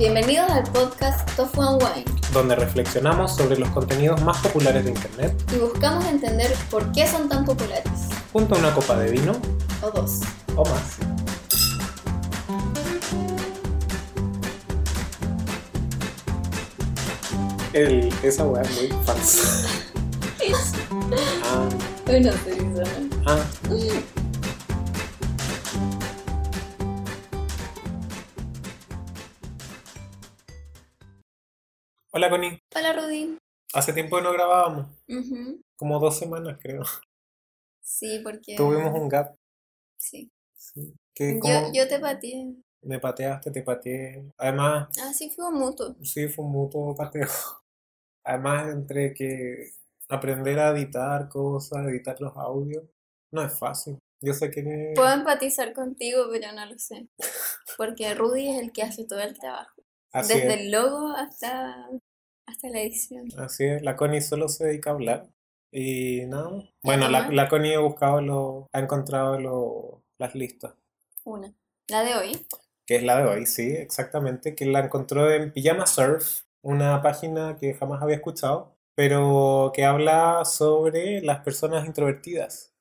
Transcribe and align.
Bienvenidos 0.00 0.48
al 0.50 0.62
podcast 0.72 1.28
Tofu 1.36 1.60
and 1.60 1.82
Wine 1.82 2.04
donde 2.32 2.56
reflexionamos 2.56 3.36
sobre 3.36 3.58
los 3.58 3.68
contenidos 3.68 4.22
más 4.22 4.38
populares 4.38 4.82
de 4.86 4.92
Internet 4.92 5.34
y 5.54 5.58
buscamos 5.58 6.06
entender 6.06 6.50
por 6.70 6.90
qué 6.92 7.06
son 7.06 7.28
tan 7.28 7.44
populares. 7.44 8.08
junto 8.32 8.54
a 8.54 8.58
una 8.60 8.72
copa 8.72 8.96
de 8.98 9.10
vino 9.10 9.32
O 9.82 9.90
dos. 9.90 10.20
o 10.56 10.64
más. 10.64 10.96
El, 17.72 18.12
esa 18.22 18.44
weá 18.44 18.62
es 18.62 18.90
muy 18.90 19.04
falsa. 19.04 19.68
Ah, 20.42 21.68
dice, 22.08 22.56
¿no? 22.64 22.86
ah. 23.26 24.19
Hola 32.20 32.28
Connie, 32.28 32.58
Hola, 32.76 32.92
Rudy. 32.92 33.38
hace 33.72 33.94
tiempo 33.94 34.16
que 34.18 34.22
no 34.22 34.32
grabábamos, 34.34 34.88
como 35.74 35.98
dos 35.98 36.18
semanas 36.18 36.58
creo. 36.60 36.82
Sí, 37.80 38.20
porque... 38.22 38.56
Tuvimos 38.56 38.92
un 38.92 39.08
gap. 39.08 39.34
Sí. 39.98 40.30
Sí. 40.54 40.94
Que 41.14 41.36
Yo, 41.36 41.40
como 41.40 41.72
yo 41.72 41.88
te 41.88 41.98
pateé. 41.98 42.54
me 42.82 42.98
pateaste, 43.00 43.50
te 43.50 43.62
pateé. 43.62 44.30
Además, 44.36 44.88
Ah, 45.02 45.14
sí, 45.14 45.30
fue 45.30 45.50
mutuo. 45.50 45.96
sí 46.02 46.28
fue 46.28 46.44
un 46.44 46.52
mutuo 46.52 46.94
pateo. 46.94 47.26
Además, 48.24 48.68
entre 48.70 49.14
que 49.14 49.70
aprender 50.10 50.58
a 50.58 50.72
editar 50.76 51.26
cosas, 51.30 51.86
editar 51.88 52.20
los 52.20 52.36
audios, 52.36 52.84
no 53.32 53.42
es 53.42 53.58
fácil. 53.58 53.98
Yo 54.22 54.34
sé 54.34 54.50
que 54.50 54.92
Puedo 54.94 55.10
empatizar 55.14 55.72
contigo, 55.72 56.26
pero 56.30 56.52
no 56.52 56.66
lo 56.66 56.78
sé. 56.78 57.08
Porque 57.78 58.14
Rudy 58.14 58.50
es 58.50 58.60
el 58.60 58.72
que 58.72 58.82
hace 58.82 59.06
todo 59.06 59.20
el 59.20 59.38
trabajo. 59.38 59.80
así 60.12 60.34
Desde 60.34 60.52
es. 60.54 60.60
el 60.60 60.70
logo 60.70 61.08
hasta, 61.16 61.88
hasta 62.50 62.68
la 62.68 62.80
edición. 62.80 63.28
Así 63.38 63.64
es, 63.64 63.82
la 63.82 63.96
Connie 63.96 64.20
solo 64.20 64.48
se 64.48 64.66
dedica 64.66 64.90
a 64.90 64.94
hablar. 64.94 65.26
Y 65.72 66.26
nada. 66.26 66.50
más. 66.50 66.64
Bueno, 66.82 67.08
la, 67.08 67.28
la 67.30 67.48
Connie 67.48 67.74
ha 67.74 67.80
buscado 67.80 68.20
lo, 68.20 68.66
ha 68.72 68.80
encontrado 68.80 69.38
lo- 69.38 70.02
las 70.18 70.34
listas. 70.34 70.74
Una. 71.24 71.52
La 71.88 72.02
de 72.02 72.14
hoy. 72.14 72.46
Que 72.86 72.96
es 72.96 73.02
la 73.04 73.18
de 73.18 73.24
hoy, 73.24 73.46
sí, 73.46 73.68
exactamente. 73.76 74.54
Que 74.54 74.66
la 74.66 74.80
encontró 74.80 75.30
en 75.32 75.52
Pijama 75.52 75.86
Surf, 75.86 76.42
una 76.62 77.00
página 77.02 77.56
que 77.58 77.74
jamás 77.74 78.02
había 78.02 78.16
escuchado, 78.16 78.74
pero 78.96 79.70
que 79.74 79.84
habla 79.84 80.44
sobre 80.44 81.20
las 81.22 81.40
personas 81.44 81.86
introvertidas. 81.86 82.72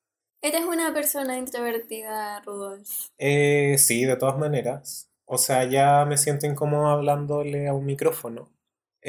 Eres 0.42 0.66
una 0.66 0.94
persona 0.94 1.38
introvertida, 1.38 2.40
Rudolf. 2.42 2.90
Eh, 3.18 3.76
sí, 3.78 4.06
de 4.06 4.16
todas 4.16 4.38
maneras. 4.38 5.10
O 5.26 5.38
sea, 5.38 5.66
ya 5.66 6.06
me 6.06 6.18
siento 6.18 6.48
incómodo 6.48 6.88
hablándole 6.88 7.68
a 7.68 7.74
un 7.74 7.86
micrófono. 7.86 8.50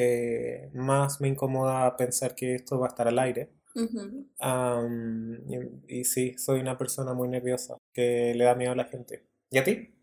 Eh, 0.03 0.70
más 0.75 1.20
me 1.20 1.29
incomoda 1.29 1.97
pensar 1.97 2.34
que 2.34 2.55
esto 2.55 2.79
va 2.79 2.87
a 2.87 2.91
estar 2.91 3.09
al 3.09 3.19
aire. 3.19 3.51
Ujú. 3.75 4.29
Am, 4.41 5.34
y, 5.89 6.01
y 6.01 6.05
sí, 6.05 6.37
soy 6.39 6.61
una 6.61 6.79
persona 6.79 7.15
muy 7.15 7.29
nerviosa, 7.29 7.79
que 7.95 8.34
le 8.34 8.45
da 8.45 8.55
miedo 8.57 8.73
a 8.73 8.77
la 8.77 8.87
gente. 8.87 9.27
¿Y 9.51 9.59
a 9.59 9.65
ti? 9.65 9.95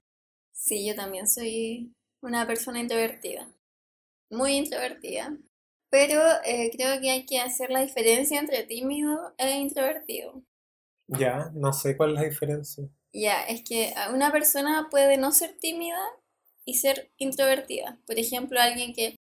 Sí, 0.52 0.86
yo 0.86 0.94
también 0.94 1.26
soy 1.26 1.94
una 2.22 2.46
persona 2.46 2.82
introvertida. 2.82 3.48
Muy 4.32 4.54
introvertida. 4.54 5.38
Pero 5.90 6.22
eh, 6.46 6.72
creo 6.76 7.02
que 7.02 7.12
hay 7.12 7.26
que 7.26 7.40
hacer 7.42 7.72
la 7.72 7.82
diferencia 7.82 8.40
entre 8.40 8.64
tímido 8.66 9.34
e 9.38 9.58
introvertido. 9.58 10.44
Ya, 11.10 11.52
no 11.54 11.74
sé 11.74 11.98
cuál 11.98 12.12
es 12.12 12.16
la 12.16 12.24
diferencia. 12.30 12.88
Ya, 13.14 13.42
es 13.44 13.64
que 13.64 13.94
a- 13.98 14.12
una 14.14 14.32
persona 14.32 14.88
puede 14.90 15.18
no 15.18 15.32
ser 15.34 15.58
tímida 15.60 16.00
y 16.66 16.76
ser 16.76 17.12
introvertida. 17.18 18.00
Por 18.08 18.20
ejemplo, 18.20 18.60
alguien 18.62 18.94
que 18.94 19.17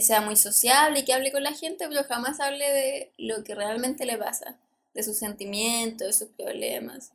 sea 0.00 0.20
muy 0.20 0.36
sociable 0.36 1.00
y 1.00 1.04
que 1.04 1.12
hable 1.12 1.32
con 1.32 1.42
la 1.42 1.52
gente, 1.52 1.86
pero 1.88 2.04
jamás 2.04 2.40
hable 2.40 2.70
de 2.70 3.12
lo 3.16 3.42
que 3.42 3.54
realmente 3.54 4.04
le 4.04 4.18
pasa, 4.18 4.60
de 4.94 5.02
sus 5.02 5.16
sentimientos, 5.16 6.06
de 6.06 6.12
sus 6.12 6.28
problemas. 6.36 7.12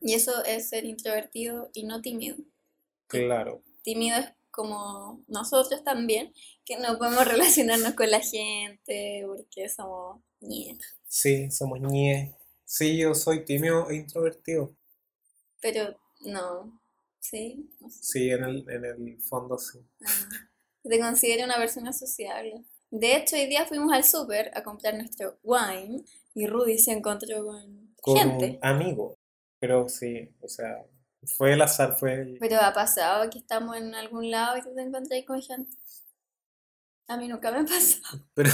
Y 0.00 0.14
eso 0.14 0.44
es 0.44 0.68
ser 0.68 0.84
introvertido 0.84 1.70
y 1.72 1.84
no 1.84 2.02
tímido. 2.02 2.36
Claro. 3.06 3.62
Tímido 3.84 4.18
es 4.18 4.32
como 4.50 5.22
nosotros 5.28 5.84
también, 5.84 6.32
que 6.64 6.76
no 6.78 6.98
podemos 6.98 7.24
relacionarnos 7.28 7.94
con 7.94 8.10
la 8.10 8.20
gente 8.20 9.24
porque 9.26 9.68
somos 9.68 10.20
ñe. 10.40 10.76
Sí, 11.06 11.50
somos 11.50 11.80
ñe. 11.80 12.36
Sí, 12.64 12.96
yo 12.98 13.14
soy 13.14 13.44
tímido 13.44 13.88
e 13.90 13.96
introvertido. 13.96 14.74
Pero 15.60 15.96
no, 16.20 16.80
sí, 17.20 17.70
no 17.80 17.88
sé. 17.90 17.98
Sí, 18.02 18.30
en 18.30 18.42
el, 18.42 18.68
en 18.68 18.84
el 18.84 19.20
fondo 19.20 19.56
sí. 19.56 19.78
Ah, 20.04 20.28
Te 20.84 21.00
considero 21.00 21.44
una 21.44 21.56
persona 21.56 21.92
sociable. 21.92 22.62
De 22.90 23.16
hecho, 23.16 23.36
hoy 23.36 23.46
día 23.46 23.64
fuimos 23.66 23.92
al 23.92 24.04
súper 24.04 24.50
a 24.54 24.62
comprar 24.62 24.94
nuestro 24.94 25.38
wine 25.42 26.04
y 26.34 26.46
Rudy 26.46 26.78
se 26.78 26.92
encontró 26.92 27.44
con 27.44 27.94
Con 28.00 28.16
gente. 28.16 28.58
amigo. 28.62 29.16
Pero 29.58 29.88
sí, 29.88 30.30
o 30.42 30.48
sea, 30.48 30.84
fue 31.24 31.54
el 31.54 31.62
azar, 31.62 31.96
fue 31.98 32.14
el... 32.14 32.36
Pero 32.38 32.56
ha 32.60 32.72
pasado 32.74 33.30
que 33.30 33.38
estamos 33.38 33.76
en 33.78 33.94
algún 33.94 34.30
lado 34.30 34.58
y 34.58 34.62
te 34.62 34.82
encontrás 34.82 35.24
con 35.26 35.40
gente. 35.40 35.74
A 37.08 37.16
mí 37.16 37.28
nunca 37.28 37.50
me 37.50 37.60
ha 37.60 37.64
pasado. 37.64 38.26
Pero... 38.34 38.50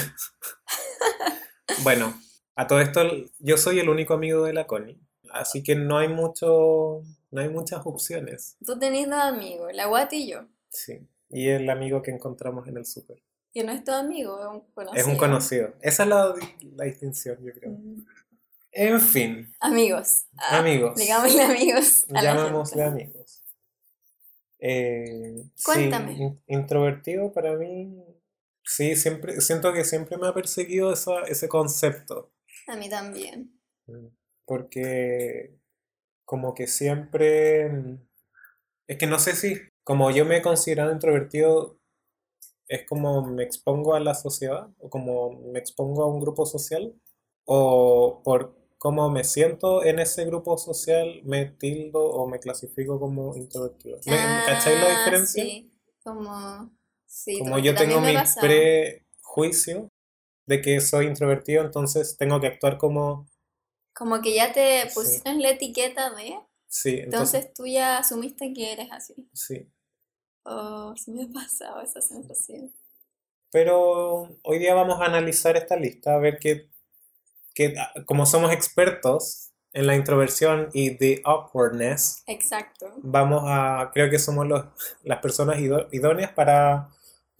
Bueno, 1.82 2.14
a 2.54 2.66
todo 2.66 2.80
esto, 2.80 3.02
yo 3.38 3.56
soy 3.56 3.80
el 3.80 3.88
único 3.88 4.14
amigo 4.14 4.44
de 4.44 4.52
la 4.52 4.66
Connie. 4.66 5.00
Así 5.32 5.62
que 5.62 5.74
no 5.74 5.98
hay 5.98 6.08
mucho, 6.08 7.02
no 7.30 7.40
hay 7.40 7.48
muchas 7.48 7.80
opciones. 7.84 8.56
Tú 8.64 8.78
tenés 8.78 9.08
dos 9.08 9.18
amigos, 9.20 9.72
la 9.74 9.86
Guati 9.86 10.16
y 10.16 10.30
yo, 10.30 10.46
Sí. 10.68 11.06
Y 11.30 11.48
el 11.48 11.70
amigo 11.70 12.02
que 12.02 12.10
encontramos 12.10 12.66
en 12.68 12.76
el 12.76 12.84
súper. 12.86 13.22
que 13.52 13.64
no 13.64 13.72
es 13.72 13.82
tu 13.84 13.92
amigo, 13.92 14.38
es 14.40 14.46
un 14.46 14.60
conocido. 14.74 15.00
Es 15.00 15.06
un 15.06 15.16
conocido. 15.16 15.74
Esa 15.80 16.02
es 16.04 16.08
la, 16.08 16.34
la 16.76 16.84
distinción, 16.84 17.38
yo 17.44 17.52
creo. 17.52 17.70
Mm. 17.72 18.06
En 18.72 19.00
fin, 19.00 19.52
Amigos. 19.60 20.26
Ah, 20.36 20.58
amigos. 20.58 20.94
Digámosle 20.96 21.42
amigos 21.42 22.06
Llamémosle 22.08 22.82
amigos. 22.84 23.42
Eh, 24.60 25.42
sí, 25.54 25.64
Cuéntame. 25.64 26.12
in- 26.12 26.42
introvertido 26.46 27.32
para 27.32 27.56
mí, 27.56 27.96
sí, 28.64 28.94
siempre, 28.94 29.40
siento 29.40 29.72
que 29.72 29.84
siempre 29.84 30.18
me 30.18 30.28
ha 30.28 30.34
perseguido 30.34 30.92
esa- 30.92 31.22
ese 31.22 31.48
concepto. 31.48 32.30
A 32.68 32.76
mí 32.76 32.88
también. 32.88 33.58
Mm, 33.86 34.06
Porque 34.44 35.56
como 36.24 36.54
que 36.54 36.66
siempre, 36.66 37.68
mm, 37.70 37.98
es 38.88 38.98
que 38.98 39.06
no 39.06 39.18
sé 39.18 39.34
si, 39.34 39.56
como 39.84 40.10
yo 40.10 40.24
me 40.24 40.38
he 40.38 40.42
considerado 40.42 40.92
introvertido, 40.92 41.78
es 42.68 42.86
como 42.86 43.22
me 43.26 43.42
expongo 43.44 43.94
a 43.94 44.00
la 44.00 44.14
sociedad, 44.14 44.68
o 44.78 44.90
como 44.90 45.32
me 45.52 45.58
expongo 45.58 46.02
a 46.04 46.08
un 46.08 46.20
grupo 46.20 46.46
social, 46.46 46.94
o 47.44 48.22
por 48.24 48.56
cómo 48.78 49.10
me 49.10 49.24
siento 49.24 49.84
en 49.84 49.98
ese 49.98 50.24
grupo 50.24 50.56
social, 50.58 51.20
me 51.24 51.46
tildo 51.46 52.00
o 52.04 52.28
me 52.28 52.38
clasifico 52.40 52.98
como 53.00 53.36
introvertido. 53.36 53.98
¿Me, 54.06 54.16
¿cacháis 54.46 54.78
la 54.80 54.86
Ah, 54.88 54.98
diferencia? 54.98 55.42
Sí, 55.42 55.70
como... 56.04 56.70
Sí, 57.06 57.38
Como 57.38 57.50
como 57.50 57.58
yo 57.58 57.74
tengo 57.74 58.00
mi 58.00 58.14
prejuicio 58.40 59.88
de 60.46 60.60
que 60.62 60.80
soy 60.80 61.06
introvertido, 61.06 61.64
entonces 61.64 62.16
tengo 62.16 62.40
que 62.40 62.46
actuar 62.48 62.78
como, 62.78 63.26
Como 63.94 64.20
que 64.20 64.34
ya 64.34 64.52
te 64.52 64.88
Sí. 64.88 64.94
pusieron 64.94 65.40
la 65.42 65.50
etiqueta 65.50 66.10
de... 66.10 66.40
sí, 66.70 66.98
entonces, 67.00 67.34
Entonces 67.34 67.54
tú 67.54 67.66
ya 67.66 67.98
asumiste 67.98 68.52
que 68.54 68.72
eres 68.72 68.88
así. 68.92 69.14
sí. 69.34 69.70
Oh, 70.44 70.94
sí 70.96 71.12
me 71.12 71.24
ha 71.24 71.28
pasado 71.28 71.80
esa 71.80 72.02
sensación. 72.02 72.72
Pero 73.52 74.28
hoy 74.42 74.58
día 74.58 74.74
vamos 74.74 75.00
a 75.00 75.06
analizar 75.06 75.56
esta 75.56 75.76
lista, 75.76 76.14
a 76.14 76.18
ver 76.18 76.38
qué, 76.38 76.68
qué- 77.54 77.74
ah, 77.78 77.92
como 78.06 78.26
somos 78.26 78.52
expertos 78.52 79.50
en 79.72 79.86
la 79.86 79.96
introversión 79.96 80.68
y 80.72 80.96
the 80.98 81.22
awkwardness, 81.24 82.24
Exacto. 82.26 82.92
vamos 83.02 83.42
a, 83.46 83.90
creo 83.94 84.10
que 84.10 84.18
somos 84.18 84.46
los, 84.46 84.66
las 85.04 85.20
personas 85.20 85.58
idóneas 85.60 86.32
para, 86.32 86.90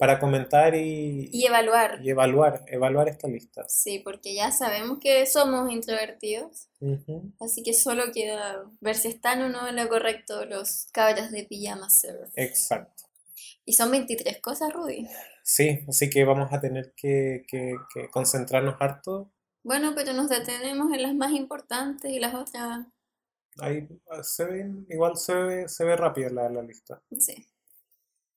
para 0.01 0.19
comentar 0.19 0.73
y, 0.73 1.29
Y 1.31 1.45
evaluar. 1.45 1.99
y 2.03 2.09
evaluar, 2.09 2.63
evaluar 2.65 3.07
esta 3.07 3.27
lista. 3.27 3.63
Sí, 3.69 3.99
porque 3.99 4.33
ya 4.33 4.49
sabemos 4.51 4.97
que 4.99 5.27
somos 5.27 5.71
introvertidos, 5.71 6.69
así 7.39 7.61
que 7.61 7.73
solo 7.75 8.05
queda 8.11 8.63
ver 8.79 8.95
si 8.95 9.09
están 9.09 9.43
o 9.43 9.49
no 9.49 9.67
en 9.67 9.75
lo 9.75 9.87
correcto 9.87 10.43
los 10.45 10.87
cabras 10.91 11.31
de 11.31 11.43
pijama 11.43 11.87
surf. 11.91 12.31
Exacto. 12.35 13.03
Y 13.63 13.73
son 13.73 13.91
23 13.91 14.41
cosas, 14.41 14.73
Rudy. 14.73 15.07
Sí, 15.43 15.81
así 15.87 16.09
que 16.09 16.25
vamos 16.25 16.51
a 16.51 16.59
tener 16.59 16.93
que, 16.95 17.43
que- 17.47 17.75
que 17.93 18.09
concentrarnos 18.09 18.77
harto. 18.79 19.31
Bueno, 19.63 19.93
pero 19.95 20.13
nos 20.13 20.29
detenemos 20.29 20.91
en 20.93 21.03
las 21.03 21.13
más 21.13 21.31
importantes 21.33 22.11
y 22.11 22.19
las 22.19 22.33
otras, 22.33 22.87
Ahí 23.59 23.87
ah, 24.09 24.23
se 24.23 24.45
ve, 24.45 24.65
igual 24.89 25.15
se 25.17 25.35
ve, 25.35 25.67
se 25.69 25.83
ve 25.85 25.95
rápida 25.95 26.29
la, 26.31 26.49
la 26.49 26.63
lista. 26.63 27.03
sí. 27.19 27.45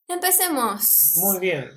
Empecemos. 0.09 1.15
Muy 1.17 1.39
bien. 1.39 1.71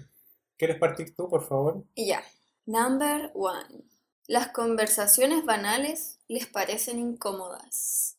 ¿Quieres 0.57 0.77
partir 0.77 1.15
tú, 1.15 1.29
por 1.29 1.47
favor? 1.47 1.83
Ya. 1.95 2.23
Number 2.65 3.31
one. 3.33 3.83
Las 4.27 4.49
conversaciones 4.49 5.45
banales 5.45 6.19
les 6.27 6.47
parecen 6.47 6.99
incómodas. 6.99 8.17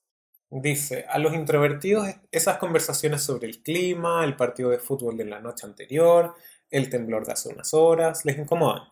Dice, 0.51 1.05
a 1.11 1.19
los 1.19 1.35
introvertidos 1.35 2.07
esas 2.33 2.57
conversaciones 2.57 3.23
sobre 3.23 3.49
el 3.49 3.63
clima, 3.63 4.25
el 4.25 4.35
partido 4.35 4.71
de 4.71 4.79
fútbol 4.79 5.19
de 5.19 5.27
la 5.27 5.41
noche 5.41 5.67
anterior, 5.67 6.35
el 6.71 6.89
temblor 6.89 7.27
de 7.27 7.33
hace 7.33 7.51
unas 7.51 7.75
horas, 7.75 8.25
les 8.25 8.39
incomodan. 8.39 8.85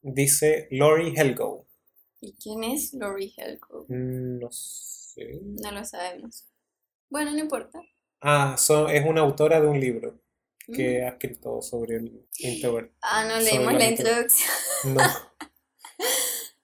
Dice 0.00 0.68
Lori 0.70 1.12
Helgo. 1.16 1.66
¿Y 2.20 2.34
quién 2.34 2.62
es 2.62 2.94
Lori 2.94 3.34
Helgo? 3.36 3.86
Mm, 3.88 4.38
No 4.38 4.48
sé. 4.52 5.40
No 5.42 5.72
lo 5.72 5.84
sabemos. 5.84 6.44
Bueno, 7.10 7.32
no 7.32 7.38
importa. 7.38 7.80
Ah, 8.20 8.54
so- 8.56 8.88
es 8.88 9.04
una 9.04 9.22
autora 9.22 9.60
de 9.60 9.66
un 9.66 9.80
libro 9.80 10.20
que 10.66 11.00
Mm. 11.00 11.04
ha 11.04 11.08
escrito 11.08 11.62
sobre 11.62 11.96
el 11.96 12.26
introvert. 12.38 12.92
Ah, 13.02 13.24
no 13.24 13.38
leímos 13.40 13.72
la 13.72 13.78
la 13.80 13.84
intro- 13.90 14.08
introducción. 14.08 14.50
No. 14.94 15.00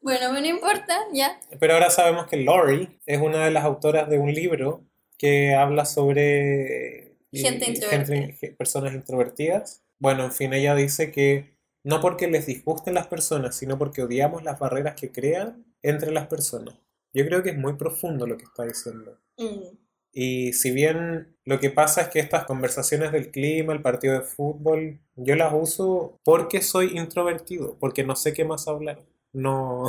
Bueno, 0.00 0.32
no 0.32 0.44
importa, 0.46 0.96
ya. 1.12 1.38
Pero 1.58 1.74
ahora 1.74 1.90
sabemos 1.90 2.26
que 2.28 2.36
Lori 2.38 2.88
es 3.04 3.20
una 3.20 3.44
de 3.44 3.50
las 3.50 3.64
autoras 3.64 4.08
de 4.08 4.18
un 4.18 4.32
libro 4.32 4.84
que 5.18 5.54
habla 5.54 5.84
sobre 5.84 7.16
Gente 7.32 7.66
eh, 7.66 7.70
introvertida. 7.70 8.28
ge- 8.38 8.52
personas 8.52 8.94
introvertidas. 8.94 9.82
Bueno, 9.98 10.24
en 10.24 10.32
fin, 10.32 10.52
ella 10.54 10.74
dice 10.74 11.10
que 11.10 11.56
no 11.84 12.00
porque 12.00 12.28
les 12.28 12.46
disgusten 12.46 12.94
las 12.94 13.08
personas, 13.08 13.56
sino 13.56 13.76
porque 13.76 14.02
odiamos 14.02 14.44
las 14.44 14.58
barreras 14.58 14.94
que 14.98 15.10
crean 15.10 15.64
entre 15.82 16.12
las 16.12 16.28
personas. 16.28 16.74
Yo 17.12 17.26
creo 17.26 17.42
que 17.42 17.50
es 17.50 17.58
muy 17.58 17.74
profundo 17.74 18.26
lo 18.26 18.36
que 18.38 18.44
está 18.44 18.64
diciendo. 18.64 19.18
Mm, 19.36 19.76
Y 20.12 20.52
si 20.54 20.70
bien 20.70 21.36
lo 21.44 21.60
que 21.60 21.70
pasa 21.70 22.02
es 22.02 22.08
que 22.08 22.18
estas 22.20 22.44
conversaciones 22.44 23.12
del 23.12 23.30
clima, 23.30 23.72
el 23.72 23.82
partido 23.82 24.14
de 24.14 24.22
fútbol, 24.22 25.00
yo 25.16 25.36
las 25.36 25.52
uso 25.52 26.18
porque 26.24 26.62
soy 26.62 26.96
introvertido, 26.98 27.76
porque 27.78 28.04
no 28.04 28.16
sé 28.16 28.32
qué 28.32 28.44
más 28.44 28.68
hablar. 28.68 29.00
No, 29.32 29.84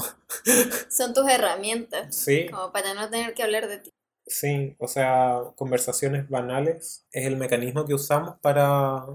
Son 0.90 1.14
tus 1.14 1.28
herramientas, 1.30 2.14
sí, 2.16 2.48
como 2.52 2.72
para 2.74 2.94
no 2.94 3.10
tener 3.10 3.34
que 3.34 3.44
hablar 3.44 3.68
de 3.70 3.80
ti. 3.80 3.92
sí, 4.28 4.76
o 4.80 4.88
sea, 4.88 5.40
conversaciones 5.56 6.30
banales 6.30 7.06
es 7.12 7.26
el 7.26 7.38
mecanismo 7.38 7.86
que 7.86 7.94
usamos 7.94 8.36
para, 8.42 9.06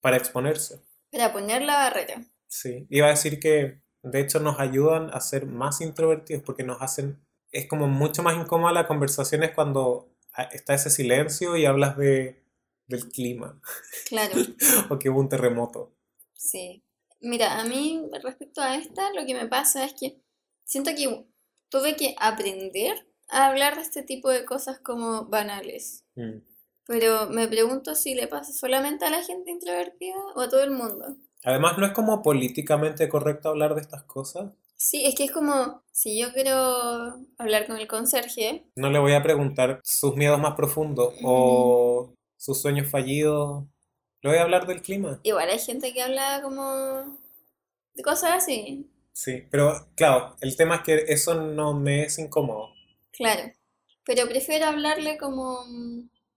para 0.00 0.16
exponerse. 0.16 0.80
Para 1.10 1.32
poner 1.32 1.62
la 1.62 1.74
barrera. 1.76 2.24
Sí, 2.48 2.86
iba 2.90 3.06
a 3.08 3.10
decir 3.10 3.40
que 3.40 3.80
de 4.02 4.20
hecho 4.20 4.40
nos 4.40 4.60
ayudan 4.60 5.10
a 5.12 5.20
ser 5.20 5.46
más 5.46 5.80
introvertidos 5.80 6.42
porque 6.44 6.62
nos 6.64 6.80
hacen, 6.80 7.18
es 7.50 7.66
como 7.66 7.86
mucho 7.88 8.22
más 8.22 8.36
incómoda 8.36 8.72
la 8.72 8.86
conversación 8.86 9.42
es 9.42 9.50
cuando 9.52 10.11
está 10.52 10.74
ese 10.74 10.90
silencio 10.90 11.56
y 11.56 11.66
hablas 11.66 11.96
de, 11.96 12.42
del 12.86 13.08
clima 13.08 13.60
Claro, 14.08 14.34
o 14.90 14.98
que 14.98 15.10
hubo 15.10 15.20
un 15.20 15.28
terremoto. 15.28 15.94
sí. 16.34 16.84
Mira, 17.24 17.60
a 17.60 17.64
mí 17.64 18.04
respecto 18.20 18.60
a 18.62 18.74
esta, 18.74 19.12
lo 19.12 19.24
que 19.24 19.34
me 19.34 19.46
pasa 19.46 19.84
es 19.84 19.94
que 19.94 20.20
siento 20.64 20.90
que 20.92 21.24
tuve 21.68 21.94
que 21.94 22.16
aprender 22.18 23.06
a 23.28 23.46
hablar 23.46 23.76
de 23.76 23.82
este 23.82 24.02
tipo 24.02 24.28
de 24.28 24.44
cosas 24.44 24.80
como 24.80 25.26
banales. 25.26 26.04
Mm. 26.16 26.38
Pero 26.84 27.28
me 27.30 27.46
pregunto 27.46 27.94
si 27.94 28.14
le 28.14 28.26
pasa 28.26 28.52
solamente 28.52 29.04
a 29.04 29.10
la 29.10 29.22
gente 29.22 29.52
introvertida 29.52 30.16
o 30.34 30.40
a 30.40 30.48
todo 30.48 30.64
el 30.64 30.72
mundo. 30.72 31.16
Además, 31.44 31.78
no 31.78 31.86
es 31.86 31.92
como 31.92 32.22
políticamente 32.22 33.08
correcto 33.08 33.50
hablar 33.50 33.74
de 33.74 33.82
estas 33.82 34.02
cosas. 34.02 34.52
Sí, 34.82 35.04
es 35.04 35.14
que 35.14 35.22
es 35.22 35.30
como 35.30 35.84
si 35.92 36.18
yo 36.18 36.32
quiero 36.32 37.14
hablar 37.38 37.68
con 37.68 37.76
el 37.76 37.86
conserje, 37.86 38.64
No 38.74 38.90
le 38.90 38.98
voy 38.98 39.12
a 39.12 39.22
preguntar 39.22 39.80
sus 39.84 40.16
miedos 40.16 40.40
más 40.40 40.56
profundos 40.56 41.14
o 41.22 42.12
sus 42.36 42.60
sueños 42.60 42.90
fallidos. 42.90 43.64
Le 44.22 44.30
voy 44.30 44.38
a 44.40 44.42
hablar 44.42 44.66
del 44.66 44.82
clima. 44.82 45.20
igual 45.22 45.50
hay 45.50 45.60
gente 45.60 45.92
que 45.92 46.02
habla 46.02 46.40
como 46.42 47.16
de 47.94 48.02
cosas 48.02 48.32
así. 48.32 48.90
Sí, 49.12 49.44
pero 49.52 49.86
claro, 49.94 50.34
el 50.40 50.56
tema 50.56 50.76
es 50.76 50.82
que 50.82 51.04
eso 51.06 51.34
no 51.34 51.74
me 51.74 52.02
es 52.02 52.18
incómodo. 52.18 52.70
Claro. 53.12 53.52
Pero 54.04 54.28
prefiero 54.28 54.66
hablarle 54.66 55.16
como, 55.16 55.64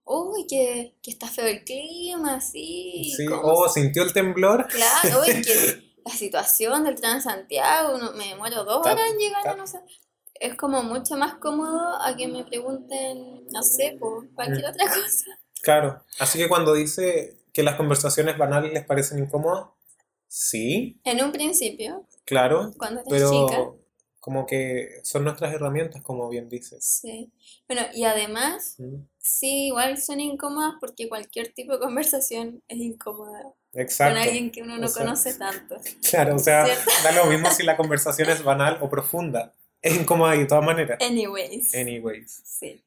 uy, 0.04 0.46
que, 0.48 0.94
que 1.02 1.10
está 1.10 1.26
feo 1.26 1.46
el 1.46 1.64
clima, 1.64 2.36
así. 2.36 3.12
Sí, 3.16 3.26
¿cómo 3.26 3.42
oh, 3.42 3.68
sintió 3.68 4.04
el 4.04 4.12
temblor. 4.12 4.68
Claro, 4.68 5.22
uy, 5.22 5.42
que 5.42 5.82
la 6.06 6.12
situación 6.12 6.84
del 6.84 6.94
Transantiago, 6.96 7.98
no, 7.98 8.12
me 8.12 8.28
demoro 8.28 8.64
dos 8.64 8.86
horas 8.86 9.00
en 9.12 9.18
llegar, 9.18 9.42
ta- 9.44 9.56
no 9.56 9.66
sé. 9.66 9.80
Es 10.38 10.54
como 10.56 10.82
mucho 10.82 11.16
más 11.16 11.34
cómodo 11.36 12.00
a 12.02 12.16
que 12.16 12.28
me 12.28 12.44
pregunten, 12.44 13.46
no 13.50 13.62
sé, 13.62 13.96
por 13.98 14.30
cualquier 14.34 14.66
Mm. 14.66 14.70
otra 14.70 14.86
cosa. 14.88 15.38
Claro, 15.62 16.02
así 16.20 16.38
que 16.38 16.48
cuando 16.48 16.74
dice 16.74 17.36
que 17.52 17.62
las 17.62 17.76
conversaciones 17.76 18.38
banales 18.38 18.72
les 18.72 18.84
parecen 18.86 19.18
incómodas, 19.18 19.66
sí, 20.28 21.00
En 21.04 21.24
un 21.24 21.32
principio, 21.32 22.06
claro, 22.24 22.72
cuando 22.78 23.00
eres 23.00 23.30
chica, 23.30 23.46
pero 23.48 23.78
como 24.20 24.44
que 24.46 25.00
son 25.04 25.24
nuestras 25.24 25.54
herramientas, 25.54 26.02
como 26.02 26.28
bien 26.28 26.48
dices. 26.48 26.84
sí. 26.84 27.32
Bueno, 27.68 27.82
y 27.94 28.04
además, 28.04 28.74
Mm, 28.78 29.06
sí, 29.18 29.66
igual 29.68 29.98
son 29.98 30.20
incómodas 30.20 30.74
porque 30.80 31.08
cualquier 31.08 31.52
tipo 31.52 31.72
de 31.74 31.78
conversación 31.80 32.62
es 32.68 32.78
incómoda 32.78 33.52
con 33.76 33.82
Exacto. 33.82 34.18
alguien 34.20 34.50
que 34.50 34.62
uno 34.62 34.78
no 34.78 34.86
O 34.86 34.88
sea, 34.88 35.02
conoce 35.04 35.34
tanto. 35.34 35.76
Claro, 36.10 36.36
o 36.36 36.38
sea, 36.38 36.64
¿Cierto? 36.66 36.90
da 37.04 37.12
lo 37.12 37.26
mismo 37.26 37.50
si 37.50 37.62
la 37.62 37.76
conversación 37.76 38.30
es 38.30 38.42
banal 38.42 38.78
o 38.80 38.88
profunda. 38.88 39.54
Es 39.82 39.94
incómoda 39.94 40.32
de 40.32 40.46
todas 40.46 40.64
maneras. 40.64 40.98
Anyways. 41.02 41.74
Anyways. 41.74 42.42
Sí. 42.44 42.82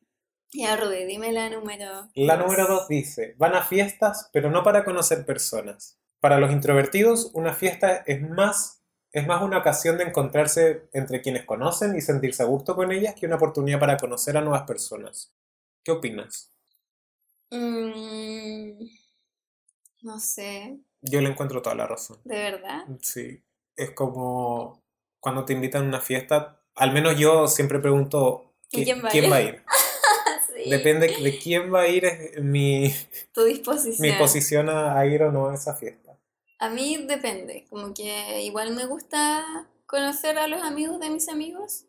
Ya, 0.52 0.76
Rudy, 0.76 1.06
dime 1.06 1.32
la 1.32 1.50
número 1.50 2.10
La 2.16 2.36
dos. 2.36 2.46
número 2.46 2.66
dos 2.68 2.88
dice, 2.88 3.36
van 3.38 3.54
a 3.56 3.64
fiestas, 3.64 4.30
pero 4.34 4.50
no 4.50 4.64
para 4.64 4.84
conocer 4.84 5.26
personas. 5.26 5.98
Para 6.20 6.40
los 6.40 6.52
introvertidos, 6.52 7.30
una 7.34 7.54
fiesta 7.54 8.04
es 8.08 8.22
más, 8.28 8.82
es 9.12 9.28
más 9.28 9.44
una 9.44 9.60
ocasión 9.60 9.98
de 10.00 10.06
encontrarse 10.06 10.90
entre 10.92 11.22
quienes 11.22 11.46
conocen 11.46 11.96
y 11.96 12.02
sentirse 12.02 12.42
a 12.42 12.48
gusto 12.48 12.76
con 12.76 12.92
ellas 12.92 13.14
que 13.14 13.28
una 13.28 13.36
oportunidad 13.36 13.80
para 13.80 13.98
conocer 13.98 14.36
a 14.38 14.42
nuevas 14.42 14.64
personas. 14.64 15.32
¿Qué 15.84 15.92
opinas? 15.92 16.52
Mm, 17.52 18.86
no 20.02 20.20
sé, 20.20 20.78
Yo 21.02 21.22
le 21.22 21.30
encuentro 21.30 21.62
toda 21.62 21.76
la 21.76 21.88
razón. 21.88 22.20
de 22.24 22.36
verdad. 22.36 22.86
Sí, 23.02 23.42
es 23.76 23.92
como 23.92 24.82
cuando 25.20 25.46
te 25.46 25.54
invitan 25.54 25.84
a 25.86 25.88
una 25.88 26.02
fiesta, 26.02 26.62
al 26.76 26.92
menos 26.94 27.18
yo 27.18 27.48
siempre 27.48 27.80
pregunto, 27.80 28.54
¿Y 28.72 28.82
¿qui- 28.82 28.84
quién 28.86 29.04
va 29.04 29.10
a 29.10 29.16
ir? 29.18 29.32
va 29.32 29.36
a 29.38 29.42
ir? 29.42 29.64
Sí, 30.64 30.70
Depende 30.70 31.08
de 31.08 31.40
quién 31.40 31.74
va 31.74 31.82
a 31.82 31.88
ir 31.88 32.04
es 32.06 32.44
mi, 32.44 32.94
tu 33.34 33.44
mi 33.46 33.54
disposición. 33.54 34.18
posición 34.18 34.70
a, 34.70 35.00
a 35.00 35.06
ir 35.06 35.24
o 35.24 35.32
no 35.32 35.48
a 35.50 35.56
esa 35.56 35.74
fiesta. 35.76 36.18
A 36.60 36.70
mí 36.70 37.06
depende, 37.08 37.66
como 37.70 37.94
que 37.94 38.42
igual 38.42 38.76
me 38.76 38.86
gusta 38.86 39.70
conocer 39.86 40.38
a 40.38 40.48
los 40.48 40.62
amigos 40.62 41.00
de 41.00 41.10
mis 41.10 41.30
amigos, 41.30 41.86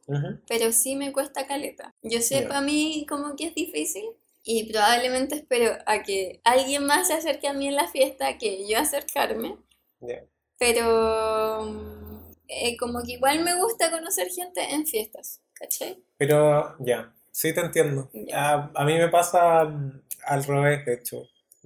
pero 0.47 0.71
sí 0.73 0.95
me 0.95 1.13
cuesta 1.13 1.47
caleta. 1.49 1.91
Yo 2.03 2.21
sé 2.21 2.43
Ya. 2.43 2.49
para 2.49 2.61
mí 2.61 3.05
como 3.09 3.35
que 3.35 3.47
es 3.49 3.55
difícil 3.57 4.05
y 4.43 4.71
probablemente 4.73 5.35
espero 5.37 5.77
a 5.87 6.03
que 6.03 6.41
alguien 6.45 6.87
más 6.87 7.09
se 7.09 7.15
acerque 7.15 7.49
a 7.49 7.53
mí 7.53 7.69
en 7.69 7.77
la 7.77 7.89
fiesta 7.89 8.39
que 8.39 8.67
yo 8.69 8.79
acercarme, 8.79 9.57
Ya. 10.01 10.25
pero 10.59 11.65
mm, 11.65 12.33
eh, 12.49 12.77
como 12.77 13.03
que 13.03 13.13
igual 13.13 13.43
me 13.45 13.55
gusta 13.57 13.91
conocer 13.91 14.29
gente 14.31 14.61
en 14.75 14.87
fiestas, 14.87 15.41
¿cachai? 15.55 16.03
Pero 16.17 16.77
ya, 16.81 17.15
sí 17.31 17.55
te 17.55 17.61
entiendo. 17.61 18.11
A, 18.33 18.71
a 18.75 18.85
mí 18.85 18.95
me 18.95 19.09
pasa 19.09 19.65
mm, 19.65 20.03
al 20.27 20.45
revés, 20.45 20.85
de 20.87 20.95
hecho. 20.95 21.23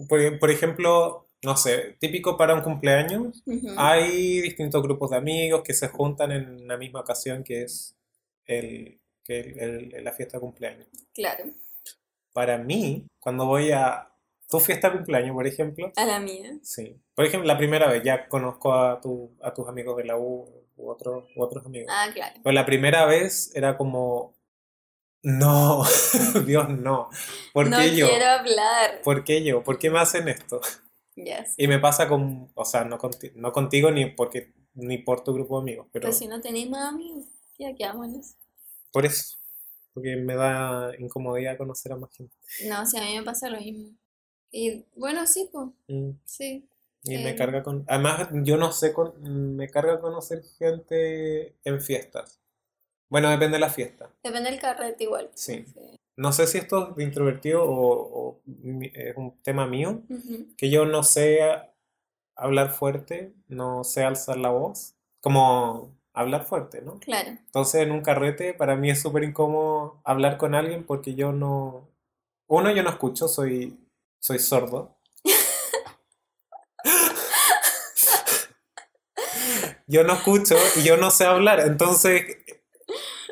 Por, 0.08 0.38
por 0.38 0.50
ejemplo, 0.50 1.26
no 1.42 1.56
sé, 1.56 1.96
típico 2.00 2.36
para 2.36 2.54
un 2.54 2.62
cumpleaños, 2.62 3.42
hay 3.76 4.40
distintos 4.40 4.82
grupos 4.82 5.10
de 5.10 5.16
amigos 5.18 5.62
que 5.62 5.74
se 5.74 5.88
juntan 5.88 6.32
en 6.32 6.66
la 6.66 6.76
misma 6.76 7.00
ocasión 7.00 7.44
que 7.44 7.62
es 7.62 7.94
el, 8.46 8.98
que 9.24 9.40
el- 9.40 9.94
el- 9.94 10.04
la 10.04 10.12
fiesta 10.12 10.38
de 10.38 10.40
cumpleaños. 10.40 10.88
Claro, 11.14 11.44
Para 12.34 12.58
mí, 12.58 13.06
cuando 13.18 13.46
voy 13.46 13.70
a 13.72 14.10
tu 14.50 14.60
fiesta 14.60 14.90
de 14.90 14.96
cumpleaños, 14.98 15.32
por 15.34 15.46
ejemplo, 15.46 15.90
a 15.96 16.04
la 16.04 16.20
mía. 16.20 16.58
sí. 16.62 17.00
Por 17.14 17.24
ejemplo, 17.24 17.46
la 17.46 17.56
primera 17.56 17.88
vez 17.88 18.02
ya 18.04 18.28
conozco 18.28 18.74
a, 18.74 19.00
tu, 19.00 19.30
a 19.40 19.54
tus 19.54 19.66
amigos 19.68 19.96
de 19.96 20.04
la 20.04 20.18
U 20.18 20.46
u, 20.76 20.90
otros 20.90 21.24
u 21.36 21.42
otros 21.42 21.64
amigos. 21.64 21.88
Ah, 21.90 22.08
claro. 22.12 22.34
Pero 22.42 22.52
la 22.52 22.66
primera 22.66 23.06
vez 23.06 23.50
era 23.54 23.76
como, 23.78 24.34
no, 25.22 25.82
Dios 26.46 26.68
no, 26.68 27.08
¿por 27.52 27.68
No 27.68 27.78
qué 27.78 27.94
yo? 27.96 28.08
quiero 28.08 28.26
hablar. 28.26 29.00
¿Por 29.02 29.24
qué 29.24 29.42
yo? 29.44 29.62
¿Por 29.62 29.78
qué 29.78 29.90
me 29.90 29.98
hacen 30.00 30.28
esto? 30.28 30.60
Yes. 31.16 31.54
Y 31.56 31.68
me 31.68 31.78
pasa 31.78 32.08
con, 32.08 32.50
o 32.56 32.64
sea, 32.64 32.82
no, 32.82 32.98
conti- 32.98 33.30
no 33.36 33.52
contigo 33.52 33.88
ni 33.92 34.06
porque 34.06 34.52
ni 34.74 34.98
por 34.98 35.22
tu 35.22 35.32
grupo 35.32 35.58
de 35.58 35.62
amigos, 35.62 35.86
pero 35.92 36.08
Pues 36.08 36.18
si 36.18 36.26
no 36.26 36.40
tenéis 36.40 36.68
más 36.68 36.92
amigos, 36.92 37.24
ya 37.56 37.72
quedamos 37.72 38.08
en 38.08 38.16
eso. 38.18 38.34
por 38.90 39.06
eso, 39.06 39.36
porque 39.94 40.16
me 40.16 40.34
da 40.34 40.92
incomodidad 40.98 41.56
conocer 41.56 41.92
a 41.92 41.96
más 41.96 42.14
gente. 42.16 42.34
No, 42.68 42.84
si 42.86 42.98
a 42.98 43.02
mí 43.02 43.16
me 43.16 43.22
pasa 43.22 43.48
lo 43.48 43.58
mismo. 43.58 43.90
Y 44.50 44.84
bueno, 44.96 45.26
sí, 45.26 45.48
pues, 45.52 45.68
Mm, 45.88 46.10
sí. 46.24 46.68
Y 47.04 47.18
me 47.18 47.30
Eh. 47.30 47.36
carga 47.36 47.62
con, 47.62 47.84
además 47.88 48.28
yo 48.44 48.56
no 48.56 48.72
sé, 48.72 48.92
con, 48.92 49.56
me 49.56 49.68
carga 49.68 50.00
conocer 50.00 50.42
gente 50.58 51.54
en 51.64 51.80
fiestas. 51.80 52.40
Bueno, 53.10 53.30
depende 53.30 53.56
de 53.56 53.60
la 53.60 53.70
fiesta. 53.70 54.10
Depende 54.22 54.50
del 54.50 54.60
carrete 54.60 55.04
igual. 55.04 55.30
Sí. 55.34 55.64
No 56.16 56.32
sé 56.32 56.46
si 56.46 56.58
esto 56.58 56.90
es 56.90 56.96
de 56.96 57.04
introvertido 57.04 57.62
o, 57.64 58.28
o 58.28 58.40
es 58.94 59.16
un 59.16 59.36
tema 59.42 59.66
mío, 59.66 60.02
que 60.56 60.70
yo 60.70 60.86
no 60.86 61.02
sé 61.02 61.40
hablar 62.36 62.70
fuerte, 62.70 63.32
no 63.48 63.84
sé 63.84 64.02
alzar 64.04 64.36
la 64.38 64.50
voz, 64.50 64.94
como 65.20 65.92
hablar 66.14 66.44
fuerte, 66.46 66.80
¿no? 66.80 66.98
Claro. 67.00 67.28
Entonces 67.30 67.82
en 67.82 67.90
un 67.92 68.00
carrete 68.02 68.54
para 68.54 68.76
mí 68.76 68.90
es 68.90 69.02
súper 69.02 69.24
incómodo 69.24 70.00
hablar 70.04 70.38
con 70.38 70.54
alguien 70.54 70.84
porque 70.84 71.14
yo 71.14 71.32
no, 71.32 71.90
Uno, 72.46 72.70
yo 72.72 72.82
no 72.82 72.90
escucho, 72.90 73.28
soy, 73.28 73.76
soy 74.20 74.38
sordo. 74.38 74.96
yo 79.86 80.04
no 80.04 80.14
escucho 80.14 80.56
y 80.76 80.82
yo 80.82 80.96
no 80.96 81.10
sé 81.10 81.24
hablar, 81.24 81.60
entonces 81.60 82.24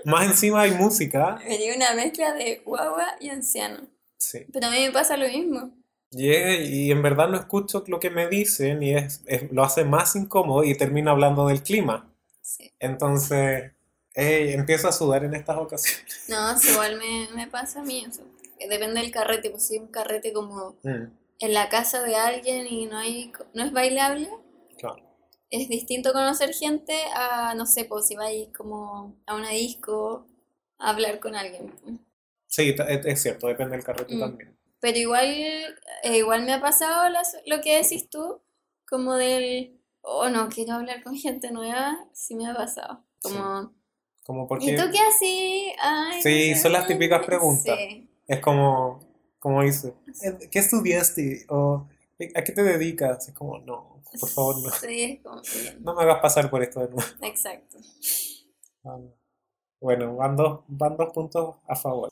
más 0.04 0.26
encima 0.26 0.62
hay 0.62 0.72
música. 0.72 1.38
Sería 1.46 1.76
una 1.76 1.94
mezcla 1.94 2.32
de 2.34 2.62
guagua 2.64 3.06
y 3.20 3.28
anciano. 3.28 3.86
Sí. 4.18 4.46
Pero 4.52 4.66
a 4.66 4.70
mí 4.70 4.78
me 4.86 4.90
pasa 4.92 5.16
lo 5.16 5.28
mismo. 5.28 5.70
Y, 6.10 6.30
es- 6.32 6.68
y 6.68 6.90
en 6.90 7.02
verdad 7.02 7.28
no 7.28 7.36
escucho 7.38 7.84
lo 7.86 8.00
que 8.00 8.10
me 8.10 8.26
dicen 8.28 8.82
y 8.82 8.94
es, 8.96 9.22
es- 9.26 9.50
lo 9.52 9.62
hace 9.62 9.84
más 9.84 10.16
incómodo 10.16 10.64
y 10.64 10.76
termino 10.76 11.10
hablando 11.12 11.46
del 11.46 11.62
clima. 11.62 12.11
Sí. 12.42 12.72
Entonces, 12.80 13.72
eh, 14.14 14.52
empiezo 14.54 14.88
a 14.88 14.92
sudar 14.92 15.24
en 15.24 15.34
estas 15.34 15.56
ocasiones. 15.56 16.24
No, 16.28 16.54
igual 16.70 16.96
me, 16.98 17.28
me 17.34 17.46
pasa 17.46 17.80
a 17.80 17.84
mí 17.84 18.04
eso. 18.06 18.22
Depende 18.68 19.00
del 19.00 19.10
carrete, 19.10 19.50
pues 19.50 19.66
si 19.66 19.76
es 19.76 19.82
un 19.82 19.88
carrete 19.88 20.32
como 20.32 20.76
Mm, 20.82 21.04
en 21.40 21.54
la 21.54 21.68
casa 21.68 22.02
de 22.02 22.14
alguien 22.16 22.66
y 22.66 22.86
no 22.86 22.98
hay, 22.98 23.32
no 23.54 23.64
es 23.64 23.72
bailable, 23.72 24.28
claro. 24.78 25.02
es 25.50 25.68
distinto 25.68 26.12
conocer 26.12 26.52
gente 26.54 26.94
a, 27.14 27.54
no 27.54 27.66
sé, 27.66 27.84
pues 27.86 28.06
si 28.06 28.14
vais 28.16 28.48
como 28.56 29.16
a 29.26 29.34
una 29.34 29.50
disco 29.50 30.26
a 30.78 30.90
hablar 30.90 31.18
con 31.20 31.34
alguien. 31.34 31.72
Sí, 32.46 32.74
es, 32.88 33.06
es 33.06 33.22
cierto, 33.22 33.46
depende 33.48 33.76
del 33.76 33.84
carrete 33.84 34.14
Mm. 34.14 34.20
también. 34.20 34.58
Pero 34.80 34.98
igual, 34.98 35.26
eh, 35.28 36.16
igual 36.18 36.44
me 36.44 36.52
ha 36.52 36.60
pasado 36.60 37.08
las- 37.08 37.36
lo 37.46 37.60
que 37.60 37.76
decís 37.82 38.08
tú, 38.10 38.42
como 38.88 39.14
del, 39.14 39.80
oh, 40.02 40.28
no, 40.28 40.48
quiero 40.48 40.74
hablar 40.74 41.02
con 41.02 41.16
gente 41.16 41.50
nueva, 41.50 41.98
sí 42.12 42.34
me 42.34 42.46
ha 42.48 42.54
pasado. 42.54 43.02
Como, 43.22 43.72
Como 44.24 44.44
¿y 44.44 44.48
porque 44.48 44.76
tú 44.76 44.82
qué 44.92 44.98
así? 44.98 45.72
Ay, 45.80 46.16
no 46.16 46.22
Sí, 46.22 46.54
sé, 46.54 46.60
son 46.62 46.72
las 46.72 46.86
típicas 46.86 47.24
preguntas. 47.24 47.76
Sí, 47.78 48.08
es 48.26 48.40
como, 48.40 49.00
como 49.38 49.62
dice, 49.62 49.94
"Eh, 50.22 50.48
¿qué 50.50 50.58
estudiaste? 50.58 51.46
O 51.48 51.86
¿a 52.34 52.42
qué 52.44 52.52
te 52.52 52.62
dedicas? 52.62 53.28
Es 53.28 53.34
como, 53.34 53.58
no, 53.58 54.00
por 54.20 54.28
favor, 54.28 54.62
no. 54.62 54.70
Sí, 54.70 55.02
es 55.02 55.20
como, 55.22 55.40
No 55.80 55.94
me 55.94 56.02
hagas 56.02 56.20
pasar 56.20 56.50
por 56.50 56.62
esto 56.62 56.80
de 56.80 56.88
nuevo. 56.88 57.02
exacto. 57.22 57.78
Ah, 58.84 58.98
Bueno, 59.80 60.14
van 60.16 60.36
dos, 60.36 60.60
van 60.68 60.96
dos 60.96 61.12
puntos 61.12 61.56
a 61.66 61.74
favor. 61.76 62.10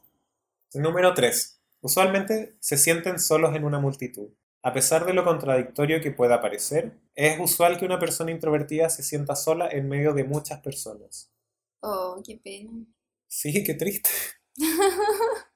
Número 0.74 1.14
3. 1.14 1.60
Usualmente 1.82 2.56
se 2.60 2.76
sienten 2.76 3.18
solos 3.18 3.54
en 3.56 3.64
una 3.64 3.78
multitud. 3.80 4.28
A 4.62 4.72
pesar 4.74 5.06
de 5.06 5.14
lo 5.14 5.24
contradictorio 5.24 6.00
que 6.00 6.10
pueda 6.10 6.40
parecer, 6.40 6.92
es 7.14 7.40
usual 7.40 7.78
que 7.78 7.86
una 7.86 7.98
persona 7.98 8.30
introvertida 8.30 8.90
se 8.90 9.02
sienta 9.02 9.34
sola 9.34 9.68
en 9.70 9.88
medio 9.88 10.12
de 10.12 10.24
muchas 10.24 10.60
personas. 10.60 11.32
Oh, 11.82 12.20
qué 12.24 12.38
pena. 12.42 12.70
Sí, 13.26 13.64
qué 13.64 13.74
triste. 13.74 14.10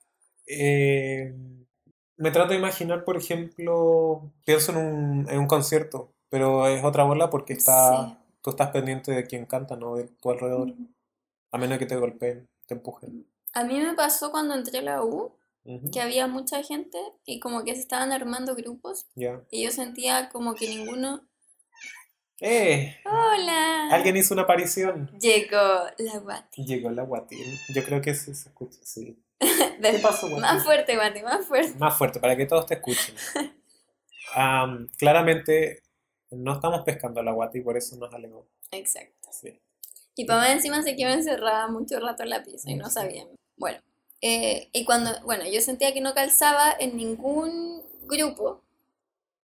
Eh, 0.46 1.34
me 2.18 2.30
trato 2.30 2.50
de 2.52 2.58
imaginar, 2.58 3.04
por 3.04 3.16
ejemplo, 3.16 4.30
pienso 4.44 4.73
en 4.73 4.78
un, 4.78 5.28
en 5.30 5.38
un 5.38 5.46
concierto, 5.46 6.12
pero 6.28 6.66
es 6.68 6.84
otra 6.84 7.04
bola 7.04 7.30
porque 7.30 7.54
está, 7.54 8.08
Sí. 8.08 8.16
tú 8.42 8.50
estás 8.50 8.70
pendiente 8.70 9.11
de 9.12 9.25
quién 9.26 9.46
canta, 9.46 9.76
¿no? 9.76 9.96
De 9.96 10.04
tu 10.04 10.30
alrededor. 10.30 10.68
Mm. 10.68 10.94
A 11.52 11.58
menos 11.58 11.78
que 11.78 11.87
te 11.87 11.96
golpeen, 11.96 12.46
te 12.66 12.75
empujen. 12.75 13.26
A 13.54 13.64
mí 13.64 13.80
me 13.80 13.94
pasó 13.94 14.30
cuando 14.30 14.54
entré 14.54 14.80
a 14.80 14.82
la 14.82 15.02
U, 15.02 15.32
Que 15.92 16.00
había 16.00 16.26
mucha 16.26 16.62
gente 16.62 16.99
y 17.25 17.40
como 17.40 17.64
que 17.64 17.75
se 17.75 17.80
estaban 17.80 18.12
armando 18.12 18.54
grupos 18.54 19.06
y 19.50 19.64
yo 19.64 19.71
sentía 19.71 20.28
como 20.28 20.54
que 20.54 20.68
ninguno... 20.68 21.26
¡Eh! 22.40 22.97
¡Hola! 23.06 23.88
Alguien 23.90 24.16
hizo 24.16 24.35
una 24.35 24.42
aparición. 24.42 25.11
Llegó 25.18 25.56
la 25.99 26.18
Guati. 26.18 26.64
Llegó 26.66 26.90
la 26.90 27.04
Guatín. 27.04 27.59
Yo 27.75 27.85
creo 27.85 28.02
que 28.02 28.14
sí 28.14 28.35
se 28.35 28.49
escucha, 28.50 28.78
sí. 28.83 29.18
Del- 29.80 30.02
pasó, 30.02 30.28
Guati? 30.28 30.42
Más 30.42 30.64
fuerte, 30.64 30.97
Guati, 30.97 31.23
más 31.23 31.47
fuerte. 31.47 31.78
Más 31.78 31.97
fuerte, 31.97 32.21
para 32.21 32.37
que 32.37 32.44
todos 32.47 32.66
te 32.66 32.75
escuchen. 32.75 33.14
Am, 34.35 34.88
claramente 34.99 35.83
no 36.30 36.54
estamos 36.54 36.83
pescando 36.83 37.21
a 37.21 37.23
la 37.25 37.33
Guati, 37.33 37.61
por 37.61 37.76
eso 37.76 37.97
nos 37.97 38.12
alegó. 38.12 38.47
Exacto. 38.73 39.28
Sí. 39.30 39.59
Y 40.16 40.25
más 40.26 40.50
encima 40.50 40.83
se 40.83 40.97
quedó 40.97 41.11
encerrada 41.11 41.68
mucho 41.68 41.99
rato 42.00 42.23
en 42.25 42.30
la 42.30 42.42
pieza 42.42 42.71
y 42.71 42.75
no 42.75 42.90
sabían. 42.90 43.28
Bueno, 43.56 43.78
eh, 44.26 44.70
y 44.72 44.86
cuando, 44.86 45.10
bueno, 45.26 45.44
yo 45.52 45.60
sentía 45.60 45.92
que 45.92 46.00
no 46.00 46.14
calzaba 46.14 46.74
en 46.78 46.96
ningún 46.96 47.82
grupo 48.06 48.62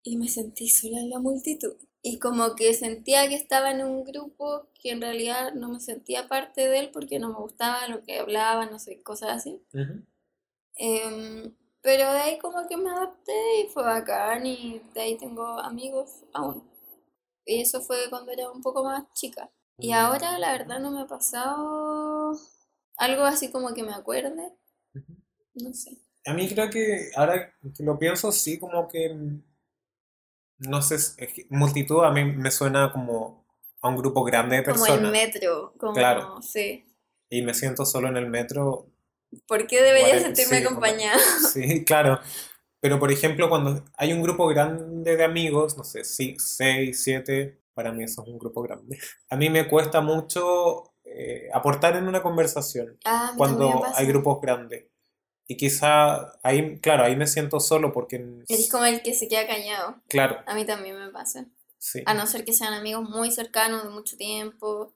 y 0.02 0.16
me 0.16 0.26
sentí 0.26 0.70
sola 0.70 1.00
en 1.00 1.10
la 1.10 1.18
multitud. 1.18 1.76
Y 2.00 2.18
como 2.18 2.54
que 2.54 2.72
sentía 2.72 3.28
que 3.28 3.34
estaba 3.34 3.72
en 3.72 3.84
un 3.84 4.04
grupo 4.04 4.68
que 4.80 4.92
en 4.92 5.02
realidad 5.02 5.52
no 5.52 5.68
me 5.68 5.80
sentía 5.80 6.28
parte 6.28 6.66
de 6.66 6.78
él 6.78 6.90
porque 6.94 7.18
no 7.18 7.28
me 7.28 7.34
gustaba 7.34 7.88
lo 7.88 8.02
que 8.04 8.20
hablaban, 8.20 8.70
no 8.70 8.78
sé, 8.78 9.02
cosas 9.02 9.32
así. 9.32 9.62
Em, 10.76 11.54
pero 11.82 12.10
de 12.14 12.18
ahí 12.20 12.38
como 12.38 12.66
que 12.66 12.78
me 12.78 12.88
adapté 12.88 13.60
y 13.62 13.68
fue 13.68 13.82
bacán 13.82 14.46
y 14.46 14.80
de 14.94 15.00
ahí 15.02 15.18
tengo 15.18 15.44
amigos 15.60 16.24
aún. 16.32 16.64
Y 17.44 17.60
eso 17.60 17.82
fue 17.82 18.08
cuando 18.08 18.32
era 18.32 18.50
un 18.50 18.62
poco 18.62 18.82
más 18.82 19.12
chica. 19.12 19.50
Y 19.76 19.92
ahora 19.92 20.38
la 20.38 20.52
verdad 20.52 20.80
no 20.80 20.90
me 20.90 21.02
ha 21.02 21.06
pasado 21.06 22.34
algo 22.96 23.24
así 23.24 23.50
como 23.50 23.74
que 23.74 23.82
me 23.82 23.92
acuerde. 23.92 24.54
No 25.54 25.72
sé. 25.72 25.90
A 26.26 26.32
mí 26.34 26.48
creo 26.48 26.68
que 26.70 27.10
ahora 27.16 27.54
que 27.76 27.82
lo 27.82 27.98
pienso, 27.98 28.30
sí, 28.32 28.58
como 28.58 28.86
que, 28.88 29.16
no 30.58 30.82
sé, 30.82 30.96
es 30.96 31.16
que 31.16 31.46
multitud 31.50 32.04
a 32.04 32.10
mí 32.12 32.24
me 32.24 32.50
suena 32.50 32.92
como 32.92 33.46
a 33.82 33.88
un 33.88 33.96
grupo 33.96 34.22
grande 34.24 34.56
de 34.56 34.64
Como 34.64 34.84
el 34.86 34.92
personas 34.92 35.12
metro, 35.12 35.72
como, 35.78 35.94
Claro. 35.94 36.42
sí. 36.42 36.84
y 37.30 37.42
me 37.42 37.54
siento 37.54 37.86
solo 37.86 38.08
en 38.08 38.16
el 38.18 38.26
metro. 38.28 38.86
¿Por 39.46 39.66
qué 39.66 39.80
debería 39.80 40.20
sentirme 40.20 40.58
sí, 40.58 40.64
acompañada? 40.64 41.18
Sí, 41.52 41.84
claro. 41.84 42.20
Pero 42.80 42.98
por 42.98 43.10
ejemplo, 43.12 43.48
cuando 43.48 43.84
hay 43.96 44.12
un 44.12 44.22
grupo 44.22 44.46
grande 44.48 45.16
de 45.16 45.24
amigos, 45.24 45.76
no 45.76 45.84
sé, 45.84 46.04
sí, 46.04 46.36
seis, 46.38 47.02
siete, 47.02 47.62
para 47.74 47.92
mí 47.92 48.04
eso 48.04 48.22
es 48.22 48.28
un 48.28 48.38
grupo 48.38 48.62
grande. 48.62 48.98
A 49.30 49.36
mí 49.36 49.48
me 49.48 49.68
cuesta 49.68 50.00
mucho 50.00 50.92
eh, 51.04 51.48
aportar 51.52 51.96
en 51.96 52.08
una 52.08 52.22
conversación 52.22 52.98
Ah, 53.04 53.32
cuando 53.36 53.82
hay 53.94 54.06
grupos 54.06 54.40
grandes. 54.40 54.86
Y 55.50 55.56
quizá 55.56 56.32
ahí, 56.44 56.78
claro, 56.78 57.02
ahí 57.02 57.16
me 57.16 57.26
siento 57.26 57.58
solo 57.58 57.92
porque, 57.92 58.24
Eres 58.48 58.70
como 58.70 58.84
el 58.84 59.02
que 59.02 59.14
se 59.14 59.26
queda 59.26 59.48
callado. 59.48 59.96
claro, 60.08 60.38
A 60.46 60.54
mí 60.54 60.64
también 60.64 60.96
me 60.96 61.10
pasa. 61.10 61.44
sí. 61.76 62.04
A 62.06 62.14
no 62.14 62.24
ser 62.28 62.44
que 62.44 62.52
sean 62.52 62.72
amigos 62.72 63.08
muy 63.10 63.32
cercanos 63.32 63.82
de 63.82 63.88
mucho 63.90 64.16
tiempo. 64.16 64.94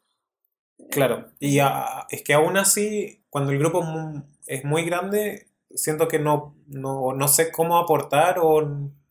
Claro, 0.93 1.33
y 1.41 1.59
a- 1.59 2.07
es 2.09 2.23
que 2.23 2.35
aún 2.35 2.57
así, 2.57 3.25
cuando 3.31 3.51
el 3.51 3.59
grupo 3.59 3.81
es 3.83 3.89
mu- 3.89 4.23
es 4.47 4.65
muy 4.65 4.85
grande, 4.85 5.49
siento 5.75 6.07
que 6.07 6.21
no, 6.21 6.55
no, 6.69 7.13
no 7.15 7.27
sé 7.27 7.51
cómo 7.51 7.77
aportar 7.77 8.39
o 8.41 8.63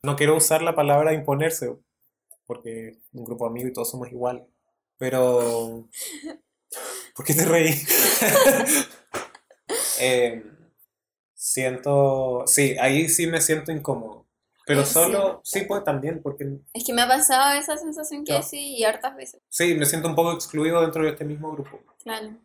no 0.01 0.15
quiero 0.15 0.38
usar 0.38 0.62
la 0.62 0.75
palabra 0.75 1.12
imponerse, 1.13 1.75
porque 2.45 3.00
un 3.12 3.25
grupo 3.25 3.43
de 3.43 3.50
amigos 3.50 3.71
y 3.71 3.73
todos 3.73 3.91
somos 3.91 4.09
iguales. 4.09 4.43
Pero, 4.97 5.89
¿por 7.17 7.25
qué 7.25 7.33
te 7.33 7.43
reí? 7.43 7.73
Eh, 10.00 10.43
siento, 11.45 12.43
sí, 12.47 12.77
ahí 12.79 13.09
sí 13.09 13.27
me 13.27 13.41
siento 13.41 13.71
incómodo, 13.73 14.25
pero 14.65 14.85
Sí. 14.85 14.93
solo, 14.93 15.41
sí, 15.43 15.62
pues 15.67 15.83
también, 15.83 16.21
porque 16.21 16.59
Es 16.73 16.85
que 16.85 16.93
me 16.93 17.01
ha 17.01 17.07
pasado 17.07 17.59
esa 17.59 17.75
sensación 17.77 18.23
que 18.23 18.41
sí 18.43 18.77
y 18.77 18.83
hartas 18.85 19.13
veces. 19.15 19.41
sí, 19.50 19.73
me 19.75 19.85
siento 19.85 20.07
un 20.07 20.15
poco 20.15 20.31
excluido 20.31 20.79
dentro 20.81 21.03
de 21.03 21.09
este 21.12 21.25
mismo 21.25 21.51
grupo. 21.51 21.81
Claro. 22.01 22.38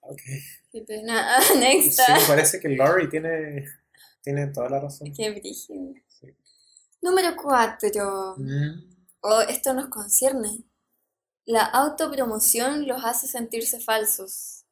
Ok. 0.00 0.20
Qué 0.72 0.82
pena. 0.82 1.38
Next. 1.60 1.92
Sí, 2.00 2.12
me 2.12 2.26
parece 2.26 2.58
que 2.58 2.68
Laurie 2.70 3.06
tiene, 3.06 3.66
tiene 4.20 4.48
toda 4.48 4.68
la 4.68 4.80
razón. 4.80 5.12
Qué 5.16 5.30
brígido. 5.30 5.94
Sí. 6.08 6.26
Número 7.00 7.36
4. 7.40 8.34
Mm, 8.36 8.90
Oh, 9.24 9.40
esto 9.42 9.72
nos 9.74 9.86
concierne. 9.88 10.64
La 11.44 11.62
autopromoción 11.66 12.88
los 12.88 13.04
hace 13.04 13.28
sentirse 13.28 13.78
falsos. 13.78 14.64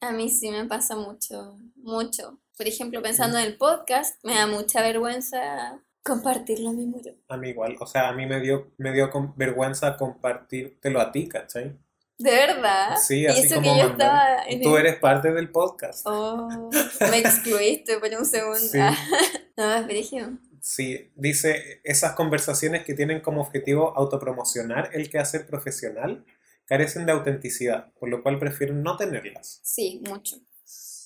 A 0.00 0.12
mí 0.12 0.28
sí 0.28 0.50
me 0.50 0.66
pasa 0.66 0.94
mucho, 0.96 1.58
mucho. 1.76 2.38
Por 2.56 2.66
ejemplo, 2.68 3.02
pensando 3.02 3.38
en 3.38 3.44
el 3.46 3.56
podcast, 3.56 4.22
me 4.24 4.34
da 4.34 4.46
mucha 4.46 4.80
vergüenza 4.82 5.80
compartirlo 6.02 6.70
a 6.70 6.72
mi 6.72 6.86
muro. 6.86 7.12
a 7.28 7.36
mí 7.36 7.48
igual, 7.48 7.76
o 7.80 7.86
sea, 7.86 8.08
a 8.08 8.12
mí 8.12 8.26
me 8.26 8.40
dio, 8.40 8.72
me 8.76 8.92
dio 8.92 9.10
con- 9.10 9.34
vergüenza 9.36 9.96
compartírtelo 9.96 11.00
a 11.00 11.10
ti, 11.12 11.28
¿cachai? 11.28 11.76
¿De 12.18 12.30
verdad? 12.30 12.96
Sí, 13.02 13.22
y 13.22 13.26
así 13.26 13.46
eso 13.46 13.56
como 13.56 13.74
que 13.74 13.80
yo 13.80 13.88
estaba 13.88 14.44
en 14.46 14.62
Tú 14.62 14.76
el- 14.76 14.86
eres 14.86 14.96
parte 15.00 15.32
del 15.32 15.50
podcast. 15.50 16.06
Oh, 16.06 16.70
me 17.10 17.18
excluiste 17.18 17.98
por 17.98 18.08
un 18.16 18.24
segundo. 18.26 18.58
Sí. 18.58 18.78
no, 19.56 19.74
es 19.74 19.86
brígido. 19.86 20.28
Sí, 20.60 21.10
dice, 21.16 21.80
esas 21.84 22.12
conversaciones 22.14 22.84
que 22.84 22.94
tienen 22.94 23.20
como 23.20 23.40
objetivo 23.40 23.96
autopromocionar 23.96 24.90
el 24.92 25.10
quehacer 25.10 25.46
profesional 25.46 26.24
carecen 26.66 27.04
de 27.06 27.12
autenticidad, 27.12 27.92
por 27.98 28.08
lo 28.08 28.22
cual 28.22 28.38
prefieren 28.38 28.82
no 28.82 28.96
tenerlas. 28.96 29.60
Sí, 29.64 30.00
mucho. 30.08 30.36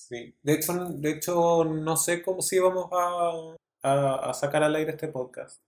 Sí. 0.09 0.35
De 0.41 0.53
hecho, 0.53 0.73
de 0.89 1.11
hecho 1.11 1.63
no 1.65 1.95
sé 1.95 2.21
cómo 2.23 2.41
si 2.41 2.57
vamos 2.59 2.89
a, 2.91 3.53
a, 3.83 4.29
a 4.29 4.33
sacar 4.33 4.63
al 4.63 4.75
aire 4.75 4.91
este 4.91 5.07
podcast. 5.07 5.61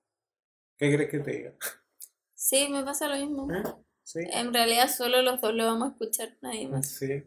¿Qué 0.77 0.93
crees 0.93 1.10
que 1.12 1.19
te 1.19 1.31
diga? 1.31 1.53
Sí, 2.33 2.67
me 2.69 2.83
pasa 2.83 3.07
lo 3.07 3.15
mismo. 3.17 3.48
Sí. 4.03 4.19
En 4.31 4.51
realidad 4.53 4.89
solo 4.89 5.21
los 5.21 5.39
dos 5.39 5.53
lo 5.53 5.65
vamos 5.65 5.89
a 5.89 5.91
escuchar, 5.91 6.38
nadie 6.41 6.67
más. 6.67 6.88
Sí. 6.88 7.24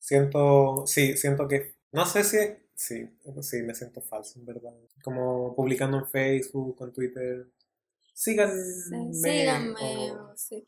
Siento, 0.00 0.84
sí, 0.86 1.16
siento 1.16 1.46
que, 1.46 1.76
no 1.92 2.04
sé 2.06 2.24
si, 2.24 2.36
Sí, 2.74 3.08
sí, 3.42 3.62
me 3.62 3.74
siento 3.74 4.00
falso, 4.00 4.38
en 4.38 4.46
verdad. 4.46 4.72
Como 5.02 5.54
publicando 5.56 5.98
en 5.98 6.06
Facebook, 6.06 6.76
en 6.80 6.92
Twitter. 6.92 7.46
Síganme. 8.14 8.54
Sí, 8.62 9.14
síganme, 9.14 10.12
o- 10.12 10.36
sí. 10.36 10.64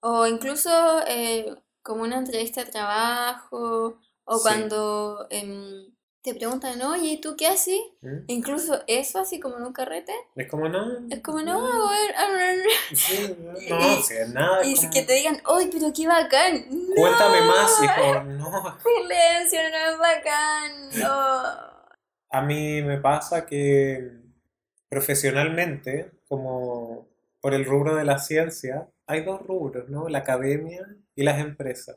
O 0.00 0.24
incluso 0.28 0.70
eh, 1.08 1.52
como 1.82 2.04
una 2.04 2.18
entrevista 2.18 2.64
de 2.64 2.70
trabajo, 2.70 3.98
o 4.28 4.36
Sí. 4.36 4.42
cuando 4.42 5.26
em, 5.30 5.90
te 6.22 6.34
preguntan, 6.34 6.80
oye, 6.82 7.12
¿y 7.12 7.20
tú 7.20 7.34
qué 7.36 7.46
haces? 7.46 7.80
¿Mm? 8.02 8.24
Incluso 8.26 8.82
eso, 8.86 9.18
así 9.20 9.40
como 9.40 9.56
en 9.56 9.62
un 9.64 9.72
carrete, 9.72 10.12
Es 10.36 10.48
como, 10.50 10.68
no. 10.68 10.98
es 11.10 11.20
como, 11.22 11.40
no, 11.40 11.58
a 11.58 11.90
ver, 11.92 12.14
a 12.16 12.30
ver", 12.32 12.58
Sí, 12.92 13.34
no, 13.38 13.58
Y- 13.60 13.70
no, 13.70 14.02
sí, 14.02 14.14
nada. 14.34 14.66
y 14.66 14.74
como, 14.74 14.90
que 14.90 15.02
te 15.02 15.12
digan, 15.14 15.40
oye, 15.46 15.70
pero 15.72 15.92
qué 15.94 16.06
bacán. 16.06 16.66
Cuéntame 16.96 17.40
más, 17.42 17.70
No, 17.80 17.84
hijo. 17.84 18.24
No. 18.24 18.78
Silencio, 18.84 19.60
no 19.70 19.92
es 19.92 19.98
bacán. 19.98 20.88
no. 20.98 21.78
A 22.30 22.42
mí 22.42 22.82
me 22.82 22.98
pasa 22.98 23.46
que 23.46 24.10
profesionalmente, 24.90 26.10
como 26.28 27.08
por 27.40 27.54
el 27.54 27.64
rubro 27.64 27.94
de 27.94 28.04
la 28.04 28.18
ciencia, 28.18 28.90
hay 29.06 29.24
dos 29.24 29.40
rubros, 29.46 29.88
¿no? 29.88 30.08
La 30.08 30.18
academia 30.18 30.86
y 31.14 31.22
las 31.22 31.38
empresas. 31.40 31.96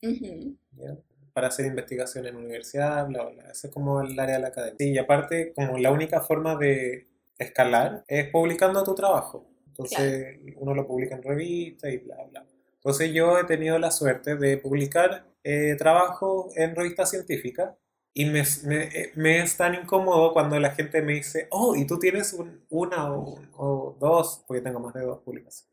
¿ya? 0.00 0.96
Para 1.38 1.48
hacer 1.48 1.66
investigación 1.66 2.26
en 2.26 2.34
universidad, 2.36 3.06
bla, 3.06 3.24
bla. 3.26 3.44
Eso 3.52 3.68
es 3.68 3.72
como 3.72 4.00
el 4.00 4.18
área 4.18 4.34
de 4.36 4.42
la 4.42 4.48
academia. 4.48 4.76
Sí, 4.76 4.90
y 4.90 4.98
aparte, 4.98 5.52
como 5.54 5.78
la 5.78 5.92
única 5.92 6.20
forma 6.20 6.56
de 6.56 7.06
escalar 7.38 8.02
es 8.08 8.28
publicando 8.30 8.82
tu 8.82 8.92
trabajo. 8.94 9.46
Entonces, 9.68 10.40
uno 10.56 10.74
lo 10.74 10.84
publica 10.84 11.14
en 11.14 11.22
revistas 11.22 11.92
y 11.92 11.98
bla, 11.98 12.16
bla. 12.30 12.44
Entonces, 12.74 13.12
yo 13.12 13.38
he 13.38 13.44
tenido 13.44 13.78
la 13.78 13.92
suerte 13.92 14.34
de 14.34 14.56
publicar 14.58 15.26
eh, 15.44 15.76
trabajo 15.78 16.50
en 16.56 16.74
revistas 16.74 17.10
científicas 17.10 17.70
y 18.12 18.24
me, 18.24 18.42
me- 18.64 18.84
eh, 18.86 19.12
me 19.14 19.38
es 19.40 19.56
tan 19.56 19.74
incómodo 19.76 20.32
cuando 20.32 20.58
la 20.58 20.72
gente 20.72 21.02
me 21.02 21.12
dice, 21.12 21.46
oh, 21.50 21.76
y 21.76 21.86
tú 21.86 22.00
tienes 22.00 22.32
un- 22.32 22.64
una 22.70 23.12
o, 23.14 23.38
o 23.56 23.96
dos, 24.00 24.42
porque 24.48 24.60
tengo 24.62 24.80
más 24.80 24.94
de 24.94 25.02
dos 25.02 25.20
publicaciones. 25.20 25.72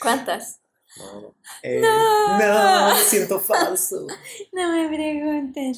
¿Cuántas? 0.00 0.60
No, 0.98 1.20
no. 1.20 1.34
Eh, 1.62 1.80
No. 1.80 2.38
no, 2.38 2.94
me 2.94 3.00
siento 3.02 3.38
falso. 3.40 4.06
No 4.52 4.72
me 4.72 4.88
pregunten. 4.88 5.74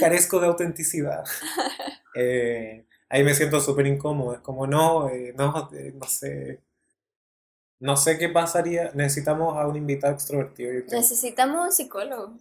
carezco 0.00 0.40
de 0.40 0.46
autenticidad. 0.46 1.24
Eh, 2.18 2.86
ahí 3.10 3.22
me 3.22 3.34
siento 3.34 3.60
súper 3.60 3.86
incómodo. 3.86 4.32
Es 4.32 4.40
como, 4.40 4.66
no, 4.66 5.10
eh, 5.10 5.34
no, 5.36 5.68
eh, 5.74 5.92
no 5.94 6.06
sé. 6.06 6.62
No 7.78 7.94
sé 7.98 8.16
qué 8.16 8.30
pasaría. 8.30 8.90
Necesitamos 8.94 9.54
a 9.58 9.66
un 9.68 9.76
invitado 9.76 10.14
extrovertido. 10.14 10.72
Necesitamos 10.90 11.62
un 11.66 11.72
psicólogo. 11.72 12.38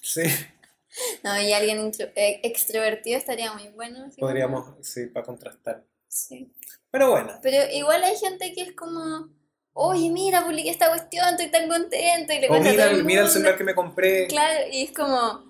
Sí, 0.00 0.22
No, 1.24 1.40
y 1.40 1.52
alguien 1.52 1.78
intro- 1.80 2.12
eh, 2.14 2.40
extrovertido 2.44 3.18
estaría 3.18 3.52
muy 3.54 3.68
bueno. 3.70 4.08
podríamos, 4.18 4.72
sí, 4.86 5.06
para 5.06 5.26
contrastar. 5.26 5.84
Sí. 6.06 6.52
Pero 6.92 7.10
bueno, 7.10 7.32
Pero 7.42 7.72
igual 7.72 8.04
hay 8.04 8.16
gente 8.16 8.52
que 8.52 8.62
es 8.62 8.72
como, 8.76 9.30
oye, 9.74 10.10
mira, 10.10 10.44
publiqué 10.44 10.70
esta 10.70 10.88
cuestión, 10.88 11.28
estoy 11.30 11.50
tan 11.50 11.68
contento. 11.68 12.32
Y 12.32 12.40
le 12.40 12.48
o 12.48 12.60
mira, 12.60 12.90
el- 12.90 13.04
mira 13.04 13.22
el 13.22 13.28
celular 13.28 13.56
que 13.56 13.64
me 13.64 13.74
compré. 13.74 14.26
Claro, 14.28 14.66
y 14.70 14.82
es 14.84 14.92
como, 14.92 15.44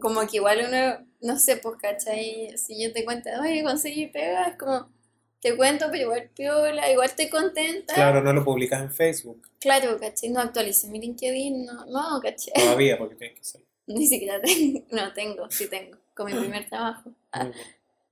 como 0.00 0.20
que 0.26 0.36
igual 0.36 0.66
uno, 0.68 1.06
no 1.20 1.38
sé, 1.38 1.56
pues, 1.56 1.76
¿cachai? 1.80 2.56
Si 2.56 2.80
yo 2.82 2.92
te 2.92 3.04
cuento, 3.04 3.28
oye, 3.40 3.62
conseguí 3.62 4.06
pega, 4.06 4.48
es 4.48 4.56
como, 4.56 4.88
te 5.40 5.56
cuento, 5.56 5.86
pero 5.90 6.04
igual 6.04 6.30
piola, 6.34 6.90
igual 6.90 7.08
estoy 7.08 7.28
contenta. 7.28 7.94
Claro, 7.94 8.22
no 8.22 8.32
lo 8.32 8.44
publicas 8.44 8.80
en 8.80 8.90
Facebook 8.92 9.46
Claro, 9.60 9.98
¿cachai? 9.98 10.30
No 10.30 10.40
actualicé 10.40 10.88
mi 10.88 11.00
LinkedIn, 11.00 11.64
no, 11.66 11.86
no, 11.86 12.20
¿cachai? 12.22 12.52
todavía 12.54 12.96
porque 12.98 13.16
tienes 13.16 13.34
que 13.36 13.40
hacerlo. 13.40 13.66
Ni 13.86 14.06
siquiera 14.06 14.40
tengo, 14.40 14.82
no 14.90 15.12
tengo, 15.12 15.50
sí 15.50 15.68
tengo, 15.68 15.98
con 16.14 16.26
mi 16.26 16.32
primer 16.38 16.66
trabajo. 16.68 17.10
Ah. 17.32 17.50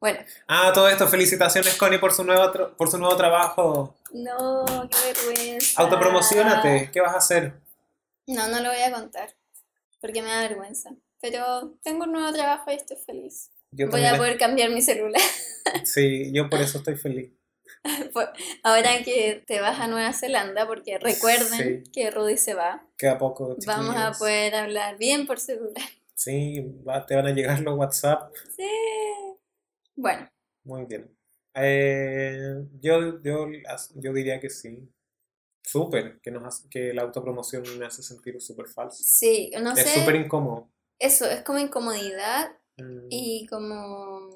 Bueno, 0.03 0.19
Ah, 0.49 0.73
todo 0.75 0.89
esto, 0.89 1.07
felicitaciones 1.07 1.77
Connie 1.77 1.99
por 1.99 2.13
su 2.13 2.25
nuevo, 2.25 2.51
por 2.77 2.91
su 2.91 2.99
nuevo 2.99 3.17
trabajo. 3.17 3.95
no, 4.13 4.65
qué 4.91 5.13
vergüenza. 5.15 5.81
Autopromocionate, 5.81 6.91
¿qué 6.93 7.01
vas 7.01 7.15
a 7.15 7.19
hacer? 7.19 7.53
No, 8.27 8.49
no 8.49 8.61
lo 8.61 8.69
voy 8.71 8.81
a 8.83 8.93
contar, 8.93 9.35
porque 10.01 10.21
me 10.21 10.29
da 10.29 10.41
vergüenza. 10.41 10.91
Pero 11.21 11.75
tengo 11.85 12.03
un 12.05 12.13
nuevo 12.13 12.33
trabajo 12.33 12.71
y 12.73 12.75
estoy 12.75 12.97
feliz. 12.97 13.51
Yo 13.71 13.89
Voy 13.89 14.05
a 14.05 14.17
poder 14.17 14.37
cambiar 14.39 14.71
mi 14.71 14.83
celular. 14.83 15.23
Sí, 15.85 16.33
yo 16.33 16.51
por 16.51 16.61
eso 16.61 16.79
estoy 16.79 16.97
feliz. 16.97 17.31
Ahora 18.65 19.03
que 19.05 19.45
te 19.47 19.61
vas 19.61 19.79
a 19.79 19.87
Nueva 19.87 20.13
Zelanda, 20.13 20.67
porque 20.67 20.99
recuerden 20.99 21.85
Sí. 21.85 21.91
que 21.93 22.11
Rudy 22.11 22.37
se 22.37 22.55
va, 22.55 22.85
Queda 22.99 23.17
poco, 23.19 23.57
vamos 23.67 23.95
a 23.97 24.11
poder 24.13 24.57
hablar 24.57 24.99
bien 24.99 25.25
por 25.27 25.39
celular. 25.39 25.85
Sí, 26.17 26.61
va- 26.87 27.07
te 27.07 27.15
van 27.17 27.27
a 27.29 27.31
llegar 27.31 27.61
los 27.61 27.77
WhatsApp. 27.79 28.33
Sí. 28.57 28.67
Bueno, 29.97 30.29
Muy 30.65 30.85
bien. 30.87 31.17
Eh, 31.55 32.65
yo, 32.81 33.21
yo, 33.23 33.47
yo 33.97 34.13
diría 34.13 34.41
que 34.41 34.51
sí. 34.51 34.89
Súper, 35.63 36.21
que, 36.23 36.31
nos 36.33 36.45
hace- 36.45 36.69
que 36.71 36.95
la 36.95 37.03
autopromoción 37.03 37.65
me 37.79 37.87
hace 37.87 38.03
sentir 38.03 38.41
súper 38.41 38.69
falso. 38.69 39.03
sí, 39.03 39.51
no 39.61 39.75
Es 39.75 39.93
súper 39.93 40.17
sé, 40.17 40.17
incómodo. 40.17 40.71
eso 40.99 41.27
es 41.27 41.43
como 41.43 41.59
incomodidad 41.59 42.53
Mm, 42.79 43.09
y 43.11 43.47
como 43.49 44.31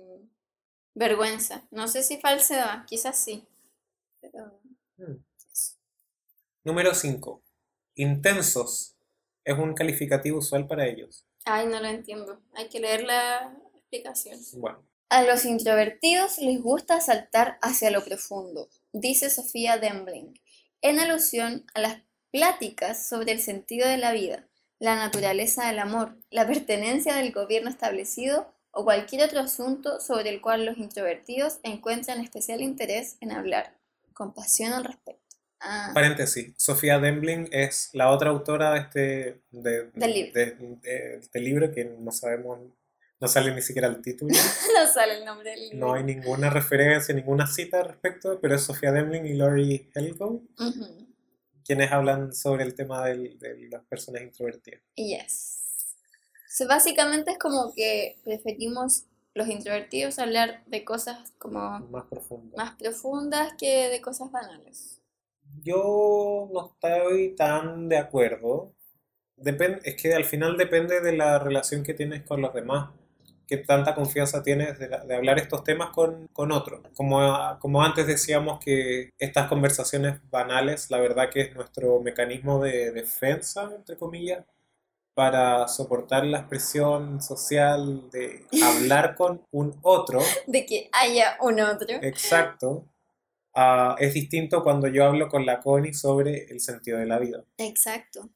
vergüenza. 0.95 1.67
No 1.71 1.89
sé 1.89 2.03
si 2.03 2.19
falsedad, 2.21 2.87
quizás 2.87 3.19
sí. 3.19 3.47
Pero 4.21 4.61
mm. 4.99 5.17
Número 6.65 6.93
5. 6.95 7.43
Intensos. 7.95 8.95
Es 9.45 9.59
un 9.59 9.73
calificativo 9.73 10.39
usual 10.39 10.67
para 10.67 10.87
ellos. 10.87 11.25
Ay, 11.47 11.67
no 11.67 11.81
lo 11.81 11.87
entiendo. 11.89 12.43
Hay 12.55 12.69
que 12.69 12.79
leer 12.79 13.05
la 13.05 13.57
explicación. 13.75 14.39
Bueno, 14.53 14.85
A 15.09 15.23
los 15.23 15.45
introvertidos 15.45 16.39
les 16.39 16.61
gusta 16.61 17.01
saltar 17.01 17.59
hacia 17.63 17.91
lo 17.91 18.05
profundo, 18.05 18.69
dice 18.93 19.31
Sofía 19.31 19.79
Dembling, 19.79 20.35
en 20.83 20.99
alusión 20.99 21.65
a 21.75 21.81
las 21.81 22.03
pláticas 22.33 23.07
sobre 23.09 23.33
el 23.33 23.41
sentido 23.41 23.89
de 23.89 23.99
la 23.99 24.13
vida, 24.13 24.49
la 24.81 24.97
naturaleza 24.97 25.69
del 25.69 25.79
amor, 25.79 26.19
la 26.31 26.47
pertenencia 26.47 27.15
del 27.15 27.33
gobierno 27.33 27.71
establecido 27.71 28.53
o 28.73 28.85
cualquier 28.85 29.23
otro 29.23 29.41
asunto 29.41 30.01
sobre 30.01 30.29
el 30.31 30.41
cual 30.41 30.67
los 30.67 30.77
introvertidos 30.77 31.61
encuentran 31.63 32.21
especial 32.21 32.61
interés 32.61 33.17
en 33.21 33.31
hablar, 33.33 33.79
con 34.13 34.35
pasión 34.35 34.73
al 34.73 34.85
respecto. 34.85 35.23
Ah, 35.61 35.93
paréntesis. 35.95 36.53
Sofía 36.59 36.99
Dembling 36.99 37.49
es 37.53 37.89
la 37.95 38.11
otra 38.11 38.29
autora 38.31 38.73
de 38.75 38.81
este, 38.81 39.41
de, 39.51 39.91
Del 39.95 40.13
libro. 40.13 40.33
de- 40.35 40.51
de 40.83 41.17
este 41.21 41.41
libro 41.41 41.73
que 41.73 41.85
no 41.87 42.11
sabemos, 42.13 42.59
no 43.21 43.29
sale 43.29 43.55
ni 43.55 43.63
siquiera 43.63 43.89
el 43.89 44.01
título. 44.03 44.33
no 44.75 44.87
sale 44.93 45.19
el 45.19 45.25
nombre 45.25 45.51
del 45.51 45.61
libro. 45.71 45.79
No 45.79 45.95
hay 45.95 46.05
ninguna 46.05 46.51
referencia, 46.51 47.15
ninguna 47.15 47.47
cita 47.47 47.81
al 47.81 47.89
respecto, 47.89 48.39
pero 48.41 48.55
es 48.57 48.63
Sofía 48.63 48.93
Demling 48.93 49.27
y 49.27 49.35
Laurie 49.35 49.91
Helgo 49.95 50.43
quienes 51.65 51.91
hablan 51.91 52.33
sobre 52.33 52.63
el 52.63 52.75
tema 52.77 53.05
del- 53.07 53.39
de 53.41 53.69
las 53.69 53.83
personas 53.87 54.23
introvertidas. 54.23 54.81
Yes. 54.95 55.87
So, 56.49 56.69
básicamente 56.69 57.33
es 57.33 57.39
como 57.39 57.73
que 57.75 58.21
preferimos 58.23 59.05
los 59.35 59.49
introvertidos 59.49 60.19
hablar 60.21 60.63
de 60.67 60.85
cosas 60.85 61.33
como 61.39 61.81
Más 61.91 62.05
profundo. 62.05 62.57
más 62.57 62.77
profundas 62.77 63.55
que 63.59 63.89
de 63.89 64.01
cosas 64.01 64.31
banales. 64.31 65.01
Yo 65.63 66.49
no 66.53 66.67
estoy 66.73 67.35
tan 67.35 67.89
de 67.89 67.99
acuerdo. 67.99 68.73
Depen- 69.37 69.81
es 69.83 70.01
que 70.01 70.15
al 70.15 70.25
final 70.25 70.57
depende 70.57 71.01
de 71.01 71.17
la 71.17 71.39
relación 71.41 71.83
que 71.83 71.95
tienes 71.95 72.23
con 72.23 72.41
los 72.43 72.55
demás. 72.55 72.91
Qué 73.47 73.59
tanta 73.59 73.95
confianza 73.95 74.43
tienes 74.43 74.79
de, 74.79 74.89
la- 74.89 75.05
de 75.05 75.15
hablar 75.15 75.39
estos 75.39 75.63
temas 75.65 75.91
con, 75.91 76.27
con 76.33 76.51
otros. 76.53 76.81
Como, 76.97 77.21
como 77.61 77.83
antes 77.83 78.07
decíamos 78.07 78.59
que 78.59 79.11
estas 79.19 79.49
conversaciones 79.49 80.19
banales, 80.31 80.91
la 80.91 80.99
verdad 80.99 81.31
que 81.31 81.43
es 81.43 81.55
nuestro 81.55 82.01
mecanismo 82.01 82.63
de 82.63 82.91
defensa, 82.93 83.71
entre 83.77 83.97
comillas, 83.97 84.45
para 85.15 85.67
soportar 85.69 86.27
la 86.27 86.49
presión 86.49 87.23
social 87.23 88.11
de 88.11 88.45
hablar 88.65 89.15
con 89.17 89.43
un 89.51 89.79
otro. 89.83 90.21
De 90.47 90.67
que 90.67 90.91
haya 90.93 91.39
un 91.41 91.61
otro. 91.61 91.89
Exacto. 92.03 92.85
Ah, 93.55 93.97
es 93.99 94.13
distinto 94.13 94.63
cuando 94.63 94.87
yo 94.89 95.05
hablo 95.07 95.29
con 95.29 95.47
la 95.47 95.61
Connie 95.61 95.95
sobre 95.95 96.45
el 96.51 96.61
sentido 96.61 96.99
de 96.99 97.07
la 97.07 97.19
vida. 97.19 97.43
Exacto. 97.57 98.29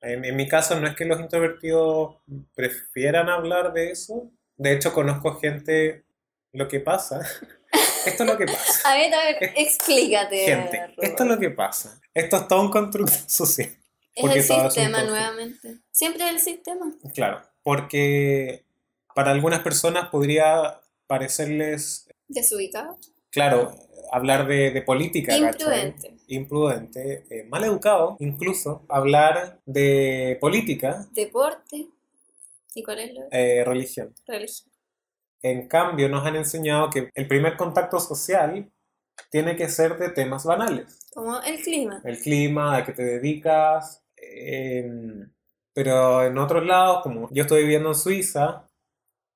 En, 0.00 0.24
en 0.24 0.34
mi 0.36 0.48
caso 0.48 0.78
no 0.80 0.88
es 0.88 0.96
que 0.96 1.04
los 1.04 1.20
introvertidos 1.20 2.16
prefieran 2.54 3.28
hablar 3.28 3.72
de 3.72 3.90
eso. 3.92 4.30
De 4.56 4.72
hecho, 4.72 4.92
conozco 4.92 5.36
gente, 5.36 6.04
lo 6.52 6.68
que 6.68 6.80
pasa. 6.80 7.20
Esto 8.06 8.22
es 8.22 8.30
lo 8.30 8.38
que 8.38 8.46
pasa. 8.46 8.90
A 8.90 8.94
ver, 8.96 9.12
a 9.12 9.24
ver, 9.24 9.52
explícate. 9.56 10.38
Gente, 10.44 10.94
esto 10.98 11.24
es 11.24 11.28
lo 11.28 11.38
que 11.38 11.50
pasa. 11.50 12.00
Esto 12.14 12.36
es 12.36 12.48
todo 12.48 12.62
un 12.62 12.70
constructo 12.70 13.12
social. 13.26 13.68
Es 14.14 14.24
el 14.24 14.30
es 14.38 14.46
sistema 14.46 15.02
nuevamente. 15.02 15.78
Siempre 15.90 16.24
es 16.24 16.30
el 16.30 16.40
sistema. 16.40 16.94
Claro, 17.14 17.42
porque 17.64 18.64
para 19.14 19.32
algunas 19.32 19.60
personas 19.60 20.08
podría 20.08 20.80
parecerles, 21.08 22.08
Desubicado. 22.28 22.96
claro, 23.30 23.74
hablar 24.12 24.46
de, 24.46 24.70
de 24.70 24.82
política, 24.82 25.32
¿cachai? 25.32 25.50
Imprudente. 25.50 26.16
imprudente, 26.28 27.26
eh, 27.28 27.44
mal 27.48 27.64
educado, 27.64 28.16
incluso 28.20 28.84
hablar 28.88 29.58
de 29.66 30.38
política, 30.40 31.06
Deporte. 31.12 31.88
Sí, 32.76 32.82
¿cuál 32.82 32.98
es 32.98 33.14
la 33.14 33.26
eh, 33.30 33.64
religión. 33.64 34.14
religión? 34.26 34.70
En 35.40 35.66
cambio, 35.66 36.10
nos 36.10 36.26
han 36.26 36.36
enseñado 36.36 36.90
que 36.90 37.10
el 37.14 37.26
primer 37.26 37.56
contacto 37.56 37.98
social 37.98 38.70
tiene 39.30 39.56
que 39.56 39.70
ser 39.70 39.96
de 39.96 40.10
temas 40.10 40.44
banales. 40.44 40.98
Como 41.14 41.40
el 41.40 41.62
clima. 41.62 42.02
El 42.04 42.18
clima, 42.18 42.76
a 42.76 42.84
qué 42.84 42.92
te 42.92 43.02
dedicas. 43.02 44.04
em, 44.16 45.32
pero 45.72 46.22
en 46.22 46.36
otros 46.36 46.66
lados, 46.66 47.02
como 47.02 47.30
yo 47.32 47.44
estoy 47.44 47.62
viviendo 47.62 47.88
en 47.88 47.94
Suiza, 47.94 48.68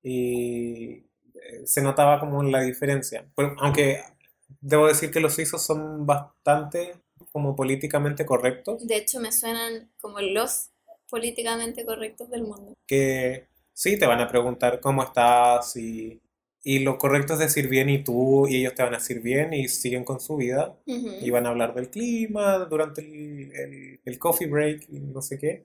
y 0.03 1.07
eh, 1.35 1.63
se 1.65 1.81
notaba 1.81 2.21
como 2.21 2.43
la 2.43 2.61
diferencia. 2.61 3.27
Pero, 3.35 3.57
aunque 3.59 4.03
debo 4.61 4.87
decir 4.87 5.11
que 5.11 5.21
los 5.21 5.35
suizos 5.35 5.63
son 5.65 6.05
bastante 6.05 6.95
como 7.33 7.57
políticamente 7.57 8.27
correctos, 8.27 8.87
De 8.87 8.97
hecho, 8.97 9.19
me 9.19 9.33
suenan 9.33 9.91
como 9.99 10.21
los 10.21 10.73
políticamente 11.11 11.85
correctos 11.85 12.31
del 12.31 12.43
mundo. 12.43 12.75
que 12.87 13.47
sí 13.73 13.99
te 13.99 14.07
van 14.07 14.21
a 14.21 14.29
preguntar 14.29 14.81
cómo 14.81 15.03
estás 15.03 15.77
y, 15.77 16.21
y 16.63 16.81
lo 16.81 16.99
correcto 16.99 17.33
es 17.35 17.39
decir 17.39 17.69
bien 17.69 17.89
y 17.89 18.03
tú, 18.05 18.47
y 18.49 18.57
ellos 18.57 18.75
te 18.75 18.83
van 18.83 18.95
a 18.95 18.99
decir 18.99 19.21
bien 19.23 19.53
y 19.55 19.69
siguen 19.69 20.05
con 20.05 20.21
su 20.21 20.37
vida. 20.37 20.77
Ujú. 20.87 21.11
y 21.23 21.31
van 21.31 21.47
a 21.47 21.51
hablar 21.51 21.75
del 21.75 21.89
clima 21.91 22.59
durante 22.67 23.01
el, 23.03 23.53
el- 23.55 24.01
el 24.05 24.19
coffee 24.19 24.47
break 24.49 24.87
y 24.91 25.01
no 25.01 25.23
sé 25.23 25.39
qué. 25.39 25.65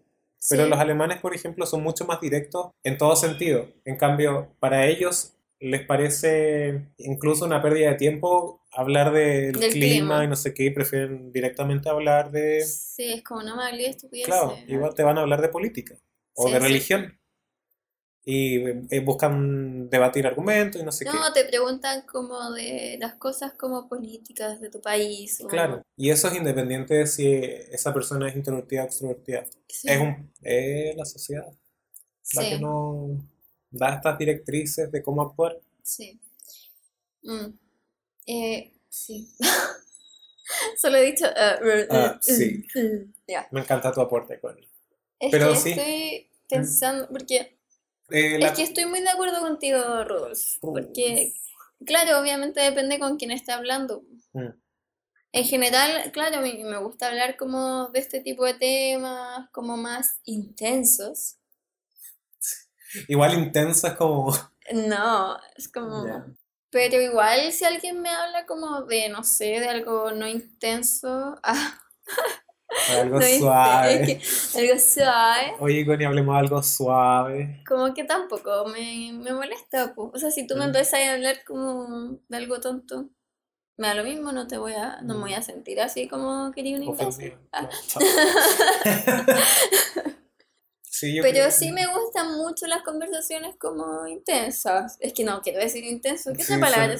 Pero 0.49 0.63
Sí. 0.65 0.69
los 0.69 0.79
alemanes, 0.79 1.17
por 1.19 1.33
ejemplo, 1.35 1.65
son 1.65 1.81
mucho 1.83 2.05
más 2.05 2.21
directos 2.21 2.67
en 2.83 2.97
todo 2.97 3.15
sentido. 3.15 3.67
En 3.83 3.97
cambio, 3.97 4.49
para 4.59 4.85
ellos 4.87 5.33
les 5.59 5.85
parece 5.85 6.89
incluso 6.97 7.45
una 7.45 7.61
pérdida 7.61 7.89
de 7.89 7.95
tiempo 7.95 8.61
hablar 8.71 9.11
del 9.13 9.53
Del 9.53 9.71
clima 9.71 9.97
clima. 9.97 10.23
y 10.23 10.27
no 10.27 10.35
sé 10.35 10.53
qué, 10.53 10.65
y 10.65 10.69
prefieren 10.71 11.31
directamente 11.31 11.89
hablar 11.89 12.31
de... 12.31 12.61
Sí, 12.61 13.13
es 13.13 13.23
como 13.23 13.41
no 13.43 13.55
me 13.55 13.63
hablé 13.65 13.83
de 13.83 13.89
estupideces. 13.89 14.27
Claro, 14.27 14.57
igual 14.67 14.93
te 14.93 15.03
van 15.03 15.17
a 15.17 15.21
hablar 15.21 15.41
de 15.41 15.49
política 15.49 15.95
o 16.35 16.43
Sí, 16.45 16.51
de 16.51 16.59
sí. 16.59 16.65
religión. 16.65 17.19
Y 18.27 18.55
eh, 18.89 18.99
buscan 19.05 19.87
debatir 19.87 20.25
argumentos 20.25 20.81
y 20.81 20.83
no 20.83 20.91
sé 20.91 21.05
qué. 21.05 21.11
No, 21.11 21.31
te 21.31 21.45
preguntan 21.45 22.01
como 22.07 22.51
de 22.53 22.97
las 22.99 23.13
cosas 23.15 23.53
como 23.53 23.87
políticas 23.87 24.59
de 24.59 24.69
tu 24.71 24.81
país. 24.81 25.41
o- 25.41 25.47
Claro, 25.47 25.83
y 25.95 26.09
eso 26.09 26.27
es 26.29 26.35
independiente 26.35 26.95
de 26.95 27.07
si 27.07 27.27
esa 27.31 27.93
persona 27.93 28.27
es 28.27 28.35
introvertida 28.35 28.81
o 28.81 28.85
extrovertida. 28.85 29.45
Sí, 29.67 29.87
Es 29.87 30.01
un, 30.01 30.31
es 30.41 30.95
la 30.97 31.05
sociedad 31.05 31.45
la 32.33 32.49
que 32.49 32.59
no 32.59 33.17
da 33.77 33.95
estas 33.95 34.17
directrices 34.17 34.91
de 34.91 35.01
cómo 35.03 35.21
actuar. 35.21 35.59
sí. 35.83 36.19
Mm. 37.23 37.57
Eh, 38.27 38.71
sí. 38.89 39.27
Solo 40.77 40.97
he 40.97 41.03
dicho... 41.11 41.25
uh, 41.25 41.65
uh, 41.65 41.87
Ah, 41.89 42.15
uh, 42.15 42.17
sí. 42.21 42.65
uh. 42.75 43.11
Ya. 43.27 43.47
Me 43.51 43.61
encanta 43.61 43.91
tu 43.91 44.01
aporte, 44.01 44.39
Connie. 44.39 44.69
Es 45.19 45.31
Pero 45.31 45.51
que 45.53 45.55
sí. 45.57 45.69
estoy 45.71 46.29
pensando, 46.47 47.07
porque 47.09 47.57
Eh, 48.11 48.37
la- 48.39 48.47
es 48.47 48.53
que 48.53 48.63
estoy 48.63 48.85
muy 48.85 49.01
de 49.01 49.09
acuerdo 49.09 49.39
contigo, 49.41 50.03
Rudolf, 50.03 50.57
porque, 50.61 51.33
claro, 51.85 52.19
obviamente 52.19 52.61
depende 52.61 52.99
con 52.99 53.17
quién 53.17 53.31
esté 53.31 53.51
hablando. 53.51 54.03
Mm. 54.33 54.49
En 55.31 55.43
general, 55.45 56.11
claro, 56.11 56.41
me 56.41 56.77
gusta 56.77 57.07
hablar 57.07 57.35
como 57.37 57.89
de 57.89 57.99
este 57.99 58.21
tipo 58.21 58.45
de 58.45 58.53
temas, 58.53 59.49
como 59.51 59.75
más 59.77 60.19
intensos. 60.25 61.37
Igual 63.07 63.33
intensa 63.35 63.89
es 63.89 63.93
como... 63.95 64.33
No, 64.73 65.37
es 65.55 65.69
como... 65.71 66.05
Pero 66.71 66.99
igual 67.01 67.51
si 67.53 67.63
alguien 67.63 68.01
me 68.01 68.09
habla 68.09 68.45
como 68.45 68.81
de, 68.83 69.07
no 69.09 69.23
sé, 69.23 69.59
de 69.61 69.69
algo 69.69 70.11
no 70.11 70.27
intenso, 70.27 71.39
ah, 71.41 71.79
Algo 72.99 73.15
no 73.19 73.25
suave. 73.25 74.19
es 74.19 74.51
que 74.53 74.59
algo 74.59 74.79
suave, 74.79 75.53
Oye, 75.59 75.85
Connie, 75.85 76.05
hablemos 76.05 76.35
de 76.35 76.39
algo 76.39 76.61
suave. 76.63 77.63
como 77.65 77.93
que 77.93 78.03
tampoco 78.03 78.65
me, 78.65 79.13
me 79.13 79.31
molesta, 79.31 79.93
po. 79.95 80.11
O 80.13 80.19
sea, 80.19 80.31
si 80.31 80.45
tú 80.47 80.55
me 80.55 80.65
Mm. 80.65 80.67
empiezas 80.67 80.99
a 80.99 81.13
hablar 81.13 81.37
como 81.47 82.17
de 82.27 82.37
algo 82.37 82.59
tonto, 82.59 83.07
me 83.77 83.87
da 83.87 83.93
lo 83.95 84.03
mismo, 84.03 84.33
no 84.33 84.45
te 84.47 84.57
voy 84.57 84.73
a, 84.73 84.99
no 85.01 85.13
me 85.15 85.21
voy 85.21 85.33
a 85.33 85.41
sentir 85.41 85.79
así 85.79 86.07
como 86.09 86.51
quería 86.51 86.75
un 86.77 86.83
imbécil. 86.83 87.37
Ah. 87.53 87.69
Chao. 87.87 88.03
Sí, 91.05 91.15
yo 91.15 91.21
Pero 91.21 91.33
creo- 91.35 91.51
sí 91.51 91.71
me 91.71 91.85
gustan 91.85 92.35
mucho 92.37 92.65
las 92.65 92.81
conversaciones 92.81 93.55
como 93.57 94.07
intensas. 94.07 94.97
Es 94.99 95.13
que 95.13 95.23
no 95.23 95.39
quiero 95.41 95.59
decir 95.59 95.83
intenso, 95.83 96.33
¿qué 96.33 96.43
Sí, 96.43 96.53
otra 96.53 96.65
palabra 96.65 96.93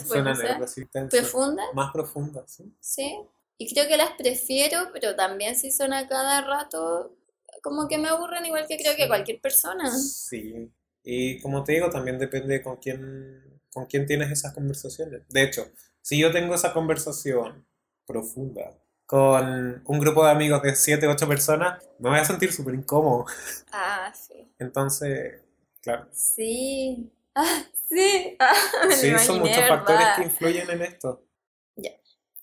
intenso. 0.78 1.10
Profundas, 1.18 1.66
Más 1.74 1.92
profunda, 1.92 2.44
sí. 2.48 2.72
sí. 2.80 3.20
Y 3.58 3.74
creo 3.74 3.88
que 3.88 3.98
las 3.98 4.12
prefiero, 4.12 4.90
pero 4.94 5.16
también 5.16 5.56
si 5.56 5.72
son 5.72 5.92
a 5.94 6.08
cada 6.08 6.42
rato, 6.42 7.16
como 7.64 7.88
que 7.88 7.98
me 7.98 8.10
aburren 8.10 8.46
igual 8.46 8.68
que 8.68 8.78
creo 8.78 8.96
que 8.96 9.08
cualquier 9.08 9.42
persona. 9.42 9.90
Sí, 9.98 10.70
y 11.04 11.40
como 11.42 11.64
te 11.64 11.72
digo, 11.74 11.90
también 11.90 12.20
depende 12.20 12.62
con 12.62 12.76
quién, 12.78 13.60
con 13.74 13.86
quién 13.88 14.06
tienes 14.06 14.30
esas 14.30 14.54
conversaciones. 14.54 15.24
De 15.30 15.42
hecho, 15.42 15.68
si 16.02 16.20
yo 16.20 16.32
tengo 16.32 16.54
esa 16.54 16.74
conversación 16.74 17.66
profunda 18.06 18.78
con 19.06 19.84
un 19.86 20.00
grupo 20.00 20.24
de 20.26 20.32
amigos 20.32 20.62
de 20.64 20.76
7, 20.76 21.08
8 21.08 21.28
personas, 21.28 21.84
me 22.00 22.10
voy 22.10 22.20
a 22.20 22.26
sentir 22.26 22.52
súper 22.54 22.76
incómodo. 22.76 23.26
Ah, 23.72 24.12
sí. 24.14 24.48
Entonces, 24.60 25.42
claro, 25.82 26.08
Sí. 26.12 27.12
Ah, 27.38 27.66
sí. 27.90 28.38
Ah, 28.40 28.54
me 28.88 28.96
lo 28.96 28.96
sí, 28.96 29.20
son 29.20 29.38
imaginé, 29.38 29.40
muchos 29.40 29.68
factores 29.68 30.08
que 30.16 30.24
influyen 30.24 30.70
en 30.70 30.82
esto. 30.84 31.22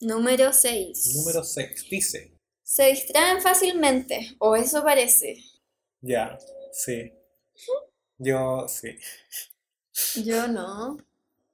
Número 0.01 0.53
6. 0.53 1.15
Número 1.17 1.43
6, 1.45 1.87
dice, 1.89 2.33
Se 2.63 2.87
distraen 2.87 3.41
fácilmente, 3.41 4.35
o 4.39 4.57
eso 4.57 4.83
parece. 4.83 5.37
ya, 6.03 6.37
sí, 6.73 7.13
yo 8.19 8.67
sí, 8.69 8.99
Yo 10.25 10.49
no, 10.49 10.97
de 10.97 11.05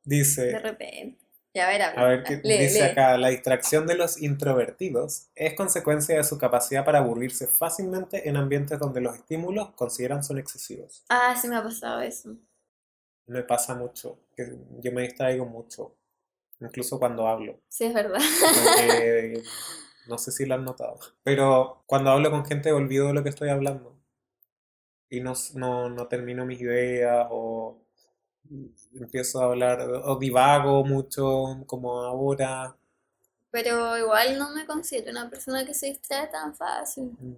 dice... 0.05 0.59
repente. 0.59 1.18
Ya, 1.55 1.67
a 1.67 1.71
ver, 1.71 1.83
habla. 1.83 2.03
A 2.03 2.05
ver 2.09 2.23
qué 2.25 2.41
Lee, 2.45 2.59
dice 2.59 2.83
lee. 2.85 2.91
acá, 2.91 3.17
la 3.19 3.29
distracción 3.29 3.87
de 3.87 3.97
los 3.97 4.21
introvertidos 4.21 5.29
es 5.35 5.55
consecuencia 5.55 6.17
de 6.17 6.25
su 6.25 6.39
capacidad 6.39 6.85
para 6.85 6.99
aburrirse 6.99 7.47
fácilmente 7.47 8.29
en 8.29 8.37
ambientes 8.37 8.79
donde 8.79 9.01
los 9.01 9.17
estímulos 9.17 9.71
consideran 9.75 10.23
son 10.23 10.39
excesivos. 10.39 11.05
Ah, 11.09 11.35
sí 11.41 11.49
me 11.49 11.57
ha 11.57 11.63
pasado 11.63 12.01
eso. 12.01 12.37
Me 13.27 13.43
pasa 13.43 13.75
mucho, 13.75 14.21
que 14.37 14.57
yo 14.81 14.93
me 14.93 15.03
distraigo 15.03 15.45
mucho, 15.45 15.97
incluso 16.61 16.99
cuando 16.99 17.27
hablo. 17.29 17.61
Sí, 17.69 17.85
es 17.85 17.95
verdad. 17.95 18.21
No 20.07 20.17
sé 20.17 20.33
si 20.33 20.47
lo 20.47 20.55
han 20.55 20.65
notado, 20.65 20.99
pero 21.23 21.83
cuando 21.85 22.11
hablo 22.11 22.31
con 22.31 22.47
gente 22.47 22.73
olvido 22.73 23.09
de 23.09 23.13
lo 23.13 23.23
que 23.23 23.29
estoy 23.29 23.51
hablando 23.51 23.95
y 25.11 25.21
no, 25.21 25.35
no, 25.55 25.91
no 25.91 26.09
termino 26.09 26.47
mis 26.47 26.61
ideas 26.63 27.27
o 27.31 27.79
empiezo 28.95 29.41
a 29.41 29.47
hablar 29.47 29.81
o 30.05 30.17
divago 30.19 30.85
mucho 30.85 31.63
como 31.67 32.01
ahora. 32.03 32.77
Pero 33.51 33.97
igual 33.97 34.39
no 34.39 34.51
me 34.55 34.67
considero 34.67 35.11
una 35.11 35.31
persona 35.31 35.65
que 35.65 35.75
se 35.75 35.87
distrae 35.87 36.27
tan 36.29 36.55
fácil. 36.55 37.17
Mm. 37.21 37.35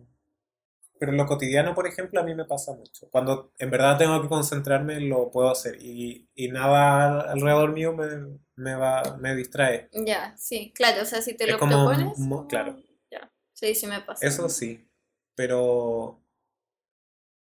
Pero 0.99 1.13
en 1.13 1.19
lo 1.19 1.27
cotidiano, 1.27 1.75
por 1.75 1.87
ejemplo, 1.87 2.21
a 2.21 2.25
mí 2.25 2.35
me 2.35 2.45
pasa 2.45 2.75
mucho. 2.75 3.09
Cuando 3.11 3.53
en 3.59 3.71
verdad 3.71 3.97
tengo 3.97 4.21
que 4.21 4.29
concentrarme, 4.29 5.01
lo 5.01 5.31
puedo 5.31 5.51
hacer. 5.51 5.79
Y, 5.81 6.29
y 6.35 6.49
nada 6.51 7.23
alrededor 7.23 7.73
mío 7.73 7.95
me, 7.95 8.39
me 8.57 8.75
va, 8.75 9.17
me 9.19 9.35
distrae. 9.35 9.89
Ya, 9.93 10.35
sí, 10.37 10.73
claro, 10.75 11.03
o 11.03 11.07
sea, 11.07 11.23
si 11.23 11.35
te 11.35 11.45
Es 11.45 11.53
lo 11.53 11.59
como 11.59 11.85
propones. 11.85 12.19
mo- 12.19 12.47
claro. 12.47 12.77
Ya, 13.11 13.33
sí, 13.55 13.75
sí 13.75 13.87
me 13.87 14.03
pasa. 14.03 14.27
Eso 14.27 14.49
sí. 14.51 14.87
Pero 15.35 16.21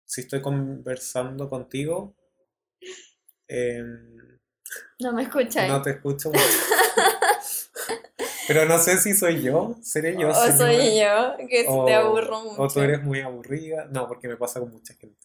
si 0.05 0.21
estoy 0.21 0.41
conversando 0.41 1.49
contigo, 1.49 2.15
em, 3.49 4.37
No 4.99 5.11
me 5.13 5.23
escucháis. 5.23 5.69
no 5.71 5.81
te 5.81 5.91
escucho 5.91 6.29
mucho. 6.29 6.43
Pero 8.47 8.65
no 8.65 8.79
sé 8.79 8.97
si 8.97 9.13
soy 9.13 9.41
yo, 9.41 9.75
seré 9.81 10.17
yo. 10.19 10.29
o 10.29 10.33
soy 10.33 10.99
yo, 10.99 11.35
que 11.47 11.65
o, 11.67 11.85
te 11.85 11.93
aburro 11.93 12.41
mucho. 12.43 12.61
o 12.61 12.67
tú 12.67 12.79
eres 12.79 13.03
muy 13.03 13.19
aburrida. 13.21 13.85
No, 13.91 14.07
porque 14.07 14.27
me 14.27 14.37
pasa 14.37 14.59
con 14.59 14.71
mucha 14.71 14.93
gente. 14.95 15.19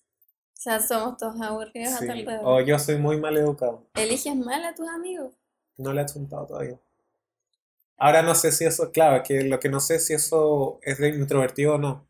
O 0.53 0.61
sea, 0.65 0.81
somos 0.81 1.17
todos 1.17 1.41
aburridos 1.41 1.95
a 1.95 1.99
Sí. 1.99 2.07
tu 2.07 2.13
alrededor. 2.13 2.41
O 2.45 2.61
yo 2.61 2.79
soy 2.79 2.97
muy 2.99 3.19
mal 3.19 3.37
educado. 3.37 3.87
Eliges 3.95 4.37
mal 4.37 4.63
a 4.65 4.75
tus 4.75 4.89
amigos. 4.89 5.33
No 5.79 5.93
le 5.93 6.01
he 6.01 6.05
achuntado 6.05 6.47
todavía. 6.47 6.79
Ahora 7.97 8.23
no 8.23 8.35
sé 8.35 8.53
si 8.53 8.65
eso, 8.67 8.91
claro, 8.93 9.23
que 9.23 9.43
lo 9.45 9.59
que 9.61 9.69
no 9.69 9.81
sé 9.81 9.99
si 10.01 10.13
eso 10.15 10.79
es 10.83 10.99
de 10.99 11.09
introvertido 11.11 11.75
o 11.75 11.79
no. 11.79 12.07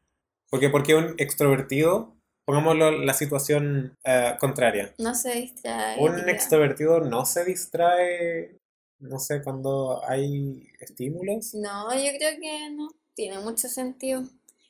Porque 0.50 0.68
porque 0.68 0.94
un 0.94 1.14
extrovertido, 1.18 2.16
pongámoslo 2.44 2.90
la 3.02 3.14
situación 3.14 3.96
eh, 4.04 4.34
contraria. 4.38 4.92
No 4.98 5.14
se 5.14 5.34
distrae. 5.34 5.98
Un 5.98 6.28
extrovertido 6.28 7.00
no 7.00 7.24
se 7.24 7.44
distrae, 7.44 8.58
no 8.98 9.18
sé, 9.18 9.42
cuando 9.42 10.02
hay 10.06 10.68
estímulos. 10.80 11.54
No, 11.54 11.94
yo 11.94 12.10
creo 12.18 12.38
que 12.40 12.70
no. 12.70 12.88
Tiene 13.14 13.38
mucho 13.38 13.68
sentido. 13.68 14.22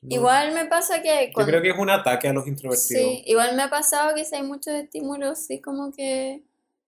No. 0.02 0.14
Igual 0.14 0.52
me 0.52 0.66
pasa 0.66 1.00
que 1.00 1.28
Yo 1.28 1.32
cuando... 1.32 1.50
creo 1.50 1.62
que 1.62 1.70
es 1.70 1.78
un 1.78 1.88
ataque 1.88 2.28
a 2.28 2.32
los 2.34 2.46
introvertidos. 2.46 3.02
Sí, 3.02 3.22
igual 3.24 3.56
me 3.56 3.62
ha 3.62 3.70
pasado 3.70 4.14
que 4.14 4.24
si 4.26 4.34
hay 4.34 4.42
muchos 4.42 4.74
estímulos, 4.74 5.38
sí 5.38 5.62
como 5.62 5.92
que 5.92 6.42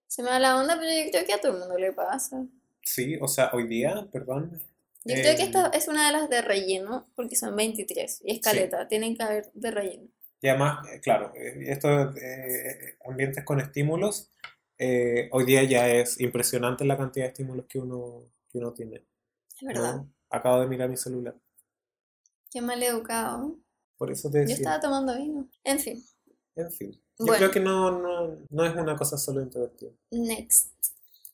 se 0.07 0.23
me 0.23 0.29
da 0.29 0.39
la 0.39 0.59
onda, 0.59 0.79
pero 0.79 0.91
yo 0.93 1.11
creo 1.11 1.25
que 1.25 1.33
a 1.33 1.41
todo 1.41 1.53
el 1.53 1.59
mundo 1.61 1.79
le 1.79 1.93
pasa. 1.93 2.45
Sí, 2.83 3.17
o 3.21 3.27
sea, 3.27 3.51
hoy 3.55 3.67
día, 3.67 4.07
perdón. 4.13 4.63
Yo 5.05 5.15
creo 5.15 5.35
que 5.37 5.43
em, 5.43 5.49
esta 5.49 5.69
es 5.69 5.89
una 5.89 6.07
de 6.07 6.13
las 6.13 6.29
de 6.29 6.43
relleno, 6.43 7.07
porque 7.17 7.37
son 7.37 7.57
23 7.57 8.23
y 8.25 8.33
escaleta, 8.33 8.87
tienen 8.87 9.17
que 9.17 9.23
haber 9.23 9.51
de 9.55 9.71
relleno. 9.71 10.09
Y 10.47 10.49
además, 10.49 10.87
eh, 10.93 11.01
claro, 11.01 11.33
eh, 11.35 11.65
estos 11.73 12.15
eh, 12.23 12.97
ambientes 13.05 13.43
con 13.45 13.59
estímulos, 13.59 14.31
eh, 14.79 15.29
hoy 15.33 15.45
día 15.45 15.65
ya 15.65 15.89
es 15.89 16.21
impresionante 16.21 16.85
la 16.85 16.97
cantidad 16.97 17.25
de 17.25 17.31
estímulos 17.31 17.67
que 17.67 17.81
uno, 17.81 18.23
que 18.49 18.59
uno 18.59 18.73
tiene. 18.73 19.05
Es 19.57 19.67
verdad. 19.67 19.97
¿no? 19.97 20.13
Acabo 20.31 20.61
de 20.61 20.69
mirar 20.69 20.89
mi 20.89 20.97
celular. 20.97 21.35
Qué 22.49 22.61
mal 22.61 22.81
educado. 22.81 23.59
Por 23.97 24.13
eso 24.13 24.31
te 24.31 24.37
Yo 24.37 24.41
decía. 24.43 24.55
estaba 24.55 24.79
tomando 24.81 25.17
vino. 25.17 25.49
En 25.65 25.81
fin. 25.81 26.05
En 26.55 26.71
fin. 26.71 26.93
Yo 27.19 27.27
Bueno. 27.27 27.39
creo 27.39 27.51
que 27.51 27.59
no, 27.61 27.91
no, 27.99 28.39
no 28.49 28.65
es 28.65 28.77
una 28.77 28.97
cosa 28.97 29.19
solo 29.19 29.41
introvertida. 29.43 29.91
Next. 30.13 30.71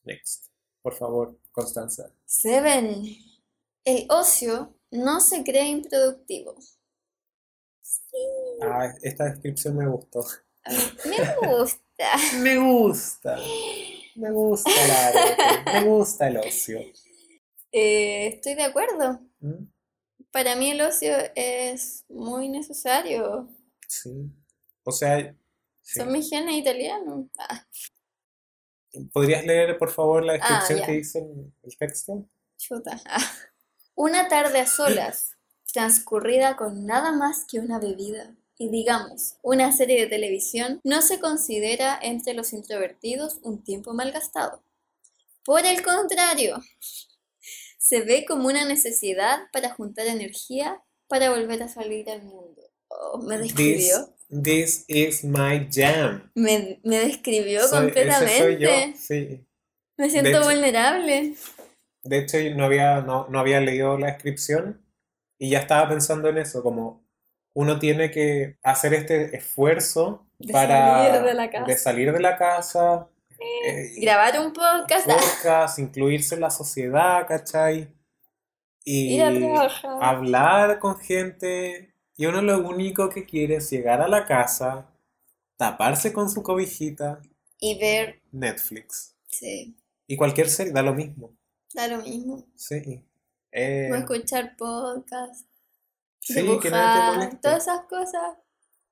Next. 0.05 0.47
Por 0.81 0.95
favor, 0.95 1.37
Constanza. 1.51 2.11
Seven. 2.25 3.05
El 3.85 4.07
ocio 4.09 4.75
no 4.91 5.21
se 5.21 5.45
cree 5.45 5.67
improductivo. 5.69 6.57
Sí. 7.83 8.17
Ah, 8.63 8.95
esta 9.03 9.25
descripción 9.25 9.77
me 9.77 9.89
gustó. 9.89 10.25
a 10.65 10.71
mí 10.71 11.17
Me 11.17 11.47
gusta. 11.47 11.83
Me 12.41 12.59
gusta. 12.59 13.37
Me 14.15 14.31
gusta 14.31 14.71
la 14.71 15.81
Me 15.81 15.85
gusta 15.85 16.29
el 16.29 16.37
ocio. 16.39 16.81
Eh, 17.73 18.27
estoy 18.29 18.55
de 18.55 18.65
acuerdo. 18.65 19.21
¿Mm? 19.41 19.67
Para 20.31 20.57
mí 20.57 20.71
el 20.71 20.81
ocio 20.81 21.15
es 21.35 22.05
muy 22.09 22.49
necesario. 22.49 23.49
Sí. 23.87 24.11
O 24.85 24.93
sea, 24.93 25.35
sí. 25.83 26.01
Son 26.01 26.11
mis 26.13 26.29
genes 26.29 26.57
italianos. 26.57 27.27
Ah, 27.39 27.67
¿podrías 29.13 29.45
leer, 29.45 29.79
por 29.79 29.91
favor, 29.91 30.25
la 30.25 30.35
descripción 30.35 30.79
ya. 30.79 30.87
que 30.87 30.93
dice 30.93 31.19
en 31.19 31.55
el 31.63 31.77
texto? 31.77 32.29
chuta. 32.57 33.01
Ah. 33.07 33.19
Una 33.95 34.29
tarde 34.29 34.61
a 34.61 34.67
solas, 34.67 35.32
transcurrida 35.73 36.57
con 36.57 36.87
nada 36.87 37.13
más 37.13 37.45
que 37.51 37.59
una 37.59 37.79
bebida. 37.79 38.35
Y 38.59 38.69
digamos, 38.69 39.37
una 39.43 39.73
serie 39.73 40.01
de 40.03 40.07
televisión 40.07 40.81
no 40.85 41.03
se 41.03 41.19
considera 41.19 41.99
entre 42.01 42.35
los 42.35 42.53
introvertidos 42.53 43.39
un 43.43 43.65
tiempo 43.65 43.93
malgastado. 43.95 44.63
Por 45.45 45.65
el 45.67 45.83
contrario, 45.83 46.61
se 47.79 48.01
ve 48.03 48.25
como 48.27 48.47
una 48.49 48.65
necesidad 48.65 49.41
para 49.53 49.71
juntar 49.75 50.07
energía 50.07 50.81
para 51.09 51.31
volver 51.31 51.63
a 51.63 51.69
salir 51.69 52.09
al 52.11 52.23
mundo. 52.23 52.63
Oh, 52.89 53.19
me 53.19 53.37
This, 53.39 53.55
describió. 53.55 54.15
this 54.43 54.85
is 54.89 55.25
my 55.25 55.69
jam. 55.71 56.31
Me, 56.35 56.79
me 56.85 57.01
describió 57.01 57.67
Soy- 57.67 57.89
ese 57.89 58.05
soy 58.39 58.59
yo, 58.59 58.69
completamente. 58.69 58.99
sí. 58.99 59.47
Me 59.97 60.11
siento 60.11 60.31
hecho- 60.31 60.43
vulnerable. 60.45 61.35
De 62.05 62.19
hecho, 62.19 62.39
no 62.57 62.65
había, 62.65 63.01
no, 63.01 63.27
no 63.29 63.39
había 63.41 63.61
leído 63.61 63.97
la 63.99 64.09
descripción 64.09 64.82
y 65.43 65.51
ya 65.51 65.59
estaba 65.59 65.89
pensando 65.89 66.29
en 66.29 66.39
eso, 66.39 66.63
como 66.63 67.05
uno 67.53 67.79
tiene 67.81 68.11
que 68.13 68.59
hacer 68.63 68.95
este 68.95 69.37
esfuerzo 69.37 70.25
De 70.39 70.53
para 70.53 71.03
salir 71.09 71.23
de 71.23 71.35
la 71.35 71.51
casa. 71.51 71.65
de 71.67 71.77
salir 71.77 72.13
de 72.13 72.21
la 72.21 72.37
casa, 72.37 73.09
eh, 73.67 74.01
Grabar 74.01 74.39
un 74.39 74.53
podcast, 74.53 75.05
podcast, 75.07 75.79
incluirse 75.81 76.37
en 76.37 76.43
la 76.43 76.51
sociedad, 76.51 77.27
¿cachai? 77.27 77.89
Y 78.85 79.17
ir 79.17 79.23
a 79.25 79.33
trabajar. 79.35 79.99
hablar 80.01 80.79
con 80.79 80.97
gente. 80.99 81.93
Y 82.17 82.27
uno 82.27 82.41
lo 82.41 82.59
único 82.61 83.09
que 83.09 83.25
quiere 83.25 83.57
es 83.57 83.69
llegar 83.71 84.01
a 84.01 84.07
la 84.07 84.27
casa, 84.27 84.87
taparse 85.57 86.13
con 86.13 86.31
su 86.31 86.43
cobijita, 86.45 87.21
Y 87.59 87.79
ver, 87.81 88.21
Netflix. 88.31 89.17
sí, 89.27 89.77
Y 90.07 90.17
cualquier 90.17 90.49
serie, 90.49 90.73
da 90.73 90.83
lo 90.83 90.95
mismo. 90.95 91.33
da 91.75 91.89
lo 91.89 91.99
mismo. 91.99 92.47
Sí. 92.55 93.03
Eh, 93.53 93.91
O 93.93 93.95
escuchar 93.97 94.57
podcast, 94.57 95.47
sí, 96.21 96.35
dibujar, 96.41 97.39
todas 97.41 97.63
esas 97.65 97.83
cosas. 97.87 98.37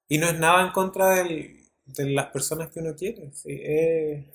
Y 0.08 0.18
no 0.18 0.26
es 0.28 0.38
nada 0.38 0.62
en 0.66 0.72
contra 0.72 1.14
del- 1.14 1.68
de 1.86 2.10
las 2.10 2.26
personas 2.26 2.70
que 2.70 2.80
uno 2.80 2.94
quiere. 2.94 3.30
sí, 3.32 3.48
eh, 3.50 4.26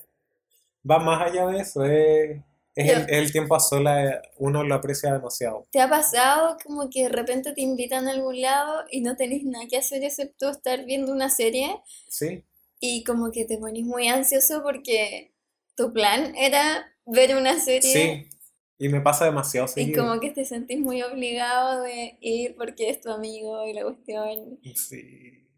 va 0.88 0.98
más 0.98 1.22
allá 1.22 1.46
de 1.46 1.58
eso. 1.60 1.84
eh, 1.84 2.42
es, 2.74 2.90
el, 2.90 2.98
Yo- 2.98 3.04
el 3.08 3.32
tiempo 3.32 3.54
a 3.56 3.60
sola, 3.60 4.20
uno 4.38 4.62
lo 4.62 4.74
aprecia 4.74 5.12
demasiado. 5.12 5.66
¿Te 5.70 5.80
ha 5.80 5.88
pasado 5.88 6.58
como 6.64 6.90
que 6.90 7.04
de 7.04 7.08
repente 7.08 7.52
te 7.54 7.62
invitan 7.62 8.06
a 8.06 8.10
algún 8.10 8.40
lado 8.42 8.84
y 8.90 9.00
no 9.00 9.16
tenés 9.16 9.44
nada 9.44 9.66
que 9.66 9.78
hacer 9.78 10.04
excepto 10.04 10.50
estar 10.50 10.84
viendo 10.84 11.10
una 11.12 11.30
serie 11.30 11.80
Sí, 12.08 12.44
y 12.80 13.02
como 13.04 13.30
que 13.32 13.46
te 13.46 13.56
ponís 13.58 13.86
muy 13.86 14.08
ansioso 14.08 14.62
porque 14.62 15.32
tu 15.74 15.92
plan 15.92 16.34
era 16.36 16.86
ver 17.06 17.36
una 17.36 17.58
serie 17.58 18.26
sí. 18.28 18.35
Y 18.78 18.88
me 18.90 19.00
pasa 19.00 19.24
demasiado 19.24 19.66
y 19.66 19.70
seguido. 19.70 20.04
como 20.06 20.20
que 20.20 20.30
te 20.30 20.44
sentís 20.44 20.78
muy 20.78 21.02
obligado 21.02 21.82
de 21.82 22.18
ir 22.20 22.54
porque 22.56 22.90
es 22.90 23.00
tu 23.00 23.10
amigo 23.10 23.66
y 23.66 23.72
la 23.72 23.82
cuestión. 23.84 24.58
Sí. 24.74 25.48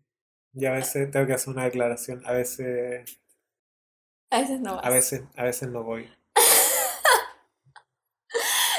Y 0.55 0.65
a 0.67 0.73
veces 0.73 1.11
tengo 1.11 1.27
que 1.27 1.33
hacer 1.35 1.49
una 1.53 1.65
declaración. 1.65 2.23
A 2.25 2.33
veces, 2.33 3.19
A 4.31 4.41
veces 4.41 4.61
no 4.61 4.77
vas. 4.77 4.85
a 4.85 4.91
veces, 4.91 5.23
a 5.37 5.45
veces 5.45 5.69
no 5.69 5.83
voy. 5.83 6.09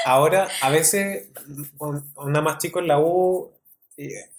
Ahora, 0.06 0.48
a 0.62 0.70
veces, 0.70 1.28
una 2.16 2.40
más 2.40 2.58
chico 2.58 2.78
en 2.80 2.88
la 2.88 2.98
U, 2.98 3.52
y, 3.96 4.14
eh, 4.14 4.30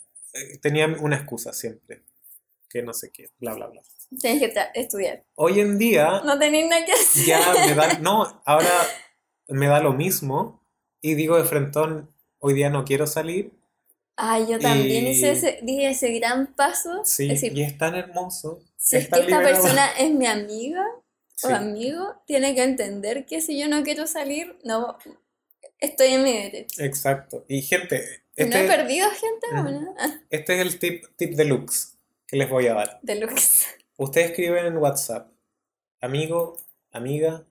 tenía 0.61 0.87
una 0.87 1.17
excusa 1.17 1.53
siempre. 1.53 2.03
Que 2.69 2.81
no 2.81 2.93
sé 2.93 3.11
qué, 3.11 3.29
bla, 3.39 3.53
bla, 3.53 3.67
bla. 3.67 3.81
Tienes 4.19 4.41
que 4.41 4.53
estudiar. 4.79 5.23
Hoy 5.35 5.59
en 5.59 5.77
día, 5.77 6.21
No 6.25 6.39
tenés 6.39 6.67
nada 6.67 6.83
que 6.85 6.93
hacer. 6.93 7.25
ya 7.25 7.53
me 7.67 7.75
da, 7.75 7.93
no, 7.99 8.41
ahora 8.45 8.69
me 9.53 9.67
da 9.67 9.79
lo 9.81 9.93
mismo. 9.93 10.61
Y 11.01 11.15
digo 11.15 11.37
de 11.37 11.43
frentón, 11.45 12.11
hoy 12.39 12.53
día 12.53 12.69
no 12.69 12.85
quiero 12.85 13.07
salir. 13.07 13.51
Ay, 14.15 14.45
yo 14.49 14.59
también 14.59 15.07
hice 15.07 15.27
Y- 15.27 15.29
ese, 15.31 15.59
di 15.63 15.85
ese 15.85 16.11
gran 16.19 16.53
paso. 16.53 17.01
Sí, 17.05 17.23
es 17.23 17.41
decir, 17.41 17.57
y 17.57 17.63
es 17.63 17.77
tan 17.77 17.95
hermoso. 17.95 18.61
si 18.77 18.97
es 18.97 19.07
que 19.09 19.19
esta 19.21 19.41
persona 19.41 19.91
es 19.97 20.11
mi 20.11 20.25
amiga 20.27 20.85
Sí, 21.35 21.47
o 21.47 21.55
amigo, 21.55 22.21
tiene 22.27 22.53
que 22.53 22.61
entender 22.63 23.25
que 23.25 23.41
si 23.41 23.57
yo 23.59 23.67
no 23.67 23.81
quiero 23.83 24.05
salir, 24.05 24.57
no 24.63 24.97
estoy 25.79 26.09
en 26.09 26.23
mi 26.23 26.33
derecho. 26.33 26.83
exacto. 26.83 27.45
Y 27.47 27.63
gente, 27.63 28.23
¿Y 28.37 28.45
no 28.45 28.55
he 28.57 28.61
este, 28.61 28.67
perdido 28.77 29.09
gente 29.09 29.47
o 29.55 29.61
Ujú. 29.61 29.71
no? 29.81 29.95
Ah, 29.97 30.19
este 30.29 30.53
es 30.55 30.61
el 30.61 30.77
tip, 30.77 31.05
tip 31.15 31.31
deluxe 31.33 31.95
que 32.27 32.37
les 32.37 32.47
voy 32.49 32.67
a 32.67 32.73
dar. 32.75 32.99
deluxe. 33.01 33.65
Ustedes 33.97 34.29
escriben 34.31 34.65
en 34.67 34.77
WhatsApp, 34.77 35.31
amigo, 35.99 36.57
amiga, 36.91 37.43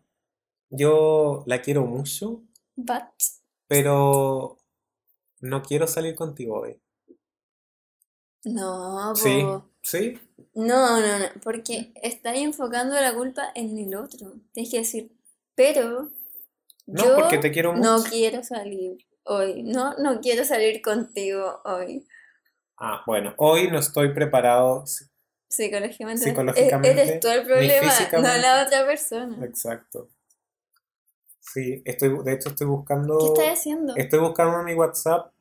yo 0.70 1.42
la 1.46 1.61
quiero 1.61 1.85
mucho, 1.85 2.42
But, 2.76 3.02
pero 3.66 4.59
no 5.40 5.62
quiero 5.62 5.87
salir 5.87 6.14
contigo 6.14 6.61
hoy. 6.61 6.80
no, 8.44 9.14
Sí, 9.14 9.44
sí, 9.83 10.18
No, 10.54 11.00
no, 11.00 11.18
no, 11.18 11.26
porque 11.42 11.92
estás 12.02 12.37
enfocando 12.37 12.94
la 12.94 13.14
culpa 13.14 13.50
en 13.54 13.76
el 13.78 13.94
otro. 13.94 14.33
Tienes 14.52 14.70
que 14.70 14.78
decir, 14.78 15.12
pero 15.54 16.11
no, 16.87 17.04
yo 17.04 17.14
porque 17.14 17.38
te 17.38 17.50
quiero 17.50 17.74
no 17.74 18.02
quiero 18.02 18.42
salir 18.42 18.98
hoy. 19.24 19.62
No, 19.62 19.94
no 19.98 20.20
quiero 20.20 20.44
salir 20.44 20.80
contigo 20.80 21.61
hoy. 21.64 22.06
Ah, 22.78 23.02
bueno, 23.06 23.35
hoy 23.37 23.70
no 23.70 23.78
estoy 23.78 24.14
preparado. 24.14 24.85
Psicológicamente. 25.48 26.24
e- 26.24 26.28
Psicológicamente, 26.30 27.02
Eres 27.02 27.20
tú 27.20 27.28
el 27.28 27.44
problema, 27.44 28.09
no 28.12 28.37
la 28.38 28.64
otra 28.64 28.87
persona. 28.87 29.44
Exacto. 29.44 30.09
Sí, 31.53 31.83
estoy, 31.85 32.23
de 32.25 32.33
hecho 32.35 32.51
estoy 32.51 32.67
buscando, 32.67 33.15
¿Qué 33.19 33.27
estás 33.27 33.59
haciendo? 33.59 33.95
estoy 33.95 34.21
buscando 34.21 34.61
en 34.61 34.65
mi 34.67 34.75
WhatsApp 34.75 35.33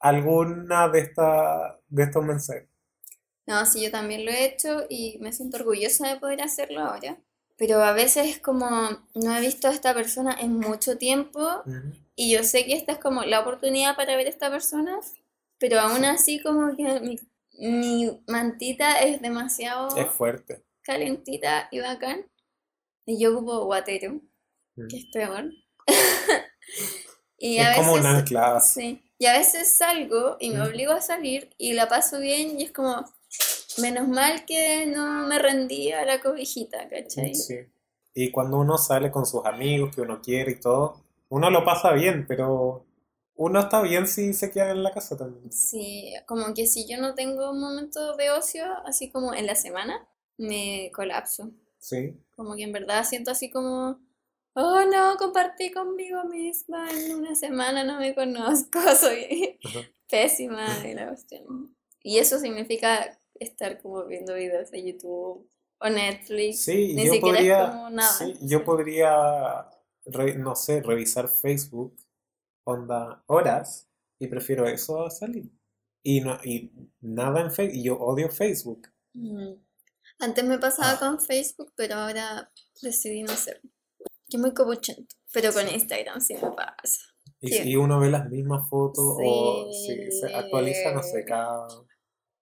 alguna 0.00 0.88
de 0.88 1.00
esta, 1.00 1.80
de 1.88 2.02
estos 2.04 2.24
mensajes. 2.24 2.68
No, 3.46 3.64
sí, 3.66 3.82
yo 3.82 3.90
también 3.90 4.24
lo 4.24 4.32
he 4.32 4.44
hecho 4.44 4.86
y 4.88 5.18
me 5.20 5.32
siento 5.32 5.58
orgullosa 5.58 6.08
de 6.08 6.18
poder 6.20 6.42
hacerlo 6.42 6.80
ahora. 6.80 7.18
Pero 7.56 7.82
a 7.82 7.92
veces 7.92 8.26
es 8.26 8.38
como, 8.40 8.68
no 9.14 9.36
he 9.36 9.40
visto 9.40 9.68
a 9.68 9.72
esta 9.72 9.94
persona 9.94 10.36
en 10.38 10.58
mucho 10.58 10.98
tiempo 10.98 11.62
y 12.14 12.32
yo 12.34 12.42
sé 12.44 12.64
que 12.66 12.74
esta 12.74 12.92
es 12.92 12.98
como 12.98 13.22
la 13.24 13.40
oportunidad 13.40 13.96
para 13.96 14.16
ver 14.16 14.26
a 14.26 14.30
esta 14.30 14.50
persona, 14.50 14.98
pero 15.58 15.80
aún 15.80 16.04
así 16.04 16.42
como 16.42 16.76
que 16.76 17.00
mi, 17.00 17.18
mi 17.58 18.22
mantita 18.26 19.00
es 19.00 19.22
demasiado 19.22 19.96
Es 19.96 20.08
fuerte. 20.08 20.62
calentita 20.82 21.68
y 21.70 21.80
bacán. 21.80 22.26
Y 23.06 23.20
yo 23.20 23.34
ocupo 23.36 23.64
guatero. 23.66 24.20
Que 24.88 24.98
es 24.98 25.06
peor. 25.06 25.50
Y 27.38 27.58
a 27.58 27.72
Es 27.72 27.76
como 27.76 27.92
un 27.94 28.02
veces, 28.02 28.06
ancla. 28.06 28.60
sí, 28.60 29.02
y 29.18 29.26
a 29.26 29.32
veces 29.36 29.70
salgo 29.72 30.36
y 30.40 30.50
me 30.50 30.62
obligo 30.62 30.92
a 30.92 31.00
salir 31.02 31.50
y 31.58 31.74
la 31.74 31.88
paso 31.88 32.18
bien 32.18 32.58
y 32.58 32.64
es 32.64 32.72
como, 32.72 33.04
menos 33.78 34.08
mal 34.08 34.44
que 34.46 34.86
no 34.86 35.26
me 35.26 35.38
rendí 35.38 35.92
a 35.92 36.04
la 36.04 36.20
cobijita, 36.20 36.88
¿cachai? 36.88 37.34
Sí. 37.34 37.56
Y 38.14 38.30
cuando 38.30 38.58
uno 38.58 38.78
sale 38.78 39.10
con 39.10 39.26
sus 39.26 39.44
amigos, 39.44 39.94
que 39.94 40.00
uno 40.00 40.20
quiere 40.22 40.52
y 40.52 40.60
todo, 40.60 41.04
uno 41.28 41.50
lo 41.50 41.64
pasa 41.64 41.92
bien, 41.92 42.26
pero 42.26 42.86
uno 43.34 43.60
está 43.60 43.82
bien 43.82 44.06
si 44.06 44.32
se 44.32 44.50
queda 44.50 44.70
en 44.70 44.82
la 44.82 44.92
casa 44.92 45.16
también. 45.16 45.52
Sí, 45.52 46.14
como 46.26 46.54
que 46.54 46.66
si 46.66 46.88
yo 46.88 46.98
no 46.98 47.14
tengo 47.14 47.50
un 47.50 47.60
momento 47.60 48.16
de 48.16 48.30
ocio, 48.30 48.64
así 48.86 49.10
como 49.10 49.34
en 49.34 49.46
la 49.46 49.54
semana, 49.56 50.08
me 50.38 50.90
colapso. 50.94 51.50
Sí. 51.78 52.16
Como 52.34 52.56
que 52.56 52.62
en 52.62 52.72
verdad 52.72 53.04
siento 53.04 53.30
así 53.30 53.50
como, 53.50 54.00
oh 54.56 54.84
no, 54.90 55.16
compartí 55.16 55.70
conmigo 55.70 56.24
misma 56.24 56.90
en 56.90 57.14
una 57.16 57.34
semana, 57.34 57.84
no 57.84 57.98
me 57.98 58.14
conozco, 58.14 58.80
soy 59.00 59.58
pésima 60.10 60.78
de 60.80 60.94
la 60.94 61.08
cuestión. 61.08 61.76
Y 62.02 62.18
eso 62.18 62.38
significa 62.38 63.18
estar 63.34 63.80
como 63.82 64.04
viendo 64.06 64.34
videos 64.34 64.70
de 64.70 64.84
YouTube 64.84 65.48
o 65.80 65.88
Netflix. 65.90 66.62
Sí, 66.64 66.94
Ni 66.94 67.06
yo 67.06 67.12
siquiera 67.12 67.38
es 67.38 67.44
podría, 67.44 67.70
como 67.70 67.90
nada. 67.90 68.12
sí, 68.12 68.34
yo 68.42 68.64
podría, 68.64 69.68
re- 70.06 70.36
no 70.38 70.54
sé, 70.56 70.82
revisar 70.82 71.28
Facebook, 71.28 71.96
onda, 72.64 73.22
horas, 73.26 73.88
y 74.18 74.26
prefiero 74.28 74.66
eso 74.66 75.04
a 75.04 75.10
salir. 75.10 75.50
Y, 76.02 76.20
no, 76.20 76.38
y 76.44 76.72
nada 77.00 77.40
en 77.40 77.50
Facebook, 77.52 77.76
y 77.76 77.82
yo 77.82 77.98
odio 77.98 78.30
Facebook. 78.30 78.88
Mm. 79.12 79.54
Antes 80.20 80.44
me 80.44 80.58
pasaba 80.58 80.92
Ah. 80.92 80.98
con 80.98 81.20
Facebook, 81.20 81.72
pero 81.76 81.96
ahora 81.96 82.50
decidí 82.80 83.22
no 83.22 83.32
hacerlo. 83.32 83.68
Es 84.28 84.38
muy 84.40 84.52
copuchento. 84.54 85.14
Pero 85.32 85.52
con. 85.52 85.68
Instagram 85.68 86.20
sí 86.20 86.34
me 86.34 86.50
pasa. 86.50 87.00
Y, 87.40 87.48
Sí. 87.52 87.62
y 87.70 87.76
uno 87.76 88.00
ve 88.00 88.10
las 88.10 88.28
mismas 88.30 88.68
fotos, 88.68 89.04
o 89.22 89.70
si 89.72 90.10
se 90.10 90.34
actualiza, 90.34 90.92
no 90.92 91.02
sé, 91.02 91.24
cada, 91.24 91.68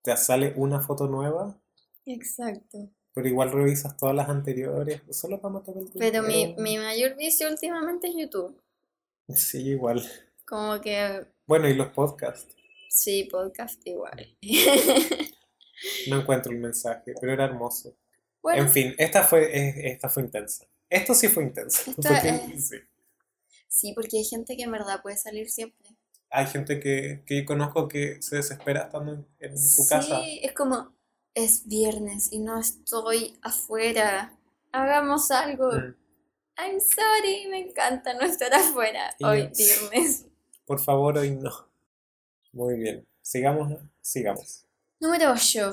te 0.02 0.16
sale 0.16 0.52
una 0.56 0.80
foto 0.80 1.08
nueva, 1.08 1.58
Exacto. 2.06 2.90
pero 3.12 3.28
igual 3.28 3.50
revisas 3.50 3.96
todas 3.96 4.14
las 4.14 4.28
anteriores, 4.28 5.02
solo 5.10 5.40
para 5.40 5.54
matar 5.54 5.76
el 5.76 5.90
Pero 5.98 6.22
mi, 6.22 6.34
tiempo. 6.34 6.62
mi 6.62 6.78
mayor 6.78 7.16
vicio 7.16 7.48
últimamente 7.50 8.06
es 8.08 8.14
YouTube. 8.16 8.60
Sí, 9.28 9.68
igual. 9.70 10.02
Como 10.46 10.80
que 10.80 11.26
Bueno, 11.46 11.68
y 11.68 11.74
los 11.74 11.88
podcasts. 11.88 12.54
sí, 12.88 13.24
podcast 13.24 13.84
igual. 13.86 14.36
No 16.08 16.20
encuentro 16.20 16.52
el 16.52 16.58
mensaje, 16.58 17.14
pero 17.20 17.32
era 17.32 17.44
hermoso. 17.46 17.96
Bueno, 18.42 18.62
En 18.62 18.70
fin, 18.70 18.94
esta 18.98 19.22
fue, 19.24 19.88
esta 19.90 20.08
fue 20.08 20.22
intensa. 20.22 20.66
Esto 20.90 21.14
sí 21.14 21.28
fue 21.28 21.44
intenso. 21.44 21.82
Esto 21.90 22.02
porque- 22.02 22.28
es- 22.54 22.68
sí. 22.68 22.76
sí, 23.68 23.92
porque 23.94 24.18
hay 24.18 24.24
gente 24.24 24.56
que 24.56 24.62
en 24.64 24.72
verdad 24.72 25.02
puede 25.02 25.16
salir 25.16 25.50
siempre. 25.50 25.88
Hay 26.30 26.46
gente 26.46 26.80
que, 26.80 27.22
que 27.26 27.40
yo 27.40 27.44
conozco 27.46 27.86
que 27.86 28.20
se 28.20 28.36
desespera 28.36 28.82
estando 28.84 29.12
en, 29.14 29.26
en 29.38 29.58
su 29.58 29.86
casa. 29.86 30.20
Sí, 30.22 30.40
es 30.42 30.52
como, 30.52 30.92
es 31.32 31.66
viernes 31.66 32.32
y 32.32 32.40
no 32.40 32.58
estoy 32.58 33.38
afuera. 33.42 34.36
Hagamos 34.72 35.30
algo. 35.30 35.70
Mm. 35.70 35.94
I'm 36.56 36.80
sorry, 36.80 37.46
me 37.48 37.60
encanta 37.60 38.14
no 38.14 38.20
estar 38.22 38.52
afuera 38.54 39.14
Y 39.18 39.24
hoy 39.24 39.50
viernes. 39.56 40.26
Por 40.66 40.80
favor, 40.80 41.18
hoy 41.18 41.32
no. 41.32 41.50
Muy 42.52 42.78
bien. 42.78 43.06
Sigamos, 43.22 43.72
sigamos. 44.00 44.64
Número 45.00 45.32
8. 45.32 45.72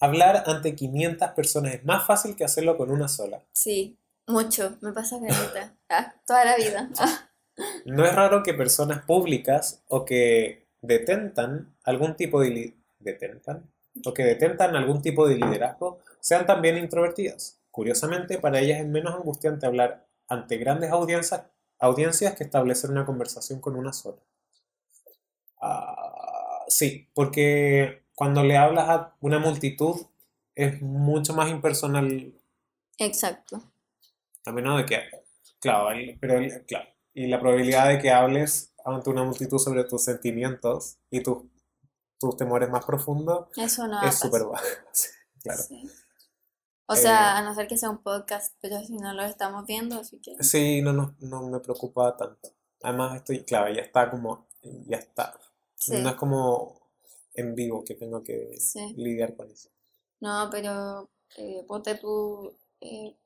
Hablar 0.00 0.44
ante 0.46 0.74
500 0.74 1.30
personas 1.32 1.74
es 1.74 1.84
más 1.84 2.06
fácil 2.06 2.36
que 2.36 2.44
hacerlo 2.44 2.76
con 2.76 2.90
una 2.90 3.08
sola. 3.08 3.42
Sí, 3.52 3.98
mucho. 4.28 4.76
Me 4.80 4.92
pasa 4.92 5.18
carita. 5.20 5.74
Ah, 5.88 6.14
toda 6.26 6.44
la 6.44 6.56
vida. 6.56 6.88
Ah, 6.98 7.24
No 7.84 8.04
es 8.06 8.14
raro 8.14 8.42
que 8.42 8.54
personas 8.54 9.04
públicas 9.04 9.82
o 9.88 10.04
que 10.04 10.68
detentan 10.80 11.74
algún 11.82 12.14
tipo 12.14 12.40
de 12.40 12.76
detentan 13.00 13.68
o 14.04 14.14
que 14.14 14.24
detentan 14.24 14.76
algún 14.76 15.02
tipo 15.02 15.26
de 15.26 15.36
liderazgo 15.36 15.98
sean 16.20 16.46
también 16.46 16.76
introvertidas. 16.76 17.58
Curiosamente, 17.70 18.38
para 18.38 18.60
ellas 18.60 18.80
es 18.80 18.86
menos 18.86 19.14
angustiante 19.14 19.66
hablar 19.66 20.06
ante 20.28 20.56
grandes 20.56 20.90
audiencias, 20.90 21.42
audiencias 21.78 22.34
que 22.34 22.44
establecer 22.44 22.90
una 22.90 23.06
conversación 23.06 23.60
con 23.60 23.76
una 23.76 23.92
sola. 23.92 24.18
Ah, 25.60 26.64
sí, 26.68 27.08
porque 27.14 28.02
cuando 28.14 28.44
le 28.44 28.56
hablas 28.56 28.88
a 28.88 29.16
una 29.20 29.38
multitud 29.38 29.96
es 30.54 30.80
mucho 30.82 31.34
más 31.34 31.50
impersonal 31.50 32.34
Exacto. 32.98 33.62
A 34.46 34.52
menos 34.52 34.78
de 34.78 34.86
que, 34.86 35.00
claro, 35.60 35.90
el- 35.92 36.18
pero 36.20 36.34
el- 36.38 36.64
claro, 36.66 36.88
y 37.14 37.26
la 37.26 37.40
probabilidad 37.40 37.88
de 37.88 37.98
que 37.98 38.10
hables 38.10 38.72
ante 38.84 39.10
una 39.10 39.24
multitud 39.24 39.58
sobre 39.58 39.84
tus 39.84 40.04
sentimientos 40.04 40.96
y 41.10 41.22
tus, 41.22 41.42
tus 42.18 42.36
temores 42.36 42.68
más 42.70 42.84
profundos 42.84 43.48
Eso 43.56 43.86
no 43.86 44.02
es 44.02 44.18
súper 44.18 44.44
baja. 44.44 44.64
Sí, 44.92 45.08
claro. 45.42 45.62
Sí. 45.62 45.82
O 46.86 46.96
sea, 46.96 47.34
Eh, 47.34 47.38
a 47.38 47.42
no 47.42 47.54
ser 47.54 47.68
que 47.68 47.76
sea 47.76 47.90
un 47.90 48.02
podcast, 48.02 48.54
pero 48.62 48.80
si 48.82 48.96
no 48.96 49.12
lo 49.12 49.22
estamos 49.24 49.66
viendo, 49.66 50.00
así 50.00 50.18
que... 50.20 50.42
Sí, 50.42 50.80
no, 50.80 50.92
no, 50.94 51.14
no 51.20 51.42
me 51.48 51.60
preocupa 51.60 52.16
tanto. 52.16 52.50
Además 52.82 53.16
estoy, 53.16 53.44
claro, 53.44 53.72
ya 53.74 53.82
está 53.82 54.10
como, 54.10 54.48
ya 54.62 54.96
está. 54.96 55.38
Sí. 55.74 55.96
No 56.00 56.08
es 56.10 56.14
como 56.16 56.80
en 57.34 57.54
vivo 57.54 57.84
que 57.84 57.94
tengo 57.94 58.22
que 58.22 58.56
Sí. 58.58 58.94
lidiar 58.96 59.36
con 59.36 59.50
eso. 59.50 59.68
No, 60.20 60.48
pero 60.50 61.10
eh, 61.36 61.62
ponte 61.68 61.94
tú. 61.96 62.56
eh, 62.80 63.16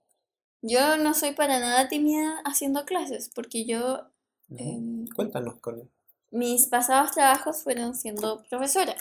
yo 0.62 0.96
no 0.96 1.12
soy 1.14 1.33
para 1.33 1.59
nada 1.61 1.88
tímida 1.88 2.40
haciendo 2.44 2.85
clases, 2.85 3.29
porque 3.35 3.64
yo. 3.64 4.07
Ujú. 4.48 4.59
em, 4.62 5.07
Cuéntanos 5.14 5.61
con 5.61 5.81
él. 5.81 5.90
mis 6.31 6.66
pasados 6.66 7.11
trabajos 7.12 7.62
fueron 7.62 7.94
siendo 7.94 8.42
profesora 8.48 8.96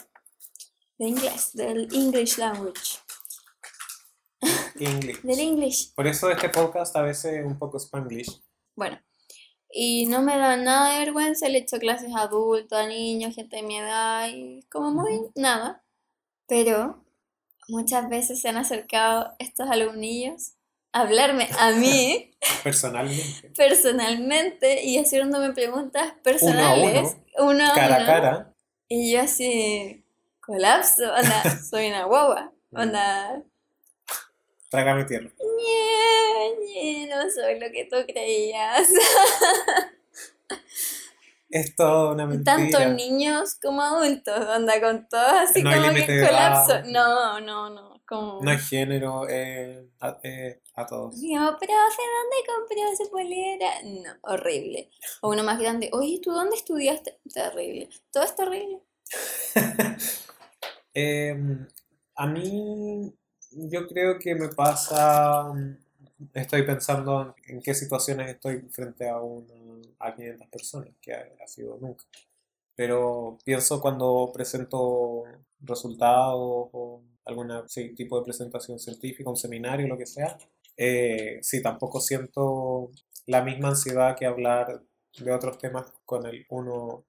de 0.98 1.06
inglés, 1.08 1.52
del 1.54 1.88
English 1.94 2.36
language, 2.38 2.98
English. 4.78 5.22
del 5.22 5.38
English. 5.40 5.94
Por 5.94 6.06
eso 6.06 6.30
este 6.30 6.48
podcast 6.48 6.94
a 6.96 7.02
veces 7.02 7.34
es 7.34 7.44
un 7.44 7.58
poco 7.58 7.78
spanglish. 7.78 8.42
Bueno, 8.74 9.00
y 9.70 10.06
no 10.06 10.20
me 10.22 10.36
da 10.36 10.56
nada 10.56 10.92
de 10.92 10.98
vergüenza, 11.00 11.48
le 11.48 11.58
he 11.58 11.62
hecho 11.62 11.78
clases 11.78 12.14
a 12.14 12.22
adultos, 12.22 12.78
a 12.78 12.86
niños, 12.86 13.34
gente 13.34 13.56
de 13.56 13.62
mi 13.62 13.78
edad, 13.78 14.28
y 14.28 14.62
como 14.70 14.90
muy 14.90 15.20
nada. 15.34 15.82
Pero 16.46 17.04
muchas 17.68 18.08
veces 18.08 18.40
se 18.40 18.48
han 18.48 18.56
acercado 18.56 19.34
estos 19.38 19.68
alumnillos 19.70 20.54
hablarme 20.92 21.48
a 21.58 21.70
mí. 21.72 22.28
Personalmente. 22.64 23.50
personalmente 23.56 24.82
y 24.84 24.98
haciéndome 24.98 25.52
preguntas 25.52 26.02
Uno 26.04 26.12
a 26.18 26.22
personales, 26.22 27.16
uno 27.38 27.64
a 27.70 27.74
Cara 27.74 27.94
a 27.94 27.98
uno, 27.98 28.06
cara. 28.06 28.54
y 28.88 29.12
yo 29.12 29.20
así 29.22 30.04
colapso, 30.40 31.04
onda, 31.14 31.42
soy 31.70 31.88
una 31.88 32.04
guagua, 32.04 32.52
Mm. 32.72 32.78
onda, 32.80 33.42
Trágame 34.70 35.04
tierra. 35.04 35.28
ñe, 35.38 36.56
ñe, 36.64 37.06
no 37.08 37.30
soy 37.30 37.60
lo 37.60 37.66
que 37.70 37.84
tú 37.90 37.96
creías. 38.06 38.88
Es 41.50 41.76
toda 41.76 42.12
una 42.14 42.26
mentira. 42.26 42.56
Tanto 42.56 42.78
niños 42.94 43.56
como 43.62 43.82
adultos, 43.82 44.38
onda, 44.56 44.80
con 44.80 45.06
todos 45.06 45.32
así 45.50 45.62
No 45.62 45.70
como 45.70 45.92
que 45.92 46.24
colapso. 46.26 46.80
No, 46.86 47.40
no, 47.40 47.68
no, 47.68 47.91
como... 48.12 48.42
No 48.42 48.50
hay 48.50 48.58
género 48.58 49.26
eh, 49.28 49.88
a, 50.00 50.18
eh, 50.22 50.60
a 50.74 50.86
todos. 50.86 51.18
Digo, 51.18 51.40
profe, 51.58 51.66
¿dónde 51.66 52.36
compró 52.46 52.92
esa 52.92 53.10
polera? 53.10 53.70
No, 53.84 54.32
horrible. 54.32 54.90
O 55.22 55.30
uno 55.30 55.42
más 55.42 55.58
grande, 55.58 55.88
oye, 55.92 56.20
¿tú 56.22 56.30
dónde 56.30 56.56
estudiaste? 56.56 57.18
Terrible. 57.32 57.88
Todo 58.10 58.24
es 58.24 58.36
terrible. 58.36 58.80
Em, 60.94 61.66
a 62.16 62.26
mí, 62.26 63.10
yo 63.50 63.88
creo 63.88 64.18
que 64.18 64.34
me 64.34 64.48
pasa. 64.48 65.50
Estoy 66.34 66.64
pensando 66.64 67.34
en, 67.46 67.54
en 67.54 67.62
qué 67.62 67.72
situaciones 67.72 68.28
estoy 68.28 68.60
frente 68.70 69.08
a, 69.08 69.18
una, 69.18 69.54
a 69.98 70.14
500 70.14 70.48
personas, 70.48 70.90
que 71.00 71.14
ha, 71.14 71.26
ha 71.42 71.46
sido 71.46 71.78
nunca. 71.80 72.04
Pero 72.74 73.38
pienso 73.42 73.80
cuando 73.80 74.30
presento 74.34 75.24
resultados 75.62 76.36
o 76.72 77.02
algún 77.24 77.50
tipo 77.96 78.18
de 78.18 78.24
presentación 78.24 78.78
científica, 78.78 79.30
un 79.30 79.36
seminario, 79.36 79.86
lo 79.86 79.96
que 79.98 80.06
sea. 80.06 80.36
Eh, 80.76 81.38
sí, 81.42 81.62
tampoco 81.62 82.00
siento 82.00 82.90
la 83.26 83.42
misma 83.42 83.68
ansiedad 83.68 84.16
que 84.16 84.26
hablar 84.26 84.82
de 85.18 85.32
otros 85.32 85.58
temas 85.58 85.92
con 86.04 86.26
el 86.26 86.44
uno 86.48 87.04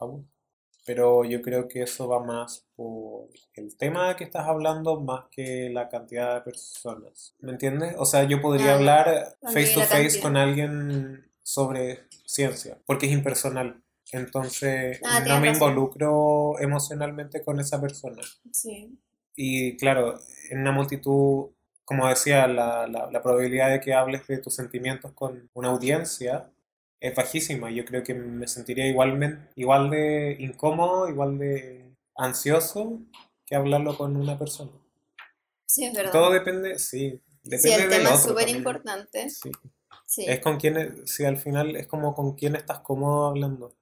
a 0.00 0.04
uno. 0.06 0.24
Pero 0.84 1.24
yo 1.24 1.40
creo 1.42 1.68
que 1.68 1.82
eso 1.82 2.08
va 2.08 2.18
más 2.24 2.66
por 2.74 3.28
el 3.54 3.76
tema 3.76 4.16
que 4.16 4.24
estás 4.24 4.48
hablando 4.48 5.00
más 5.00 5.26
que 5.30 5.70
la 5.70 5.88
cantidad 5.88 6.34
de 6.34 6.40
personas. 6.40 7.36
¿Me 7.38 7.52
entiendes? 7.52 7.94
O 7.98 8.04
sea, 8.04 8.24
yo 8.24 8.40
podría 8.42 8.72
Ah, 8.72 8.74
hablar 8.74 9.36
face 9.42 9.74
to 9.74 9.80
face 9.82 9.88
cantidad. 10.18 10.22
con 10.22 10.36
alguien 10.36 11.30
sobre 11.44 12.00
ciencia, 12.26 12.78
porque 12.84 13.06
es 13.06 13.12
impersonal. 13.12 13.80
Entonces, 14.12 15.00
Ah, 15.04 15.20
no 15.26 15.40
me 15.40 15.48
razón. 15.48 15.54
involucro 15.70 16.58
emocionalmente 16.60 17.42
con 17.42 17.58
esa 17.60 17.80
persona. 17.80 18.22
Sí. 18.52 18.98
Y 19.34 19.76
claro, 19.78 20.18
en 20.50 20.60
una 20.60 20.72
multitud, 20.72 21.46
como 21.84 22.06
decía, 22.08 22.46
la, 22.46 22.86
la, 22.86 23.10
la 23.10 23.22
probabilidad 23.22 23.70
de 23.70 23.80
que 23.80 23.94
hables 23.94 24.26
de 24.26 24.38
tus 24.38 24.54
sentimientos 24.54 25.12
con 25.12 25.50
una 25.54 25.68
audiencia 25.70 26.50
es 27.00 27.14
bajísima. 27.14 27.70
Yo 27.70 27.84
creo 27.86 28.04
que 28.04 28.14
me 28.14 28.46
sentiría 28.46 28.86
igualmente, 28.86 29.48
igual 29.56 29.90
de 29.90 30.36
incómodo, 30.38 31.08
igual 31.08 31.38
de 31.38 31.90
ansioso 32.14 33.00
que 33.46 33.56
hablarlo 33.56 33.96
con 33.96 34.16
una 34.16 34.38
persona. 34.38 34.70
Sí, 35.66 35.84
es 35.86 35.94
verdad. 35.94 36.12
Todo 36.12 36.30
depende, 36.30 36.78
sí, 36.78 37.20
Sí, 37.44 37.50
depende 37.50 37.74
el 37.74 37.90
del 37.90 37.98
tema 37.98 38.14
es 38.14 38.22
súper 38.22 38.48
importante. 38.50 39.30
Sí. 39.30 39.50
Sí, 40.06 40.24
Es 40.28 40.40
con 40.40 40.58
quién, 40.60 41.06
si 41.06 41.24
al 41.24 41.38
final 41.38 41.74
es 41.74 41.86
como 41.86 42.14
con 42.14 42.34
quién 42.34 42.54
estás 42.54 42.80
cómodo 42.80 43.26
hablando 43.28 43.74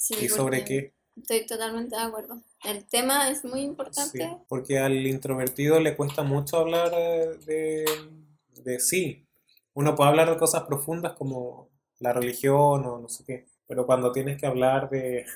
sí, 0.00 0.14
y 0.22 0.28
sobre 0.28 0.64
qué. 0.64 0.92
Estoy 1.16 1.46
totalmente 1.46 1.94
de 1.96 2.02
acuerdo. 2.02 2.42
El 2.64 2.84
tema 2.86 3.28
es 3.28 3.44
muy 3.44 3.60
Sí, 3.60 3.66
importante. 3.66 4.38
porque 4.48 4.78
al 4.78 5.06
introvertido 5.06 5.78
le 5.80 5.96
cuesta 5.96 6.22
mucho 6.22 6.56
hablar 6.58 6.92
eh, 6.96 7.36
de, 7.44 7.84
de 8.62 8.80
sí. 8.80 9.26
Uno 9.74 9.94
puede 9.94 10.10
hablar 10.10 10.30
de 10.30 10.38
cosas 10.38 10.64
profundas 10.64 11.12
como 11.14 11.68
la 11.98 12.12
religión 12.12 12.84
o 12.86 12.98
no 12.98 13.08
sé 13.08 13.24
qué, 13.24 13.46
pero 13.66 13.86
cuando 13.86 14.12
tienes 14.12 14.40
que 14.40 14.46
hablar 14.46 14.88
de, 14.90 15.26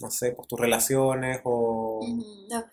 no 0.00 0.10
sé, 0.10 0.32
pues 0.32 0.46
tus 0.48 0.60
relaciones 0.60 1.40
o... 1.44 2.00
No. 2.50 2.64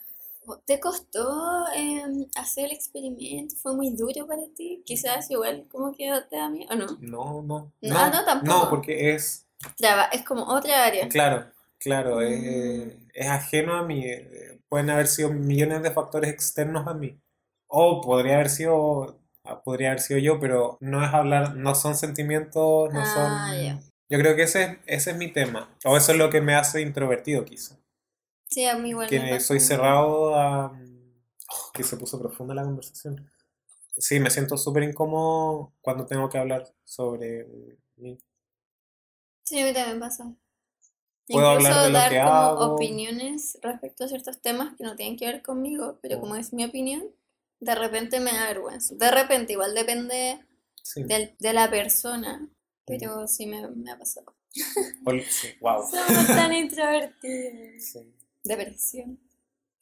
¿Te 0.65 0.79
costó 0.79 1.65
em, 1.75 2.25
hacer 2.35 2.65
el 2.65 2.71
experimento? 2.71 3.55
¿Fue 3.61 3.75
muy 3.75 3.89
duro 3.91 4.25
para 4.27 4.43
ti? 4.55 4.81
Quizás 4.85 5.29
igual 5.29 5.67
como 5.69 5.93
que 5.93 6.09
te 6.29 6.37
da 6.37 6.49
miedo, 6.49 6.69
¿o 6.71 6.75
no? 6.75 6.87
No, 6.99 7.41
no. 7.41 7.73
No, 7.81 7.95
ah, 7.97 8.09
no, 8.09 8.23
tampoco. 8.25 8.59
No, 8.65 8.69
porque 8.69 9.13
es... 9.13 9.46
Traba- 9.77 10.05
es 10.11 10.23
como 10.23 10.43
otra 10.43 10.85
área. 10.85 11.07
Claro, 11.09 11.51
claro, 11.79 12.17
Mm. 12.17 12.21
es, 12.23 12.93
es 13.13 13.27
ajeno 13.27 13.75
a 13.75 13.83
mí. 13.85 14.05
eh, 14.05 14.59
Pueden 14.69 14.89
haber 14.89 15.07
sido 15.07 15.31
millones 15.31 15.81
de 15.81 15.91
factores 15.91 16.29
externos 16.31 16.85
a 16.87 16.93
mí. 16.93 17.17
O 17.67 18.01
podría 18.01 18.35
haber 18.35 18.49
sido, 18.49 19.21
ah, 19.45 19.61
podría 19.63 19.89
haber 19.91 20.01
sido 20.01 20.19
yo, 20.19 20.39
pero 20.41 20.77
no 20.81 21.03
es 21.05 21.13
hablar, 21.13 21.55
no 21.55 21.73
son 21.73 21.95
sentimientos, 21.95 22.91
no 22.93 22.99
Ah, 23.01 23.05
son... 23.05 23.63
ya. 23.63 23.79
Yo 24.09 24.19
creo 24.19 24.35
que 24.35 24.43
ese, 24.43 24.63
es- 24.63 24.77
ese 24.87 25.11
es 25.11 25.17
mi 25.17 25.31
tema. 25.31 25.73
O 25.85 25.95
eso 25.95 26.11
es 26.11 26.17
lo 26.17 26.29
que 26.29 26.41
me 26.41 26.53
hace 26.55 26.81
introvertido, 26.81 27.45
quizá. 27.45 27.77
Sí, 28.49 28.65
a 28.65 28.75
mí 28.77 28.89
igual 28.89 29.07
me 29.09 29.17
Que 29.19 29.29
pasa. 29.35 29.39
soy 29.47 29.59
cerrado 29.61 30.35
a... 30.35 30.65
oh, 30.71 31.71
que 31.73 31.83
se 31.83 31.95
puso 31.97 32.19
profunda 32.19 32.53
la 32.53 32.63
conversación. 32.63 33.29
Sí, 33.97 34.19
me 34.19 34.29
siento 34.29 34.57
súper 34.57 34.83
incómodo 34.83 35.73
cuando 35.81 36.05
tengo 36.05 36.27
que 36.29 36.37
hablar 36.37 36.65
sobre 36.83 37.47
mí. 37.95 38.17
Sí, 39.47 39.59
a 39.61 39.65
mí 39.65 39.73
también 39.73 39.99
pasa. 40.01 40.33
Puedo 41.29 41.47
hablar 41.47 41.61
Incluso 41.71 41.83
de 41.83 41.89
lo 41.89 41.97
dar 41.99 42.11
que 42.11 42.19
como 42.19 42.31
hago. 42.31 42.73
opiniones 42.75 43.57
respecto 43.61 44.03
a 44.03 44.07
ciertos 44.09 44.41
temas 44.41 44.75
que 44.75 44.83
no 44.83 44.95
tienen 44.97 45.15
que 45.17 45.25
ver 45.25 45.41
conmigo, 45.41 45.99
pero 46.01 46.19
como 46.19 46.35
Mm. 46.35 46.39
es 46.39 46.51
mi 46.53 46.65
opinión, 46.65 47.03
de 47.61 47.75
repente 47.75 48.19
me 48.19 48.31
da 48.33 48.47
vergüenza. 48.47 48.93
De 48.95 49.09
repente, 49.09 49.53
igual 49.53 49.73
depende 49.73 50.45
Sí. 50.83 51.03
del- 51.03 51.33
de 51.39 51.53
la 51.53 51.69
persona, 51.69 52.49
pero 52.85 53.25
sí 53.27 53.45
me, 53.45 53.67
me 53.69 53.91
ha 53.91 53.97
pasado. 53.97 54.35
Sí, 54.53 55.47
wow. 55.61 55.81
Somos 55.91 56.27
tan 56.27 56.53
introvertidos. 56.53 57.83
Sí. 57.83 58.13
Depresión. 58.43 59.17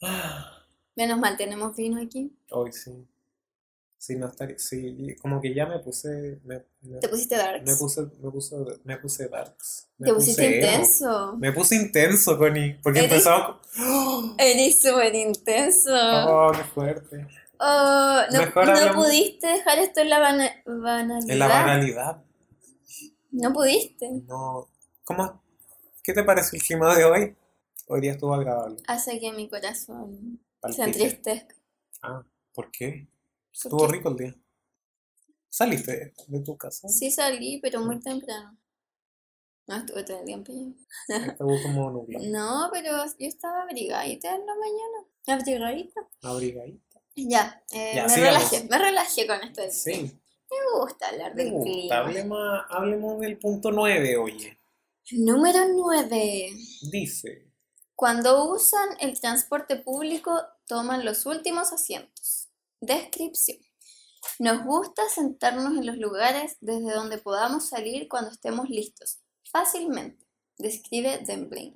Menos 0.96 1.20
mal, 1.20 1.38
tenemos 1.38 1.76
vino 1.76 2.00
aquí. 2.02 2.32
Hoy 2.52 2.72
sí. 2.72 2.92
Sí, 4.06 4.16
no 4.18 4.28
estaría. 4.28 4.56
Y 4.72 5.16
como 5.16 5.42
que 5.42 5.52
ya 5.56 5.66
me 5.66 5.80
puse. 5.80 6.40
Me, 6.44 6.64
me, 6.82 7.00
Te 7.00 7.10
pusiste 7.10 7.36
darks. 7.36 7.66
me 7.66 7.76
puse, 7.76 8.02
me 8.22 8.30
puse, 8.32 8.56
me 8.84 8.98
puse 8.98 9.28
darks. 9.30 9.90
Me 9.98 10.08
Te 10.10 10.14
pusiste 10.14 10.44
puse 10.44 10.58
emo. 10.60 10.68
intenso. 10.68 11.38
Me 11.38 11.52
puse 11.52 11.76
intenso, 11.76 12.38
Connie. 12.38 12.80
Porque 12.84 13.00
Eres- 13.00 13.12
empezaba 13.12 13.60
con. 13.76 14.36
Eres 14.38 14.80
súper 14.80 15.16
intenso. 15.16 15.90
Oh, 15.92 16.52
qué 16.56 16.64
fuerte. 16.66 17.28
Oh, 17.60 18.20
no, 18.32 18.40
Mejor 18.42 18.66
no 18.68 18.72
hablamos- 18.74 19.06
pudiste 19.08 19.48
dejar 19.48 19.80
esto 19.80 20.02
en 20.02 20.10
la 20.12 20.20
bana- 20.20 20.54
banalidad. 20.68 21.32
En 21.32 21.40
la 21.40 21.48
banalidad. 21.48 22.24
No 23.32 23.54
pudiste. 23.54 24.08
No. 24.28 24.70
¿Cómo? 25.04 25.42
¿Qué 26.04 26.14
te 26.14 26.24
parece 26.24 26.58
el 26.58 26.62
clima 26.62 26.96
de 26.96 27.06
hoy? 27.06 27.36
Hoy 27.88 28.02
día 28.02 28.12
estuvo 28.12 28.36
agradable. 28.36 28.78
Hace 28.88 29.20
que 29.20 29.32
mi 29.32 29.50
corazón 29.50 30.40
se 30.40 30.60
Palpite. 30.62 30.84
entristezca. 30.84 31.56
Ah, 32.04 32.24
¿por 32.54 32.70
qué? 32.70 33.08
¿Por 33.64 33.72
Estuvo 33.72 33.88
rico 33.88 34.10
el 34.10 34.16
día. 34.18 34.36
¿Saliste 35.50 36.14
de 36.28 36.40
tu 36.42 36.58
casa? 36.58 36.88
Sí 36.90 37.12
salí, 37.12 37.60
pero 37.62 37.82
muy 37.82 38.00
temprano. 38.00 38.58
No 39.68 39.78
estuve 39.78 40.04
todo 40.04 40.20
el 40.20 40.26
día 40.26 40.36
en 40.36 40.44
pijama. 40.44 40.76
Estuvo 41.32 41.62
como 41.64 41.90
nublado. 41.92 42.26
No, 42.28 42.70
pero 42.72 43.06
yo 43.06 43.28
estaba 43.28 43.64
abrigadita 43.64 44.36
en 44.36 44.46
la 44.46 44.54
mañana. 44.56 45.08
Abrigadita. 45.40 46.08
Abrigadita. 46.22 47.00
Ya, 47.16 47.64
eh, 47.72 47.94
Ya, 47.96 48.04
me 48.04 48.10
sigamos. 48.10 48.34
relajé, 48.52 48.68
me 48.70 48.78
relajé 48.78 49.28
con 49.28 49.42
esto. 49.42 49.62
Sí. 49.72 50.20
Me 50.52 50.80
gusta 50.80 51.08
hablar 51.08 51.34
del 51.34 51.52
gusta. 51.52 51.72
clima. 51.72 51.98
Hablemos, 51.98 52.40
hablemos 52.70 53.20
del 53.22 53.40
punto 53.40 53.72
9, 53.72 54.18
oye. 54.18 54.60
Número 55.12 55.60
9. 55.74 56.50
Dice. 56.92 57.48
Cuando 57.96 58.52
usan 58.52 58.90
el 59.00 59.20
transporte 59.20 59.78
público, 59.78 60.42
toman 60.68 61.06
los 61.06 61.26
últimos 61.26 61.72
asientos. 61.72 62.45
Descripción. 62.82 63.58
Nos 64.40 64.64
gusta 64.66 65.04
sentarnos 65.10 65.78
en 65.78 65.86
los 65.86 65.98
lugares 65.98 66.58
desde 66.62 66.92
donde 66.94 67.18
podamos 67.20 67.70
salir 67.70 68.08
cuando 68.08 68.32
estemos 68.32 68.70
listos, 68.70 69.20
fácilmente. 69.52 70.26
Describe 70.58 71.20
Dembling. 71.26 71.76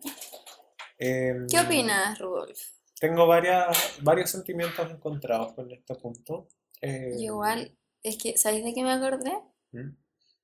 em, 0.98 1.48
¿Qué 1.48 1.60
opinas, 1.60 2.18
Rudolf? 2.20 2.60
Tengo 3.00 3.28
varias, 3.28 3.78
varios 4.02 4.30
sentimientos 4.32 4.90
encontrados 4.92 5.54
con 5.54 5.72
este 5.72 5.96
punto. 5.96 6.48
Eh, 6.82 7.12
Yo 7.16 7.24
igual, 7.34 7.78
es 8.04 8.18
que, 8.18 8.38
¿sabéis 8.38 8.66
de 8.66 8.74
qué 8.74 8.84
me 8.84 8.92
acordé? 8.92 9.32
¿Mm? 9.72 9.90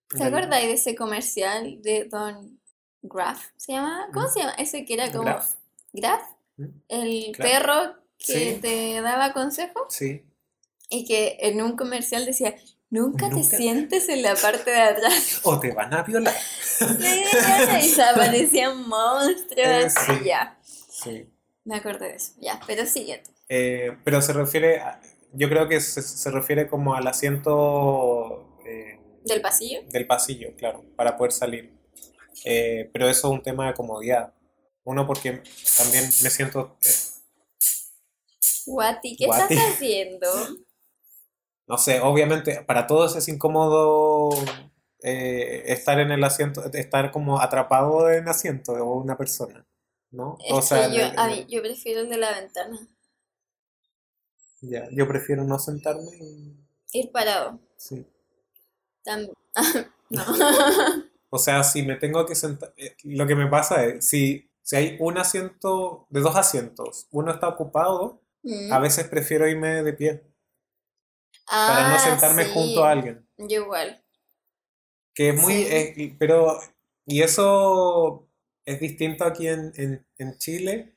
¿Te 0.09 0.17
Del- 0.23 0.33
acordáis 0.33 0.67
de 0.67 0.73
ese 0.73 0.95
comercial 0.95 1.81
de 1.81 2.05
Don 2.05 2.61
Graff? 3.01 3.47
¿Se 3.57 3.73
llama? 3.73 4.07
¿Cómo 4.13 4.27
Mm. 4.27 4.31
se 4.31 4.39
llama? 4.39 4.53
Ese 4.53 4.85
que 4.85 4.93
era 4.93 5.11
como... 5.11 5.23
Graf. 5.23 5.55
¿Graff? 5.91 6.21
¿Mm? 6.57 6.65
El 6.87 7.31
Claro. 7.33 7.51
perro 7.51 7.95
que 8.17 8.53
Sí. 8.55 8.59
te 8.61 9.01
daba 9.01 9.33
consejos. 9.33 9.83
Sí. 9.89 10.23
Y 10.89 11.05
que 11.05 11.37
en 11.41 11.61
un 11.61 11.75
comercial 11.75 12.25
decía, 12.25 12.55
nunca 12.89 13.29
te 13.29 13.43
sientes 13.43 14.07
en 14.09 14.21
la 14.21 14.35
parte 14.35 14.69
de 14.71 14.81
atrás. 14.81 15.41
O 15.43 15.59
te 15.59 15.71
van 15.71 15.93
a 15.93 16.03
violar. 16.03 16.35
y 17.81 17.87
se 17.89 18.03
aparecían 18.03 18.87
monstruos. 18.87 19.57
Eh, 19.57 19.89
sí. 19.89 20.13
Ya, 20.25 20.59
Sí. 20.89 21.29
me 21.63 21.75
acordé 21.75 22.09
de 22.09 22.15
eso. 22.15 22.33
Ya, 22.39 22.59
pero 22.67 22.85
sigue. 22.85 23.23
Eh, 23.49 23.97
pero 24.03 24.21
se 24.21 24.33
refiere, 24.33 24.79
a- 24.79 25.01
yo 25.33 25.49
creo 25.49 25.67
que 25.67 25.81
se, 25.81 26.01
se 26.01 26.31
refiere 26.31 26.67
como 26.67 26.95
al 26.95 27.07
asiento 27.07 28.57
eh, 28.65 28.99
¿Del 29.23 29.41
pasillo? 29.41 29.81
del 29.89 30.05
pasillo, 30.07 30.55
claro, 30.55 30.85
para 30.95 31.17
poder 31.17 31.31
salir. 31.31 31.73
Eh, 32.45 32.89
pero 32.93 33.09
eso 33.09 33.27
es 33.27 33.33
un 33.33 33.43
tema 33.43 33.67
de 33.67 33.73
comodidad. 33.73 34.33
Uno 34.83 35.07
porque 35.07 35.41
también 35.77 36.03
me 36.21 36.29
siento, 36.29 36.77
eh, 36.83 36.89
Guati, 38.67 39.15
¿qué 39.17 39.25
Guati. 39.25 39.53
estás 39.53 39.73
haciendo? 39.73 40.27
No 41.67 41.77
sé, 41.77 41.99
obviamente 42.01 42.61
para 42.63 42.87
todos 42.87 43.15
es 43.15 43.27
incómodo 43.27 44.29
eh, 45.03 45.63
estar 45.67 45.99
en 45.99 46.11
el 46.11 46.23
asiento, 46.23 46.63
estar 46.73 47.11
como 47.11 47.39
atrapado 47.41 48.09
en 48.11 48.27
asiento 48.27 48.73
de 48.73 48.81
una 48.81 49.17
persona, 49.17 49.65
¿no? 50.11 50.37
Es 50.45 50.53
O 50.53 50.61
sea, 50.61 50.87
yo, 50.89 51.01
el- 51.05 51.17
a 51.19 51.27
mí, 51.27 51.45
yo 51.49 51.61
prefiero 51.61 52.01
el 52.01 52.09
de 52.09 52.17
la 52.17 52.31
ventana. 52.39 52.79
ya, 54.61 54.87
yo 54.91 55.07
prefiero 55.07 55.43
no 55.43 55.59
sentarme 55.59 56.17
y, 56.19 56.55
Ir 56.93 57.11
parado. 57.11 57.59
sí. 57.77 58.05
Tam- 59.05 59.31
no. 60.09 60.23
O 61.29 61.37
sea, 61.37 61.63
si 61.63 61.83
me 61.83 61.95
tengo 61.95 62.25
que 62.25 62.35
sentar, 62.35 62.73
eh, 62.77 62.95
lo 63.03 63.27
que 63.27 63.35
me 63.35 63.47
pasa 63.47 63.83
es, 63.85 64.07
si, 64.07 64.49
si 64.61 64.75
hay 64.75 64.97
un 64.99 65.17
asiento, 65.17 66.07
de 66.09 66.21
dos 66.21 66.35
asientos, 66.35 67.07
uno 67.11 67.31
está 67.31 67.47
ocupado, 67.47 68.21
Mm. 68.47 68.71
a 68.71 68.77
veces 68.77 69.07
prefiero 69.07 69.47
irme 69.49 69.81
de 69.81 69.93
pie 69.93 70.23
para 71.65 71.83
no 71.83 71.97
Ah, 71.97 71.99
sentarme 71.99 72.45
sí. 72.45 72.51
junto 72.53 72.83
a 72.85 72.91
alguien. 72.91 73.27
Yo 73.37 73.61
igual. 73.63 74.03
Que 75.13 75.29
es 75.29 75.35
muy, 75.35 75.53
Sí. 75.53 75.67
eh, 75.69 76.15
pero, 76.19 76.59
y 77.05 77.21
eso 77.21 78.27
es 78.65 78.79
distinto 78.79 79.23
aquí 79.25 79.47
en, 79.47 79.71
en, 79.75 80.05
en 80.17 80.37
Chile 80.37 80.95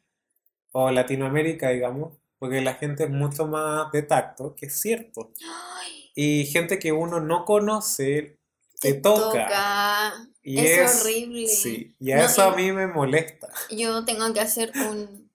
o 0.73 0.91
Latinoamérica, 0.91 1.71
digamos, 1.71 2.19
porque 2.39 2.61
la 2.63 2.75
gente 2.75 3.05
es 3.05 3.11
mucho 3.11 3.47
más 3.47 3.93
de 3.93 4.03
tacto, 4.03 4.55
que 4.57 4.67
es 4.67 4.81
cierto. 4.81 5.33
Ay, 5.43 6.13
Y 6.15 6.47
gente 6.47 6.79
que 6.79 6.93
uno 6.93 7.21
no 7.21 7.45
conoce 7.47 8.39
te 8.81 8.95
te 8.95 8.95
toca. 8.95 9.49
toca. 9.49 10.29
Y 10.43 10.65
Es 10.65 10.79
es, 10.79 11.03
horrible. 11.03 11.47
sí, 11.47 11.97
y 12.01 12.13
a 12.13 12.19
No, 12.19 12.25
eso 12.25 12.43
a 12.43 12.57
mí 12.57 12.73
me 12.73 12.87
molesta. 12.89 13.49
Yo 13.71 14.05
tengo 14.05 14.33
que 14.33 14.41
hacer 14.41 14.73
un, 14.77 15.28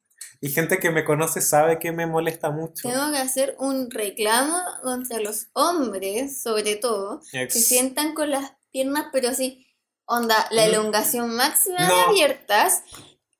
Y 0.45 0.49
gente 0.49 0.77
que 0.79 0.91
me 0.91 1.05
conoce 1.05 1.39
sabe 1.39 1.79
que 1.79 1.93
me 1.93 2.05
molesta 2.05 2.49
mucho. 2.51 2.89
tengo 2.89 3.11
que 3.13 3.17
hacer 3.17 3.55
un 3.59 3.89
reclamo 3.89 4.57
contra 4.83 5.19
los 5.21 5.47
hombres, 5.53 6.41
sobre 6.41 6.75
todo, 6.75 7.21
que 7.31 7.43
Ex- 7.43 7.65
sientan 7.67 8.13
con 8.13 8.29
las 8.29 8.51
piernas, 8.71 9.05
pero 9.13 9.29
así, 9.29 9.65
onda, 10.05 10.35
la 10.51 10.65
elongación 10.65 11.33
máxima 11.35 11.87
de 11.87 11.93
abiertas, 12.09 12.83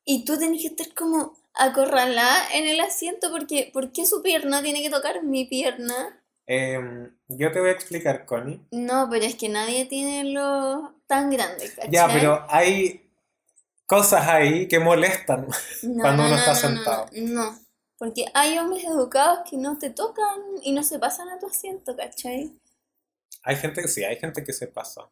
y 0.06 0.24
tú 0.24 0.38
tenés 0.40 0.62
que 0.62 0.68
estar 0.70 0.94
como 0.94 1.34
acorralada 1.56 2.38
en 2.54 2.68
el 2.68 2.80
asiento 2.80 3.30
porque, 3.32 3.70
¿por 3.74 3.92
qué 3.92 4.06
su 4.06 4.22
pierna 4.22 4.64
tiene 4.64 4.82
que 4.82 4.90
tocar 4.90 5.24
mi 5.24 5.44
pierna? 5.46 6.24
Em, 6.46 7.14
yo 7.28 7.52
te 7.52 7.60
voy 7.60 7.70
a 7.70 7.74
explicar, 7.74 8.26
Connie. 8.26 8.62
No, 8.72 9.08
pero 9.12 9.26
es 9.26 9.36
que 9.36 9.50
nadie 9.50 9.86
tiene 9.86 10.24
lo 10.32 10.96
tan 11.08 11.30
grande, 11.30 11.70
Ya, 11.90 12.04
¿cachai? 12.06 12.14
pero 12.14 12.46
hay 12.50 13.03
cosas 13.86 14.28
ahí 14.28 14.68
que 14.68 14.80
molestan. 14.80 15.48
No, 15.84 16.02
cuando 16.02 16.24
no, 16.24 16.30
uno 16.30 16.36
no, 16.36 16.42
está 16.42 16.56
sentado. 16.56 17.06
No, 17.14 17.60
porque 17.98 18.26
hay 18.34 18.58
hombres 18.58 18.84
educados 18.84 19.50
que 19.50 19.58
no 19.58 19.78
te 19.78 19.90
tocan 19.90 20.42
y 20.62 20.72
no 20.72 20.84
se 20.84 21.00
pasan 21.00 21.30
a 21.30 21.40
tu 21.40 21.48
asiento, 21.48 21.96
¿cachai? 21.96 22.54
Hay 23.44 23.56
gente 23.58 23.82
que 23.82 23.88
sí, 23.88 24.04
hay 24.04 24.18
gente 24.18 24.44
que 24.44 24.54
se 24.54 24.68
pasa. 24.68 25.10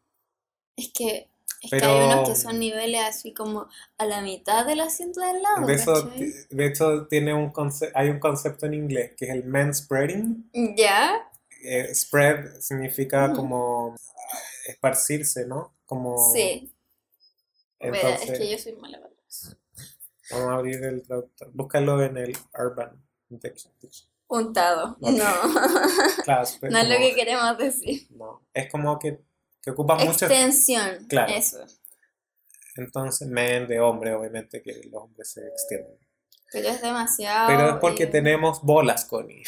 Es 0.76 0.92
que, 0.94 1.30
es 1.62 1.70
que 1.70 1.86
hay 1.86 2.06
unos 2.06 2.30
que 2.30 2.36
son 2.36 2.60
niveles 2.60 3.02
así 3.02 3.34
como 3.34 3.68
a 3.98 4.06
la 4.06 4.22
mitad 4.22 4.66
del 4.66 4.80
asiento 4.80 5.20
del 5.20 5.42
lado, 5.42 5.68
De 5.68 5.74
eso, 5.76 6.10
de 6.50 6.66
hecho, 6.66 7.08
tiene 7.08 7.34
un 7.34 7.52
hay 7.94 8.10
un 8.10 8.20
concepto 8.20 8.66
en 8.66 8.74
inglés 8.74 9.14
que 9.18 9.26
es 9.26 9.32
el 9.32 9.44
manspreading. 9.46 10.50
¿Ya? 10.76 11.30
Eh, 11.64 11.94
spread 11.94 12.60
significa 12.60 13.28
Ujú. 13.28 13.36
como 13.36 13.96
esparcirse, 14.66 15.46
¿no? 15.46 15.74
Como 15.86 16.18
Sí. 16.34 16.71
Bueno, 17.90 17.96
es 17.96 18.04
entonces 18.22 18.40
que 18.40 18.50
yo 18.52 18.58
soy 18.58 18.74
mala 18.74 19.00
para 19.02 19.14
eso. 19.28 19.56
vamos 20.32 20.48
a 20.50 20.54
abrir 20.54 20.84
el 20.84 21.04
traductor. 21.04 21.50
Búscalo 21.54 22.02
en 22.04 22.18
el 22.18 22.38
Urban 22.58 23.04
injection. 23.30 23.74
Untado. 24.28 24.98
No. 25.00 25.10
Claro, 26.24 26.48
no 26.62 26.78
es 26.80 26.88
lo 26.90 26.98
que 26.98 27.16
queremos 27.16 27.58
decir. 27.58 28.08
no, 28.12 28.46
es 28.54 28.72
como 28.72 28.98
que, 29.00 29.20
que 29.62 29.72
ocupa 29.72 29.96
mucho. 29.96 30.26
Extensión. 30.26 31.06
Claro. 31.10 31.34
Eso. 31.34 31.66
Entonces, 32.76 33.28
men 33.28 33.68
de 33.68 33.80
hombre, 33.82 34.14
obviamente 34.14 34.62
que 34.62 34.82
los 34.90 35.04
hombres 35.04 35.30
se 35.32 35.46
extienden. 35.48 35.98
Pero 36.52 36.70
es 36.70 36.82
demasiado. 36.82 37.48
Pero 37.48 37.70
es 37.72 37.76
porque 37.82 38.04
y- 38.04 38.10
tenemos 38.10 38.62
bolas, 38.62 39.06
Connie. 39.06 39.44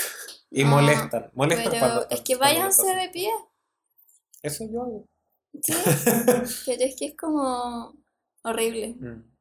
Y 0.51 0.63
No, 0.63 0.71
molestan. 0.71 1.31
Molestan 1.34 1.71
Pero 1.71 1.79
cuando. 1.79 2.09
es 2.09 2.21
que 2.21 2.36
váyanse 2.36 2.86
de 2.95 3.09
pie. 3.09 3.31
Eso 4.41 4.65
yo 4.69 4.81
hago. 4.81 5.07
Sí. 5.61 5.73
Pero 6.65 6.84
es 6.84 6.95
que 6.97 7.05
es 7.07 7.15
como 7.17 7.93
horrible. 8.43 8.95
Mm. 8.99 9.33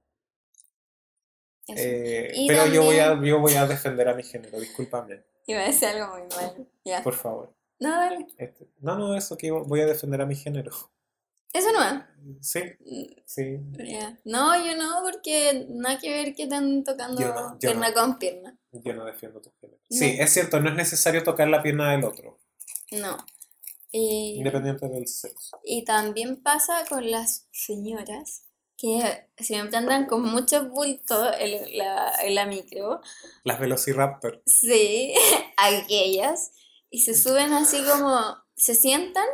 Eh, 1.69 2.45
pero 2.49 2.67
yo 2.67 2.83
voy, 2.83 2.99
a, 2.99 3.21
yo 3.23 3.39
voy 3.41 3.55
a 3.55 3.67
defender 3.67 4.09
a 4.09 4.15
mi 4.15 4.23
género, 4.25 4.59
discúlpame, 4.59 5.23
Iba 5.47 5.61
a 5.61 5.65
decir 5.67 5.89
algo 5.89 6.17
muy 6.19 6.23
malo. 6.37 6.67
Ya. 6.85 7.03
por 7.03 7.15
favor. 7.15 7.55
No, 7.81 7.91
dale. 7.91 8.27
Este, 8.39 8.69
no, 8.81 8.97
no, 8.99 9.17
eso 9.17 9.37
que 9.37 9.51
voy 9.51 9.81
a 9.81 9.87
defender 9.87 10.21
a 10.21 10.27
mi 10.27 10.37
género. 10.37 10.71
Eso 11.53 11.69
no 11.73 11.83
es. 11.85 12.03
Sí, 12.41 12.61
Mm, 12.81 13.21
sí. 13.27 13.61
No, 14.25 14.65
yo 14.65 14.77
no, 14.77 15.03
porque 15.03 15.67
nada 15.69 15.99
que 15.99 16.11
ver 16.11 16.35
que 16.35 16.45
estén 16.45 16.83
tocando 16.85 17.21
no, 17.21 17.59
pierna 17.59 17.89
no. 17.89 17.95
con 17.95 18.19
pierna. 18.19 18.57
Yo 18.73 18.95
no 18.95 19.05
defiendo 19.05 19.41
tu 19.41 19.51
género. 19.61 19.79
No. 19.91 19.97
Sí, 19.97 20.17
es 20.19 20.33
cierto, 20.33 20.61
no 20.61 20.71
es 20.71 20.77
necesario 20.77 21.23
tocar 21.25 21.49
la 21.49 21.63
pierna 21.63 21.93
del 21.93 22.05
otro, 22.05 22.39
No. 22.93 23.17
Y, 23.91 24.37
independiente 24.39 24.89
del 24.89 25.07
sexo. 25.07 25.61
y 25.65 25.85
también 25.85 26.43
pasa 26.43 26.85
con 26.89 27.11
las 27.11 27.47
señoras 27.53 28.45
que 28.77 29.29
siempre 29.39 29.77
andan 29.77 30.07
con 30.07 30.23
muchos 30.23 30.69
bultos 30.69 31.35
en 31.39 31.79
la, 31.79 32.13
en 32.23 32.35
la 32.35 32.47
micro. 32.47 33.01
Las 33.45 33.61
Velociraptor. 33.61 34.43
Sí, 34.47 35.15
aquellas. 35.57 36.53
Y 36.91 37.01
se 37.03 37.15
suben 37.15 37.53
así 37.53 37.83
como, 37.85 38.37
se 38.55 38.75
sientan 38.75 39.27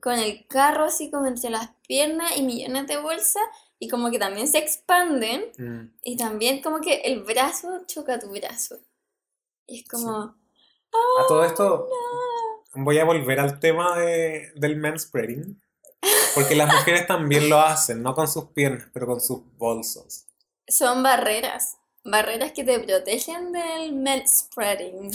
con 0.00 0.18
el 0.18 0.44
carro 0.48 0.86
así 0.86 1.08
como 1.08 1.26
entre 1.28 1.48
las 1.48 1.70
piernas 1.86 2.36
y 2.36 2.42
millones 2.42 2.88
de 2.88 2.96
bolsas 2.96 3.42
y 3.78 3.88
como 3.88 4.10
que 4.10 4.18
también 4.18 4.48
se 4.48 4.58
expanden 4.58 5.52
Mm. 5.56 5.94
y 6.02 6.16
también 6.16 6.60
como 6.62 6.80
que 6.80 6.94
el 7.02 7.22
brazo 7.22 7.68
choca 7.86 8.18
tu 8.18 8.30
brazo. 8.30 8.80
Y 9.66 9.80
es 9.80 9.88
como, 9.88 10.16
A 10.16 11.26
todo 11.28 11.44
esto, 11.44 11.88
voy 12.74 12.98
a 12.98 13.04
volver 13.04 13.38
al 13.38 13.60
tema 13.60 13.96
de, 13.98 14.50
del 14.56 14.76
manspreading, 14.76 15.62
porque 16.34 16.54
las 16.56 16.70
mujeres 16.70 17.06
también 17.06 17.48
lo 17.48 17.60
hacen, 17.60 18.02
no 18.02 18.14
con 18.14 18.28
sus 18.28 18.46
piernas, 18.50 18.88
pero 18.92 19.06
con 19.06 19.20
sus 19.20 19.42
bolsos. 19.56 20.26
son 20.68 21.02
barreras, 21.04 21.76
barreras 22.04 22.50
que 22.52 22.64
te 22.64 22.80
protegen 22.80 23.52
del 23.52 23.92
manspreading. 23.94 25.12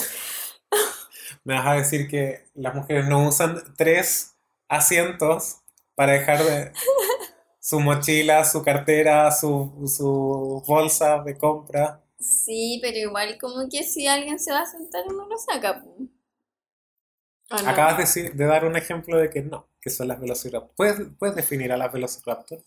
Me 1.44 1.54
vas 1.56 1.68
a 1.68 1.74
decir 1.76 2.08
que 2.08 2.46
las 2.56 2.76
mujeres 2.76 3.06
no 3.08 3.28
usan 3.28 3.62
tres 3.76 4.36
asientos 4.68 5.58
para 5.96 6.14
dejar 6.14 6.44
de 6.44 6.72
su 7.60 7.80
mochila, 7.80 8.46
su 8.46 8.64
cartera, 8.64 9.32
su, 9.32 9.84
su 9.88 10.64
bolsa 10.68 11.24
de 11.24 11.38
compra. 11.38 12.04
Sí, 12.20 12.80
pero 12.82 12.96
igual 12.98 13.40
como 13.40 13.68
que 13.70 13.82
si 13.84 14.06
alguien 14.08 14.38
se 14.40 14.52
va 14.52 14.62
a 14.62 14.66
sentar 14.68 15.04
uno 15.08 15.28
lo 15.28 15.38
saca. 15.40 15.82
po. 15.84 15.98
¿O 17.50 17.58
no? 17.62 17.74
Acabas 17.74 17.98
de, 17.98 18.04
decir- 18.04 18.34
de 18.34 18.46
dar 18.46 18.66
un 18.66 18.76
ejemplo 18.78 19.18
de 19.20 19.30
que 19.30 19.44
no, 19.44 19.70
que 19.88 19.94
son 19.96 20.08
las 20.10 20.20
Velociraptor. 20.20 20.72
¿Puedes, 20.76 21.00
puedes 21.18 21.36
definir 21.36 21.72
a 21.72 21.78
las 21.78 21.92
Velociraptor? 21.92 22.64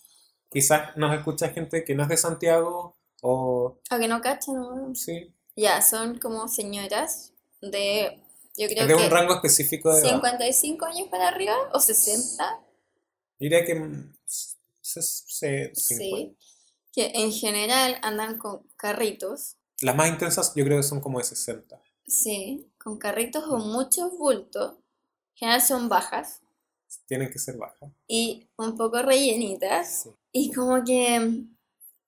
Quizás 0.51 0.97
nos 0.97 1.15
escucha 1.17 1.51
gente 1.51 1.85
que 1.85 1.95
no 1.95 2.03
es 2.03 2.09
de 2.09 2.17
Santiago 2.17 2.97
o... 3.23 3.79
O 3.91 3.99
que 3.99 4.09
no 4.09 4.21
cachan, 4.21 4.55
¿no? 4.57 4.95
Sí, 4.95 5.33
Ya, 5.55 5.83
son 5.83 6.19
como 6.19 6.49
señoras 6.49 7.33
de, 7.61 8.23
yo 8.57 8.67
creo 8.69 8.87
de 8.87 8.95
que 8.97 9.05
un 9.05 9.11
rango 9.11 9.35
específico 9.35 9.93
de 9.93 10.01
edad. 10.01 10.11
55 10.11 10.87
años 10.87 11.09
para 11.09 11.29
arriba 11.29 11.55
o 11.75 11.79
60. 11.81 12.61
Diría 13.39 13.65
que 13.65 13.75
se- 14.27 15.03
se- 15.03 15.73
50. 15.75 15.75
Sí. 15.75 16.37
Que 16.93 17.13
en 17.15 17.33
general 17.33 17.97
andan 18.03 18.39
con 18.39 18.67
carritos. 18.77 19.57
Las 19.83 19.95
más 19.95 20.09
intensas 20.09 20.53
yo 20.57 20.65
creo 20.65 20.79
que 20.79 20.83
son 20.83 21.01
como 21.01 21.19
de 21.19 21.25
60. 21.25 21.81
Sí, 22.07 22.69
con 22.83 22.99
carritos 22.99 23.45
o 23.49 23.59
muchos 23.59 24.11
bultos. 24.19 24.73
En 25.35 25.37
general 25.37 25.63
son 25.63 25.89
bajas 25.89 26.40
Tienen 27.07 27.31
que 27.31 27.39
ser 27.39 27.57
bajas. 27.57 27.91
y 28.09 28.49
un 28.57 28.77
poco 28.77 29.01
rellenitas. 29.03 30.03
Sí. 30.05 30.11
Y 30.33 30.53
como 30.53 30.83
que 30.85 31.45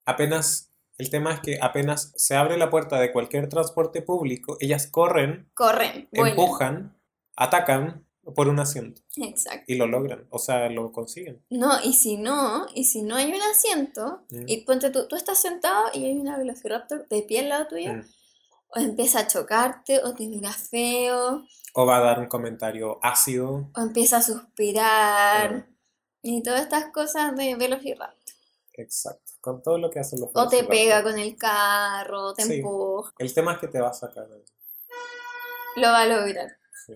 Apenas, 0.05 0.71
el 0.97 1.09
tema 1.09 1.33
es 1.33 1.39
que 1.39 1.57
apenas 1.61 2.11
se 2.15 2.35
abre 2.35 2.57
la 2.57 2.69
puerta 2.69 2.99
de 2.99 3.11
cualquier 3.13 3.47
transporte 3.49 4.01
público, 4.01 4.57
ellas 4.59 4.87
corren, 4.87 5.49
corren. 5.53 6.09
Bueno, 6.11 6.27
empujan, 6.29 6.97
atacan 7.37 8.05
por 8.35 8.47
un 8.47 8.59
asiento 8.59 9.01
exacto. 9.17 9.65
y 9.67 9.75
lo 9.75 9.85
logran, 9.87 10.27
o 10.29 10.39
sea, 10.39 10.69
lo 10.69 10.91
consiguen. 10.93 11.43
No, 11.49 11.71
y 11.83 11.93
si 11.93 12.15
no, 12.17 12.67
y 12.73 12.85
si 12.85 13.01
no 13.01 13.15
hay 13.17 13.31
un 13.33 13.41
asiento, 13.41 14.23
Mm. 14.29 14.43
y 14.47 14.57
ponte 14.65 14.89
tú, 14.91 15.07
tú 15.07 15.15
estás 15.15 15.41
sentado 15.41 15.85
y 15.93 16.05
hay 16.05 16.17
una 16.17 16.37
Velociraptor 16.37 17.07
de 17.09 17.21
pie 17.23 17.39
al 17.41 17.49
lado 17.49 17.67
tuyo, 17.67 17.93
Mm. 17.95 18.03
O 18.75 18.79
empieza 18.79 19.19
a 19.19 19.27
chocarte, 19.27 19.99
o 20.03 20.13
te 20.13 20.27
mira 20.27 20.51
feo, 20.51 21.45
O 21.73 21.85
va 21.85 21.97
a 21.97 22.01
dar 22.01 22.19
un 22.19 22.27
comentario 22.27 22.99
ácido. 23.01 23.69
o 23.75 23.81
empieza 23.81 24.17
a 24.17 24.21
suspirar, 24.21 25.67
y 26.21 26.41
todas 26.43 26.61
estas 26.61 26.85
cosas 26.91 27.35
de 27.35 27.55
Velociraptor. 27.55 28.17
Exacto, 28.75 29.31
con 29.41 29.61
todo 29.61 29.77
lo 29.77 29.89
que 29.91 29.99
hacen 29.99 30.19
los 30.19 30.29
O 30.33 30.47
te 30.47 30.63
pega 30.63 31.03
con 31.03 31.17
el 31.19 31.35
carro, 31.37 32.27
o 32.29 32.33
te 32.33 32.43
Sí. 32.43 32.53
empuja, 32.55 33.13
El 33.19 33.33
tema 33.33 33.53
es 33.53 33.59
que 33.59 33.67
te 33.67 33.79
va 33.81 33.89
a 33.89 33.93
sacar. 33.93 34.27
lo 35.75 35.87
va 35.87 36.01
a 36.01 36.05
lograr. 36.05 36.57
Sí. 36.85 36.93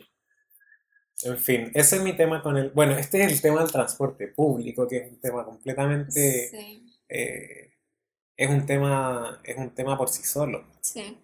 En 1.23 1.38
fin, 1.38 1.71
ese 1.73 1.95
es 1.97 2.01
mi 2.03 2.15
tema 2.15 2.41
con 2.43 2.57
el... 2.57 2.69
Bueno, 2.71 2.93
este 2.95 3.23
es 3.23 3.32
el 3.32 3.41
tema 3.41 3.61
del 3.61 3.71
transporte 3.71 4.28
público, 4.28 4.88
que 4.88 4.97
es 4.97 5.11
un 5.11 5.19
tema 5.19 5.43
completamente... 5.45 6.49
Sí, 6.49 6.95
eh, 7.09 7.73
es 8.36 8.49
un 8.49 8.65
tema, 8.67 9.41
es 9.43 9.57
un 9.57 9.71
tema 9.71 9.97
por 9.97 10.09
sí 10.09 10.23
solo. 10.23 10.63
sí. 10.82 11.17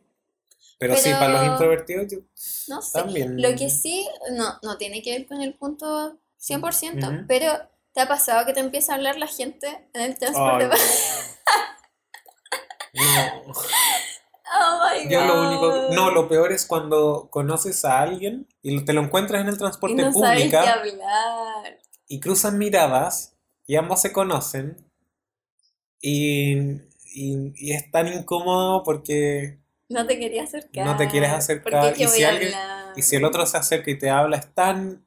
Pero, 0.79 0.95
sí, 0.97 1.11
para 1.11 1.33
los 1.33 1.45
introvertidos 1.45 2.07
yo 2.11 2.19
No 2.67 2.81
sé. 2.81 2.99
también... 2.99 3.41
Lo 3.41 3.55
que 3.55 3.69
sí, 3.69 4.07
no, 4.31 4.59
no 4.63 4.77
tiene 4.77 5.01
que 5.01 5.11
ver 5.17 5.27
con 5.27 5.41
el 5.41 5.53
punto 5.53 6.17
100%, 6.39 7.07
Ujú. 7.07 7.25
pero 7.27 7.47
¿te 7.93 8.01
ha 8.01 8.07
pasado 8.07 8.45
que 8.45 8.53
te 8.53 8.59
empieza 8.59 8.93
a 8.93 8.95
hablar 8.95 9.17
la 9.17 9.27
gente 9.27 9.89
en 9.93 10.01
el 10.01 10.17
transporte? 10.17 10.65
No. 10.65 10.77
No. 12.93 13.53
Oh 14.55 14.79
my 14.83 15.09
Yo 15.09 15.21
lo 15.25 15.33
God. 15.33 15.47
único... 15.47 15.93
No, 15.95 16.11
lo 16.11 16.27
peor 16.27 16.51
es 16.51 16.65
cuando 16.65 17.27
conoces 17.31 17.85
a 17.85 18.01
alguien 18.01 18.47
y 18.61 18.83
te 18.85 18.93
lo 18.93 19.01
encuentras 19.01 19.41
en 19.41 19.47
el 19.47 19.55
Y 19.55 19.57
transporte 19.57 20.01
no 20.01 20.13
sabes 20.13 20.41
qué 20.43 20.57
público 20.57 20.57
y 22.07 22.19
cruzan 22.19 22.57
miradas 22.57 23.35
y 23.65 23.75
ambos 23.75 24.01
se 24.01 24.11
conocen 24.13 24.77
y, 26.01 26.53
y, 27.15 27.53
y 27.55 27.73
es 27.73 27.89
tan 27.91 28.07
incómodo 28.11 28.83
porque 28.83 29.59
No 29.93 30.05
te 30.07 30.19
quería 30.19 30.43
acercar. 30.43 30.85
No 30.85 30.97
te 30.97 31.07
quieres 31.07 31.29
¿Por 31.29 31.37
acercar, 31.39 31.93
y 31.97 32.07
si 32.07 32.23
alguien- 32.23 32.53
y 32.95 33.01
si 33.01 33.15
el 33.15 33.25
otro 33.25 33.45
se 33.45 33.57
acerca 33.57 33.89
y 33.91 33.97
te 33.97 34.09
habla 34.09 34.37
es 34.37 34.53
tan 34.53 35.05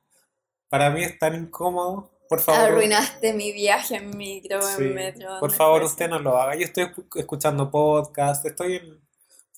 para 0.68 0.90
mí 0.90 1.02
es 1.04 1.18
tan 1.18 1.34
incómodo. 1.34 2.10
Por 2.28 2.40
favor. 2.40 2.60
Arruinaste 2.72 3.32
mi 3.34 3.52
viaje 3.52 3.96
en 3.96 4.16
micro, 4.16 4.60
sí, 4.60 4.82
en 4.82 4.94
metro. 4.94 5.38
por 5.38 5.52
favor 5.52 5.84
usted 5.84 6.08
no 6.08 6.18
lo 6.18 6.36
haga. 6.36 6.56
Yo 6.56 6.64
estoy 6.64 6.84
escu- 6.84 7.06
escuchando 7.20 7.70
podcast 7.70 8.44
estoy, 8.46 8.76
en- 8.76 9.05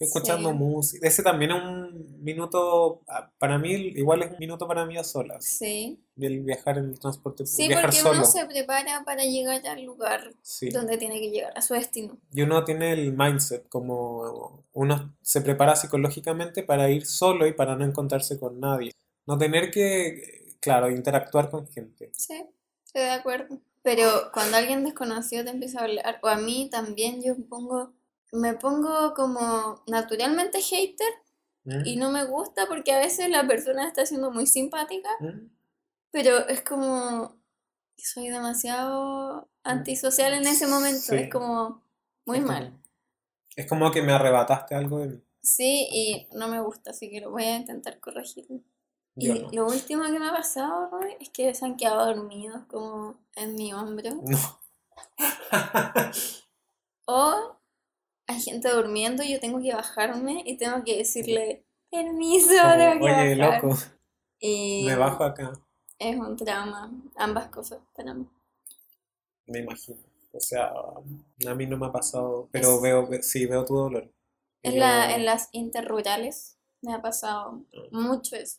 escuchando 0.00 0.50
Sí. 0.50 0.54
música 0.54 1.06
ese 1.06 1.22
también 1.22 1.50
es 1.52 1.62
un 1.62 2.22
minuto 2.22 3.02
ah, 3.08 3.30
para 3.38 3.58
mí 3.58 3.72
igual 3.72 4.22
es 4.22 4.30
un 4.32 4.38
minuto 4.38 4.66
para 4.68 4.84
mí 4.86 4.96
a 4.96 5.04
solas 5.04 5.44
Sí, 5.44 6.00
el 6.16 6.40
viajar 6.40 6.78
en 6.78 6.90
el 6.90 6.98
transporte 6.98 7.46
sí 7.46 7.68
viajar 7.68 7.86
porque 7.86 7.96
solo 8.00 8.18
uno 8.18 8.24
se 8.24 8.46
prepara 8.46 9.02
para 9.04 9.24
llegar 9.24 9.66
al 9.66 9.82
lugar 9.84 10.32
sí 10.42 10.68
donde 10.70 10.98
tiene 10.98 11.20
que 11.20 11.30
llegar, 11.30 11.52
a 11.56 11.62
su 11.62 11.74
destino. 11.74 12.16
y 12.32 12.42
uno 12.42 12.64
tiene 12.64 12.92
el 12.92 13.12
mindset 13.12 13.68
como 13.68 14.64
uno 14.72 15.14
se 15.22 15.40
prepara 15.40 15.74
psicológicamente 15.76 16.62
para 16.62 16.88
ir 16.90 17.04
solo 17.06 17.46
y 17.46 17.52
para 17.52 17.74
no 17.76 17.84
encontrarse 17.84 18.38
con 18.38 18.60
nadie. 18.60 18.92
No 19.26 19.36
tener 19.36 19.70
que, 19.70 20.56
claro, 20.60 20.88
interactuar 20.90 21.50
con 21.50 21.66
gente. 21.68 22.10
Sí, 22.14 22.44
estoy 22.84 23.02
de 23.02 23.10
acuerdo. 23.10 23.58
Pero 23.82 24.30
cuando 24.32 24.56
alguien 24.56 24.84
desconocido 24.84 25.44
te 25.44 25.50
empieza 25.50 25.80
a 25.80 25.84
hablar, 25.84 26.18
o 26.22 26.28
a 26.28 26.36
mí 26.36 26.68
también, 26.70 27.20
yo 27.22 27.34
pongo, 27.48 27.92
me 28.32 28.54
pongo 28.54 29.14
como 29.14 29.82
naturalmente 29.86 30.60
hater 30.60 31.12
¿Mm? 31.64 31.82
y 31.86 31.96
no 31.96 32.10
me 32.10 32.24
gusta 32.24 32.66
porque 32.66 32.92
a 32.92 32.98
veces 32.98 33.28
la 33.30 33.46
persona 33.46 33.86
está 33.86 34.04
siendo 34.06 34.30
muy 34.30 34.46
simpática, 34.46 35.08
¿Mm? 35.20 35.50
pero 36.10 36.46
es 36.48 36.62
como, 36.62 37.36
soy 37.96 38.28
demasiado 38.28 39.48
antisocial 39.64 40.32
en 40.34 40.46
ese 40.46 40.66
momento, 40.66 41.00
Sí. 41.00 41.16
es 41.16 41.30
como 41.30 41.82
muy 42.26 42.38
Es 42.38 42.42
como- 42.44 42.52
mal. 42.58 42.82
Es 43.56 43.66
como 43.66 43.90
que 43.90 44.02
me 44.02 44.12
arrebataste 44.12 44.74
algo 44.74 44.98
de 45.00 45.06
mí. 45.08 45.22
Sí, 45.42 45.88
y 45.90 46.28
no 46.36 46.48
me 46.48 46.60
gusta, 46.60 46.90
así 46.90 47.10
que 47.10 47.20
lo 47.20 47.30
voy 47.30 47.44
a 47.44 47.56
intentar 47.56 47.98
corregirlo. 48.00 48.60
Yo 49.16 49.34
Y 49.34 49.40
no. 49.40 49.48
lo 49.52 49.66
último 49.66 50.04
que 50.04 50.18
me 50.20 50.28
ha 50.28 50.32
pasado 50.32 50.90
Roy, 50.90 51.16
es 51.20 51.30
que 51.30 51.52
se 51.54 51.64
han 51.64 51.76
quedado 51.76 52.06
dormidos 52.06 52.62
como 52.68 53.18
en 53.34 53.54
mi 53.56 53.72
hombro. 53.72 54.10
No. 54.22 54.38
O 57.06 57.57
ha 58.28 58.34
gente 58.34 58.68
durmiendo 58.70 59.22
y 59.24 59.32
yo 59.32 59.40
tengo 59.40 59.60
que 59.60 59.74
bajarme 59.74 60.42
y 60.46 60.56
tengo 60.56 60.84
que 60.84 60.98
decirle, 60.98 61.64
permiso, 61.90 62.52
tengo 62.78 63.00
que 63.00 63.04
oye, 63.04 63.34
bajar. 63.38 63.64
loco, 63.64 63.76
Y 64.40 64.86
me 64.86 64.96
bajo 64.96 65.24
acá, 65.24 65.52
es 66.00 66.16
un 66.16 66.36
trauma, 66.36 66.90
ambas 67.16 67.48
cosas 67.50 67.80
para 67.94 68.14
mí. 68.14 68.26
me 69.46 69.60
imagino. 69.60 69.98
O 70.32 70.40
sea, 70.40 70.70
a 71.48 71.54
mí 71.54 71.66
no 71.66 71.76
me 71.78 71.86
ha 71.86 71.92
pasado, 71.92 72.48
pero 72.52 72.76
Es- 72.76 72.82
veo, 72.82 73.06
ve- 73.08 73.22
sí, 73.22 73.46
veo 73.46 73.64
tu 73.64 73.74
dolor. 73.76 74.10
En, 74.62 74.78
la, 74.78 75.14
en 75.14 75.24
las 75.24 75.48
interrurales 75.52 76.58
me 76.82 76.92
ha 76.94 77.02
pasado 77.02 77.64
Ah. 77.74 77.88
mucho 77.90 78.36
eso. 78.36 78.58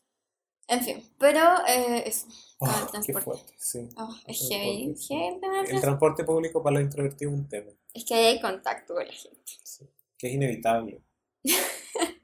En 0.69 0.81
fin, 0.81 1.03
pero 1.17 1.41
eh, 1.67 2.03
eso, 2.07 2.27
con 2.57 2.75
el 2.79 2.87
Oh, 2.87 2.91
qué 3.05 3.13
transporte. 3.13 3.23
fuerte, 3.23 3.53
sí. 3.57 3.89
Oh, 3.97 4.15
es 4.27 4.39
transporte, 4.47 4.95
sí. 4.95 5.15
el 5.15 5.39
El 5.67 5.79
transporte. 5.79 5.81
transporte 5.81 6.23
público 6.23 6.63
para 6.63 6.75
los 6.75 6.83
introvertidos 6.83 7.33
es 7.33 7.39
un 7.39 7.49
tema, 7.49 7.71
Es 7.93 8.05
que 8.05 8.15
ahí 8.15 8.25
hay 8.25 8.41
contacto 8.41 8.95
con 8.95 9.05
la 9.07 9.13
gente. 9.13 9.41
sí, 9.63 9.89
que 10.17 10.27
es 10.27 10.33
inevitable. 10.33 11.01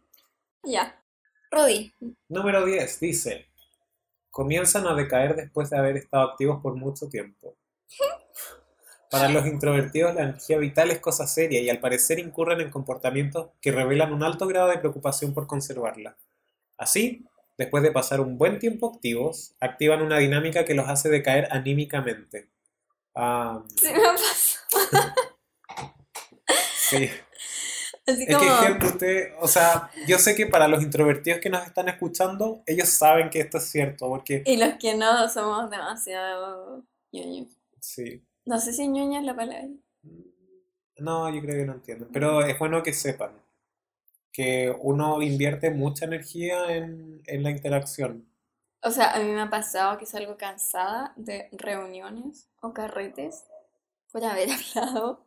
Ya. 0.64 1.02
Rodi, 1.52 1.94
Número 2.30 2.66
10 2.66 3.00
dice, 3.00 3.48
comienzan 4.32 4.88
a 4.88 4.96
decaer 4.96 5.36
después 5.36 5.70
de 5.70 5.78
haber 5.78 5.98
estado 5.98 6.32
activos 6.32 6.62
por 6.62 6.76
mucho 6.76 7.10
tiempo. 7.10 7.58
Para 9.10 9.30
los 9.30 9.46
introvertidos 9.46 10.14
la 10.16 10.24
energía 10.24 10.58
vital 10.58 10.92
es 10.92 11.00
cosa 11.00 11.26
seria 11.28 11.62
y 11.62 11.70
al 11.70 11.80
parecer 11.80 12.20
incurren 12.20 12.62
en 12.62 12.70
comportamientos 12.70 13.50
que 13.62 13.72
revelan 13.72 14.14
un 14.14 14.24
alto 14.24 14.48
grado 14.48 14.68
de 14.70 14.78
preocupación 14.80 15.34
por 15.34 15.48
conservarla. 15.48 16.18
Así, 16.78 17.26
después 17.58 17.84
de 17.84 17.92
pasar 17.92 18.20
un 18.22 18.38
buen 18.38 18.60
tiempo 18.60 18.92
activos, 18.94 19.56
activan 19.60 20.02
una 20.02 20.18
dinámica 20.18 20.66
que 20.66 20.74
los 20.74 20.88
hace 20.88 21.10
decaer 21.10 21.48
anímicamente. 21.52 22.50
Ah, 23.16 23.64
se 23.76 23.94
me 23.94 24.00
pasó. 24.00 24.60
sí. 26.90 27.10
Así 28.08 28.24
Es 28.28 28.38
que, 28.38 28.46
gente, 28.46 28.86
usted, 28.86 29.34
o 29.40 29.48
sea, 29.48 29.90
yo 30.08 30.20
sé 30.20 30.36
que 30.36 30.46
para 30.46 30.68
los 30.68 30.84
introvertidos 30.84 31.40
que 31.40 31.50
nos 31.50 31.66
están 31.66 31.90
escuchando, 31.90 32.62
ellos 32.68 32.90
saben 32.90 33.32
que 33.32 33.40
esto 33.40 33.58
es 33.58 33.64
cierto, 33.64 34.08
porque 34.08 34.44
y 34.46 34.58
los 34.58 34.76
que 34.76 34.96
no 34.96 35.28
somos 35.28 35.70
demasiado 35.72 36.84
ñoños. 37.12 37.48
sí. 37.80 38.24
No 38.48 38.60
sé 38.60 38.74
si 38.74 38.88
ñoña 38.88 39.22
es 39.22 39.26
la 39.26 39.36
palabra. 39.36 39.68
No, 40.98 41.34
yo 41.34 41.42
creo 41.42 41.56
que 41.56 41.66
no 41.66 41.74
entienden, 41.74 42.10
pero 42.14 42.46
es 42.46 42.60
bueno 42.60 42.84
que 42.84 42.94
sepan 42.94 43.32
que 44.36 44.76
uno 44.82 45.22
invierte 45.22 45.72
mucha 45.72 46.06
energía 46.06 46.76
en, 46.76 47.22
en 47.26 47.44
la 47.44 47.52
interacción. 47.52 48.28
O 48.84 48.92
sea, 48.92 49.12
a 49.16 49.20
mí 49.20 49.32
me 49.32 49.42
ha 49.42 49.50
pasado 49.50 49.98
que 49.98 50.06
salgo 50.06 50.38
cansada 50.38 51.14
de 51.16 51.50
reuniones 51.54 52.48
o 52.62 52.74
carretes 52.74 53.46
por 54.12 54.24
haber 54.24 54.50
hablado 54.76 55.26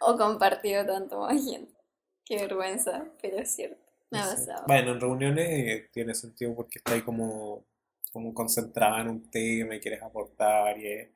o 0.00 0.16
compartido 0.16 0.86
tanto 0.86 1.20
más 1.20 1.44
gente. 1.44 1.74
Qué 2.24 2.36
vergüenza, 2.36 3.06
pero 3.20 3.38
es 3.38 3.54
cierto. 3.54 3.82
Me 4.10 4.20
ha 4.20 4.24
pasado. 4.24 4.64
Bueno, 4.66 4.92
en 4.92 5.00
reuniones 5.00 5.90
tiene 5.92 6.14
sentido 6.14 6.54
porque 6.54 6.78
estás 6.78 6.94
ahí 6.94 7.02
como, 7.02 7.64
como 8.12 8.32
concentrada 8.34 9.00
en 9.02 9.08
un 9.08 9.30
tema 9.30 9.74
y 9.74 9.80
quieres 9.80 10.02
aportar 10.02 10.78
y 10.78 10.86
es 10.86 11.08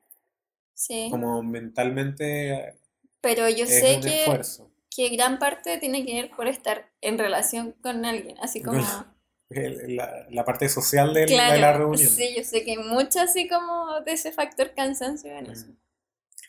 Sí. 0.75 1.07
como 1.11 1.43
mentalmente 1.43 2.75
Pero 3.21 3.47
yo 3.49 3.65
es 3.65 3.79
sé 3.79 3.95
un 3.97 4.01
que, 4.01 4.19
esfuerzo. 4.21 4.72
Que 4.95 5.09
gran 5.09 5.39
parte 5.39 5.77
tiene 5.77 6.05
que 6.05 6.13
ver 6.21 6.31
por 6.35 6.47
estar 6.47 6.89
en 7.01 7.17
relación 7.17 7.71
con 7.81 8.05
alguien. 8.05 8.37
Así 8.41 8.61
como. 8.61 8.79
La, 9.49 10.25
la 10.31 10.45
parte 10.45 10.67
social 10.67 11.13
de 11.13 11.27
la 11.27 11.53
Claro, 11.55 11.77
reunión. 11.79 12.09
sí, 12.09 12.33
yo 12.35 12.43
sé 12.43 12.63
que 12.63 12.71
hay 12.71 12.77
mucho 12.77 13.19
así 13.19 13.47
como 13.47 14.01
de 14.01 14.13
ese 14.13 14.31
factor 14.31 14.73
cansancio 14.73 15.31
en 15.31 15.45
eso. 15.45 15.67
Mm. 15.67 15.75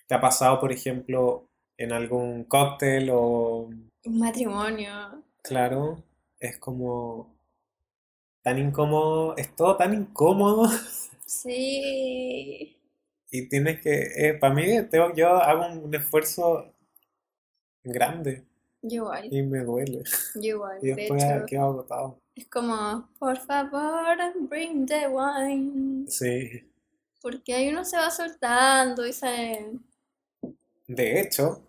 ¿Te 0.06 0.14
ha 0.14 0.20
pasado, 0.22 0.58
por 0.58 0.72
ejemplo, 0.72 1.50
en 1.76 1.92
algún 1.92 2.44
cóctel 2.44 3.10
o, 3.12 3.68
Un 4.04 4.18
matrimonio. 4.18 5.22
claro, 5.42 6.02
es 6.40 6.56
como 6.58 7.36
tan 8.40 8.56
incómodo, 8.58 9.36
es 9.36 9.54
todo 9.54 9.76
tan 9.76 9.92
incómodo 9.92 10.70
Sí. 11.26 12.78
y 13.30 13.48
tienes 13.48 13.80
que, 13.82 14.38
para 14.40 14.54
mí, 14.54 14.64
tengo- 14.90 15.14
yo 15.14 15.28
hago 15.28 15.66
un 15.66 15.94
esfuerzo 15.94 16.73
grande 17.84 18.44
igual, 18.82 19.32
y 19.32 19.42
me 19.42 19.60
duele 19.60 20.02
igual. 20.34 20.78
y 20.82 20.88
De 20.88 20.94
después 20.94 21.22
hecho, 21.22 21.46
quedo 21.46 21.62
agotado. 21.64 22.18
es 22.34 22.46
como, 22.48 23.08
por 23.18 23.38
favor, 23.38 24.16
bring 24.48 24.86
the 24.86 25.06
wine. 25.08 26.10
Sí, 26.10 26.68
Porque 27.22 27.54
ahí 27.54 27.68
uno 27.68 27.84
se 27.84 27.96
va 27.96 28.10
soltando 28.10 29.06
y 29.06 29.12
se... 29.12 29.70
de 30.88 31.20
hecho, 31.20 31.62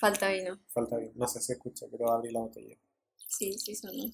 Falta 0.00 0.28
vino. 0.28 0.58
falta 0.68 0.96
bien, 0.98 1.12
no 1.14 1.26
sé 1.28 1.40
si 1.40 1.52
escucha, 1.52 1.86
pero 1.90 2.10
abrí 2.10 2.30
la 2.30 2.40
botella. 2.40 2.76
Sí, 3.26 3.52
sí, 3.58 3.74
sonó. 3.74 4.04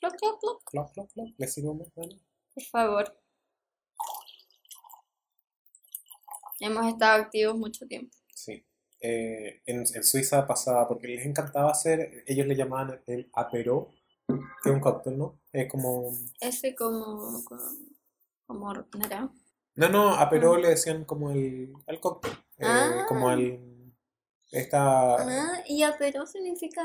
Cloc, 0.00 0.14
cloc, 0.16 0.40
cloc. 0.40 0.64
Cloc, 0.70 0.92
cloc, 0.92 1.12
cloc, 1.12 1.28
¿le 1.38 1.48
sirvo 1.48 1.74
más? 1.74 1.88
Dani? 1.94 2.20
Por 2.54 2.64
favor. 2.64 3.18
Hemos 6.60 6.86
estado 6.86 7.22
activos 7.22 7.56
mucho 7.56 7.86
tiempo. 7.86 8.14
Sí. 8.34 8.64
Eh, 9.08 9.62
en, 9.66 9.78
en 9.94 10.02
Suiza 10.04 10.46
pasaba, 10.46 10.88
porque 10.88 11.06
les 11.08 11.24
encantaba 11.24 11.70
hacer, 11.70 12.24
ellos 12.26 12.46
le 12.46 12.56
llamaban 12.56 13.00
el 13.06 13.30
apero, 13.34 13.88
que 14.26 14.68
es 14.70 14.74
un 14.74 14.80
cóctel, 14.80 15.16
¿no? 15.16 15.38
Es 15.52 15.70
como... 15.70 16.10
Ese 16.40 16.74
como... 16.74 17.44
como, 17.44 17.62
como 18.46 18.72
naranja. 18.98 19.32
No, 19.76 19.88
no, 19.88 20.14
apero 20.14 20.54
Ah. 20.54 20.58
le 20.58 20.68
decían 20.70 21.04
como 21.04 21.30
el, 21.30 21.72
el 21.86 22.00
cóctel, 22.00 22.32
eh, 22.58 22.64
Ah. 22.66 23.04
como 23.08 23.30
el... 23.30 23.94
Esta... 24.50 25.16
Ah, 25.18 25.62
y 25.68 25.82
aperó 25.82 26.26
significa 26.26 26.82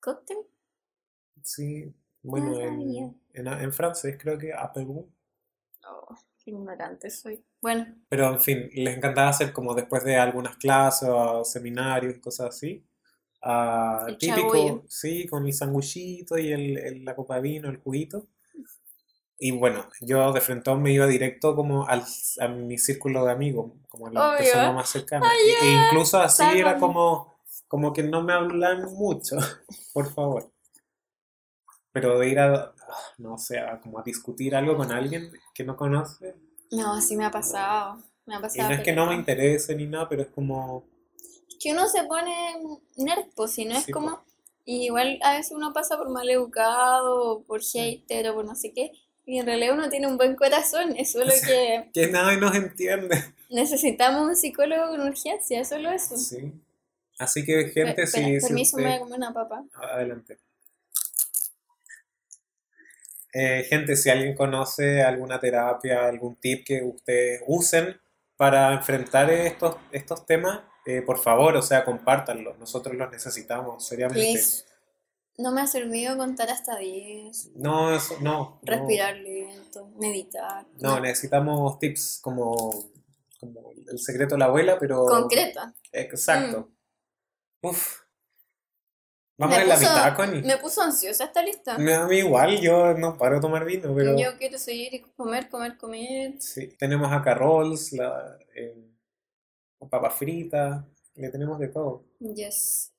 cóctel. 0.00 0.38
Sí, 1.42 1.94
bueno, 2.22 2.50
No 2.50 2.60
en, 2.60 3.20
en, 3.34 3.46
en 3.46 3.72
francés 3.72 4.16
creo 4.20 4.36
que 4.38 4.52
apero. 4.52 5.08
Oh, 5.88 6.14
qué 6.38 6.50
ignorante 6.50 7.08
soy. 7.10 7.44
Bueno, 7.66 7.86
Pero 8.08 8.28
en 8.32 8.40
fin, 8.40 8.70
les 8.74 8.96
encantaba 8.96 9.28
hacer 9.30 9.52
como 9.52 9.74
después 9.74 10.04
de 10.04 10.16
algunas 10.16 10.56
clases 10.56 11.08
o 11.12 11.44
seminarios 11.44 12.16
y 12.16 12.20
cosas 12.20 12.48
así. 12.50 12.84
ah, 13.42 14.06
El 14.08 14.18
típico, 14.18 14.56
chagüeyo. 14.56 14.82
sí, 14.88 15.26
con 15.28 15.46
el 15.46 15.52
sanguchito 15.54 16.38
y 16.38 16.52
el, 16.52 16.78
el- 16.78 17.04
la 17.06 17.16
copa 17.16 17.36
de 17.36 17.42
vino, 17.42 17.68
el 17.70 17.78
juguito. 17.78 18.28
Y 19.38 19.50
bueno, 19.50 19.88
yo 20.00 20.32
de 20.32 20.40
frente 20.40 20.74
me 20.76 20.92
iba 20.92 21.06
directo 21.06 21.54
como 21.54 21.86
al, 21.86 22.02
a 22.40 22.48
mi 22.48 22.78
círculo 22.78 23.24
de 23.24 23.32
amigos, 23.32 23.72
como 23.88 24.06
a 24.06 24.12
la 24.12 24.20
Obvio. 24.22 24.36
persona 24.36 24.72
más 24.72 24.88
cercana. 24.90 25.26
Ah, 25.26 25.36
E 25.60 25.70
ya. 25.72 25.84
incluso 25.84 26.18
así 26.20 26.58
era 26.58 26.72
Sálvame. 26.72 26.80
como, 26.80 27.38
como 27.68 27.92
que 27.92 28.02
no 28.02 28.22
me 28.22 28.32
hablan 28.32 28.84
mucho, 28.94 29.36
por 29.92 30.10
favor. 30.12 30.50
Pero 31.92 32.18
de 32.18 32.28
ir 32.28 32.38
a, 32.38 32.54
ah, 32.54 32.74
no 33.18 33.38
sé, 33.38 33.58
a 33.58 33.80
como 33.80 33.98
a 33.98 34.02
discutir 34.04 34.54
algo 34.54 34.76
con 34.76 34.92
alguien 34.92 35.32
que 35.54 35.64
no 35.64 35.76
conoce, 35.76 36.36
no, 36.70 37.00
sí 37.00 37.16
me 37.16 37.24
ha 37.24 37.30
pasado. 37.30 38.02
Me 38.26 38.34
ha 38.34 38.38
y 38.38 38.42
pasado. 38.42 38.68
no 38.68 38.74
es 38.74 38.82
que 38.82 38.92
no 38.92 39.06
me 39.06 39.14
interese 39.14 39.74
ni 39.74 39.86
nada, 39.86 40.08
pero 40.08 40.22
es 40.22 40.28
como, 40.28 40.84
que 41.60 41.72
uno 41.72 41.88
se 41.88 42.04
pone 42.04 42.34
nerd, 42.96 43.26
pues, 43.34 43.52
si 43.52 43.64
no 43.64 43.76
es 43.76 43.84
Sí, 43.84 43.92
como. 43.92 44.20
y 44.64 44.84
igual 44.86 45.18
a 45.22 45.36
veces 45.36 45.52
uno 45.52 45.72
pasa 45.72 45.96
por 45.96 46.08
mal 46.10 46.28
educado, 46.28 47.42
por 47.46 47.62
hater, 47.62 48.28
o 48.30 48.34
por 48.34 48.44
no 48.44 48.54
sé 48.54 48.72
qué. 48.72 48.92
Y 49.24 49.38
en 49.38 49.46
realidad 49.46 49.74
uno 49.74 49.88
tiene 49.88 50.06
un 50.06 50.16
buen 50.16 50.36
corazón. 50.36 50.94
Es 50.96 51.12
solo 51.12 51.32
que 51.46 51.90
que 51.92 52.06
nadie 52.08 52.38
nos 52.38 52.54
entiende. 52.54 53.16
necesitamos 53.50 54.28
un 54.28 54.36
psicólogo 54.36 54.88
con 54.90 55.00
urgencia, 55.00 55.60
es 55.60 55.68
solo 55.68 55.90
eso. 55.90 56.16
Sí. 56.16 56.52
Así 57.18 57.44
que, 57.44 57.70
gente, 57.70 58.06
si, 58.06 58.18
espera, 58.20 58.40
si 58.40 58.46
permiso, 58.46 58.76
me 58.76 58.82
voy 58.82 58.92
a 58.92 58.94
usted... 58.94 59.04
comer 59.04 59.18
una 59.18 59.32
papa. 59.32 59.64
Adelante. 59.74 60.38
Eh, 63.38 63.64
gente, 63.64 63.96
si 63.96 64.08
alguien 64.08 64.34
conoce 64.34 65.02
alguna 65.02 65.38
terapia, 65.38 66.06
algún 66.08 66.36
tip 66.36 66.64
que 66.64 66.82
ustedes 66.82 67.42
usen 67.46 68.00
para 68.34 68.72
enfrentar 68.72 69.28
estos, 69.28 69.76
estos 69.92 70.24
temas, 70.24 70.60
eh, 70.86 71.02
por 71.02 71.18
favor, 71.18 71.54
o 71.54 71.60
sea, 71.60 71.84
compártanlo. 71.84 72.56
Nosotros 72.56 72.96
los 72.96 73.10
necesitamos, 73.10 73.86
seriamente. 73.86 74.22
Please. 74.22 74.64
No 75.36 75.52
me 75.52 75.60
ha 75.60 75.66
servido 75.66 76.16
contar 76.16 76.48
hasta 76.48 76.78
10, 76.78 77.50
No, 77.56 77.94
eso, 77.94 78.14
no, 78.22 78.22
no. 78.22 78.60
respirar 78.62 79.16
lento, 79.16 79.86
meditar. 79.98 80.64
No, 80.80 80.98
necesitamos 80.98 81.78
tips 81.78 82.20
como, 82.22 82.86
como 83.38 83.72
el 83.86 83.98
secreto 83.98 84.36
de 84.36 84.38
la 84.38 84.46
abuela, 84.46 84.78
pero... 84.78 85.04
Concreta. 85.04 85.74
Exacto. 85.92 86.70
Uf. 87.60 88.05
Vamos 89.38 89.56
Me 89.56 89.62
en 89.62 89.68
la 89.68 89.74
puso- 89.76 89.88
mitad, 89.90 90.16
Connie. 90.16 90.42
Me 90.42 90.56
puso 90.56 90.80
ansiosa 90.82 91.24
esta 91.24 91.42
lista. 91.42 91.76
Me- 91.78 91.94
A 91.94 92.06
mí 92.06 92.16
igual, 92.18 92.58
yo 92.60 92.94
no 92.94 93.16
paro 93.18 93.34
de 93.36 93.40
tomar 93.42 93.64
vino, 93.66 93.94
pero 93.94 94.16
Yo 94.18 94.36
quiero 94.38 94.58
seguir 94.58 94.94
y 94.94 95.00
comer, 95.02 95.48
comer, 95.50 95.76
comer. 95.76 96.40
sí, 96.40 96.68
tenemos 96.78 97.12
acá 97.12 97.34
rolls, 97.34 97.92
la, 97.92 98.38
eh, 98.54 98.82
papas 99.90 100.14
fritas, 100.14 100.84
le 101.14 101.28
tenemos 101.30 101.58
de 101.58 101.68
todo. 101.68 102.06
Yes. 102.18 102.92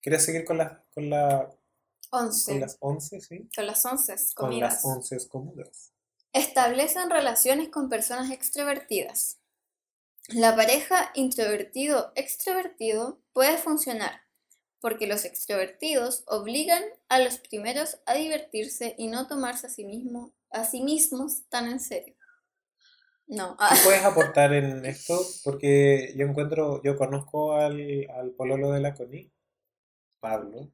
¿Quieres 0.00 0.24
seguir 0.24 0.44
con 0.44 0.58
las 0.58 0.72
con 0.92 1.08
la, 1.08 1.48
con 2.10 2.24
11. 2.26 2.58
las 2.60 2.76
11, 2.80 3.20
sí? 3.20 3.48
Con 3.54 3.66
las 3.66 3.84
11 3.84 4.16
Con 4.34 4.48
comidas. 4.48 4.74
las 4.74 4.84
11 4.84 5.28
comidas. 5.28 5.92
Establecen 6.32 7.10
relaciones 7.10 7.68
con 7.68 7.88
personas 7.88 8.30
extrovertidas. 8.32 9.38
La 10.28 10.54
pareja 10.56 11.10
introvertido-extrovertido 11.14 13.20
puede 13.32 13.56
funcionar 13.56 14.20
porque 14.80 15.06
los 15.06 15.24
extrovertidos 15.24 16.24
obligan 16.26 16.82
a 17.08 17.20
los 17.20 17.38
primeros 17.38 17.98
a 18.06 18.14
divertirse 18.14 18.94
y 18.98 19.08
no 19.08 19.26
tomarse 19.26 19.66
a 19.66 19.70
sí, 19.70 19.84
mismo, 19.84 20.32
a 20.50 20.64
sí 20.64 20.82
mismos 20.82 21.48
tan 21.48 21.68
en 21.68 21.80
serio. 21.80 22.14
No. 23.26 23.56
¿Qué 23.56 23.76
puedes 23.84 24.04
aportar 24.04 24.54
en 24.54 24.84
esto? 24.86 25.20
Porque 25.44 26.14
yo 26.16 26.26
encuentro, 26.26 26.82
yo 26.82 26.96
conozco 26.96 27.54
al, 27.54 28.06
al 28.10 28.30
pololo 28.32 28.72
de 28.72 28.80
la 28.80 28.94
Connie, 28.94 29.32
Pablo. 30.20 30.72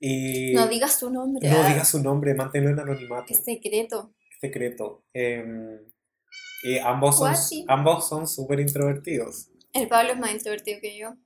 Y 0.00 0.54
No 0.54 0.66
digas 0.66 0.98
su 0.98 1.10
nombre. 1.10 1.48
no 1.48 1.60
ah, 1.60 1.68
digas 1.68 1.88
su 1.88 2.02
nombre, 2.02 2.34
manténlo 2.34 2.70
en 2.70 2.80
anonimato. 2.80 3.32
Es 3.32 3.44
secreto. 3.44 4.14
secreto. 4.40 5.04
Em, 5.12 5.78
y 6.62 6.78
ambos 6.78 7.18
son 7.18 7.34
ambos 7.68 8.08
son 8.08 8.26
súper 8.26 8.60
introvertidos. 8.60 9.50
El 9.72 9.88
Pablo 9.88 10.12
es 10.12 10.18
más 10.18 10.32
introvertido 10.32 10.80
que 10.80 10.98
yo. 10.98 11.16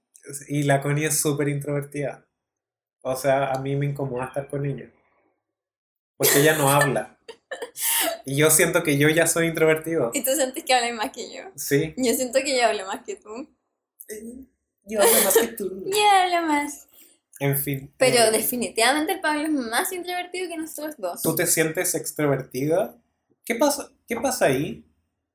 Y 0.49 0.63
la 0.63 0.81
Connie 0.81 1.07
es 1.07 1.21
súper 1.21 1.49
introvertida. 1.49 2.27
O 3.03 3.17
sea, 3.17 3.51
a 3.51 3.59
mí 3.61 3.77
me 3.77 3.87
incomoda 3.87 4.27
estar 4.27 4.49
con 4.49 4.65
ella. 4.65 4.91
Porque 6.17 6.41
ella 6.41 6.57
no 6.57 6.71
habla. 6.71 7.19
Y 8.27 8.37
yo 8.37 8.51
siento 8.51 8.83
que 8.83 8.97
yo 8.97 9.11
ya 9.11 9.27
soy 9.27 9.49
introvertido. 9.49 10.11
Y 10.15 10.25
tú 10.25 10.31
sientes 10.35 10.65
que 10.65 10.73
hablas 10.73 10.95
más 10.95 11.11
que 11.11 11.31
yo. 11.31 11.43
Sí. 11.57 11.93
Yo 11.99 12.15
siento 12.15 12.39
que 12.43 12.57
yo 12.57 12.67
hablo 12.67 12.87
más 12.87 13.05
que 13.05 13.17
tú. 13.17 13.49
Yo 14.87 15.03
hablo 15.03 15.13
más 15.25 15.37
que 15.37 15.49
tú. 15.49 15.85
Yo 15.87 16.11
hablo 16.11 16.47
más. 16.47 16.89
En 17.39 17.59
fin. 17.59 17.93
Pero 17.99 18.25
eh, 18.25 18.31
definitivamente 18.31 19.13
el 19.13 19.21
Pablo 19.21 19.43
es 19.43 19.51
más 19.51 19.93
introvertido 19.93 20.49
que 20.49 20.57
nosotros 20.57 20.95
dos. 20.97 21.23
¿Tú 21.23 21.35
te 21.35 21.47
sientes 21.47 21.95
extrovertida? 21.95 22.97
¿Qué 23.45 23.57
pasa, 23.57 23.91
qué 24.07 24.17
pasa 24.17 24.47
ahí 24.47 24.85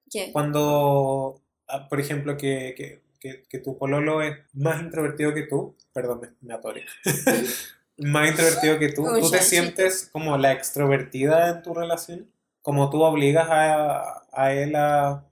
¿Qué? 0.10 0.32
cuando, 0.32 1.44
ah, 1.68 1.88
por 1.88 2.00
ejemplo, 2.00 2.38
que, 2.38 2.74
que, 2.76 3.02
que, 3.20 3.44
que 3.50 3.60
tu 3.60 3.78
pololo 3.78 4.22
es 4.22 4.38
más 4.54 4.82
introvertido 4.82 5.34
que 5.34 5.44
tú? 5.44 5.76
Perdón, 5.94 6.22
me, 6.22 6.30
me 6.42 6.54
atoré. 6.54 6.86
más 7.98 8.30
introvertido 8.30 8.80
que 8.80 8.90
tú. 8.90 9.08
Uy, 9.08 9.22
¿Tú 9.22 9.32
te 9.32 9.42
sientes 9.42 10.10
como 10.12 10.38
la 10.38 10.54
extrovertida 10.54 11.50
en 11.50 11.62
tu 11.64 11.74
relación? 11.74 12.32
Como 12.62 12.90
tú 12.90 13.02
obligas 13.02 13.48
a, 13.50 14.24
a 14.32 14.54
él 14.54 14.76
a... 14.76 15.26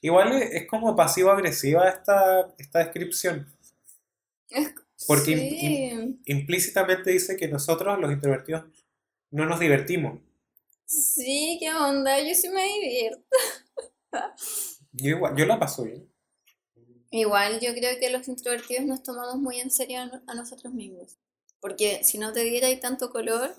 Igual 0.00 0.32
es, 0.42 0.66
como 0.66 0.94
pasivo-agresiva 0.94 1.88
esta, 1.88 2.54
esta 2.58 2.78
descripción. 2.80 3.46
Es- 4.50 4.74
Porque 5.06 5.32
im-. 5.32 6.20
Implícitamente 6.26 7.10
dice 7.10 7.36
que 7.36 7.48
nosotros, 7.48 7.98
los 8.00 8.12
introvertidos, 8.12 8.64
no 9.30 9.46
nos 9.46 9.60
divertimos. 9.60 10.20
Sí, 10.86 11.56
qué 11.60 11.72
onda, 11.74 12.20
yo 12.20 12.34
sí 12.34 12.48
me 12.50 12.62
divierto. 12.64 13.24
Yo, 14.92 15.10
igual, 15.10 15.34
yo 15.36 15.46
la 15.46 15.58
paso 15.58 15.84
bien. 15.84 16.08
Igual 17.16 17.60
yo 17.60 17.72
creo 17.74 17.98
que 18.00 18.10
los 18.10 18.26
introvertidos 18.26 18.84
nos 18.86 19.02
tomamos 19.04 19.36
muy 19.36 19.60
en 19.60 19.70
serio 19.70 20.00
a, 20.00 20.06
no- 20.06 20.22
a 20.26 20.34
nosotros 20.34 20.74
mismos. 20.74 21.16
Porque 21.60 22.02
si 22.02 22.18
no 22.18 22.32
te 22.32 22.40
dierais 22.42 22.80
tanto 22.80 23.10
color, 23.10 23.54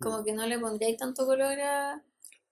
como 0.00 0.24
que 0.24 0.32
no 0.32 0.46
le 0.46 0.58
pondríais 0.58 0.96
tanto 0.96 1.26
color 1.26 1.60
a, 1.60 2.02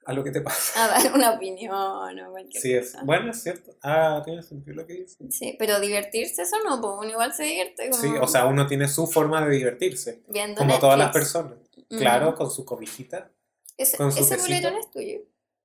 A 0.04 0.12
lo 0.12 0.22
que 0.22 0.30
te 0.30 0.42
pasa. 0.42 0.84
a 0.84 0.88
dar 1.02 1.14
una 1.14 1.30
opinión 1.30 1.74
o 2.20 2.30
cualquier 2.30 2.62
Sí, 2.62 2.74
es. 2.74 2.92
cosa. 2.92 3.04
Bueno, 3.04 3.30
es 3.30 3.42
cierto. 3.42 3.74
Ah, 3.82 4.20
tiene 4.22 4.42
sentido 4.42 4.76
lo 4.76 4.86
que 4.86 4.92
dice. 4.92 5.16
Sí, 5.30 5.56
pero 5.58 5.80
divertirse 5.80 6.42
eso 6.42 6.56
no, 6.62 6.78
pues 6.80 6.92
uno 6.98 7.10
igual 7.10 7.32
se 7.32 7.44
divierte 7.44 7.88
como 7.88 8.02
Sí, 8.02 8.08
o 8.20 8.28
sea, 8.28 8.44
uno 8.44 8.66
tiene 8.66 8.86
su 8.86 9.06
forma 9.06 9.44
de 9.46 9.56
divertirse. 9.56 10.22
viendo 10.28 10.58
Como 10.58 10.78
todas 10.78 10.98
las 10.98 11.06
Netflix. 11.08 11.32
personas. 11.32 11.58
Ujú. 11.90 11.98
Claro, 12.00 12.34
con 12.34 12.50
su 12.50 12.66
cobijita. 12.66 13.30
Ese, 13.78 13.96
con 13.96 14.12
su 14.12 14.20
ese 14.20 14.36
polerón 14.36 14.76
es 14.76 14.90
tuyo. 14.90 15.20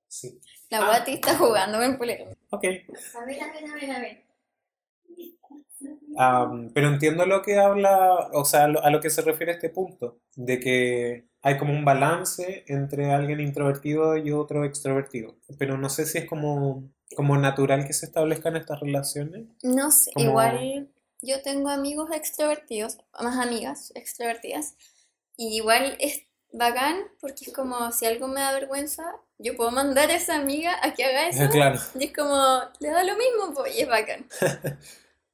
Sí. 0.08 0.40
La 0.70 0.78
Ah. 0.78 0.86
Guati 0.86 1.12
está 1.12 1.36
jugando 1.36 1.76
con 1.78 1.86
el 1.90 1.98
polerón. 1.98 2.28
Ok. 2.50 2.64
A 2.64 3.24
ver, 3.26 3.42
a 3.42 3.52
ver, 3.52 3.64
a 3.70 3.74
ver, 3.74 3.90
a 3.90 3.98
ver. 4.00 4.29
Am, 6.16 6.70
pero 6.74 6.88
entiendo 6.88 7.24
lo 7.26 7.42
que 7.42 7.58
habla, 7.58 8.28
o 8.32 8.44
sea, 8.44 8.66
lo- 8.68 8.82
a 8.84 8.90
lo 8.90 9.00
que 9.00 9.10
se 9.10 9.22
refiere 9.22 9.52
este 9.52 9.68
punto, 9.70 10.18
de 10.36 10.58
que 10.60 11.24
hay 11.42 11.56
como 11.56 11.72
un 11.72 11.84
balance 11.84 12.64
entre 12.68 13.12
alguien 13.12 13.40
introvertido 13.40 14.16
y 14.16 14.30
otro 14.32 14.64
extrovertido. 14.64 15.36
Pero 15.58 15.78
no 15.78 15.88
sé 15.88 16.06
si 16.06 16.18
es 16.18 16.24
como, 16.28 16.84
como 17.16 17.36
natural 17.38 17.86
que 17.86 17.92
se 17.92 18.06
establezcan 18.06 18.56
estas 18.56 18.80
relaciones. 18.80 19.46
No 19.62 19.90
sé, 19.90 20.10
Como- 20.12 20.28
igual 20.30 20.88
yo 21.22 21.42
tengo 21.42 21.68
amigos 21.70 22.10
extrovertidos, 22.12 22.98
más 23.20 23.38
amigas 23.38 23.92
extrovertidas, 23.94 24.74
y 25.36 25.56
igual 25.56 25.96
es 26.00 26.22
bacán 26.52 26.96
porque 27.20 27.44
es 27.46 27.52
como 27.52 27.92
si 27.92 28.04
algo 28.06 28.26
me 28.26 28.40
da 28.40 28.52
vergüenza, 28.52 29.04
yo 29.38 29.56
puedo 29.56 29.70
mandar 29.70 30.10
a 30.10 30.14
esa 30.16 30.36
amiga 30.36 30.76
a 30.82 30.92
que 30.94 31.04
haga 31.04 31.28
eso, 31.28 31.48
Claro, 31.50 31.78
y 31.98 32.04
es 32.06 32.12
como, 32.12 32.60
le 32.80 32.88
da 32.90 33.04
lo 33.04 33.12
mismo, 33.16 33.54
pues, 33.54 33.76
y 33.78 33.82
es 33.82 33.88
bacán. 33.88 34.26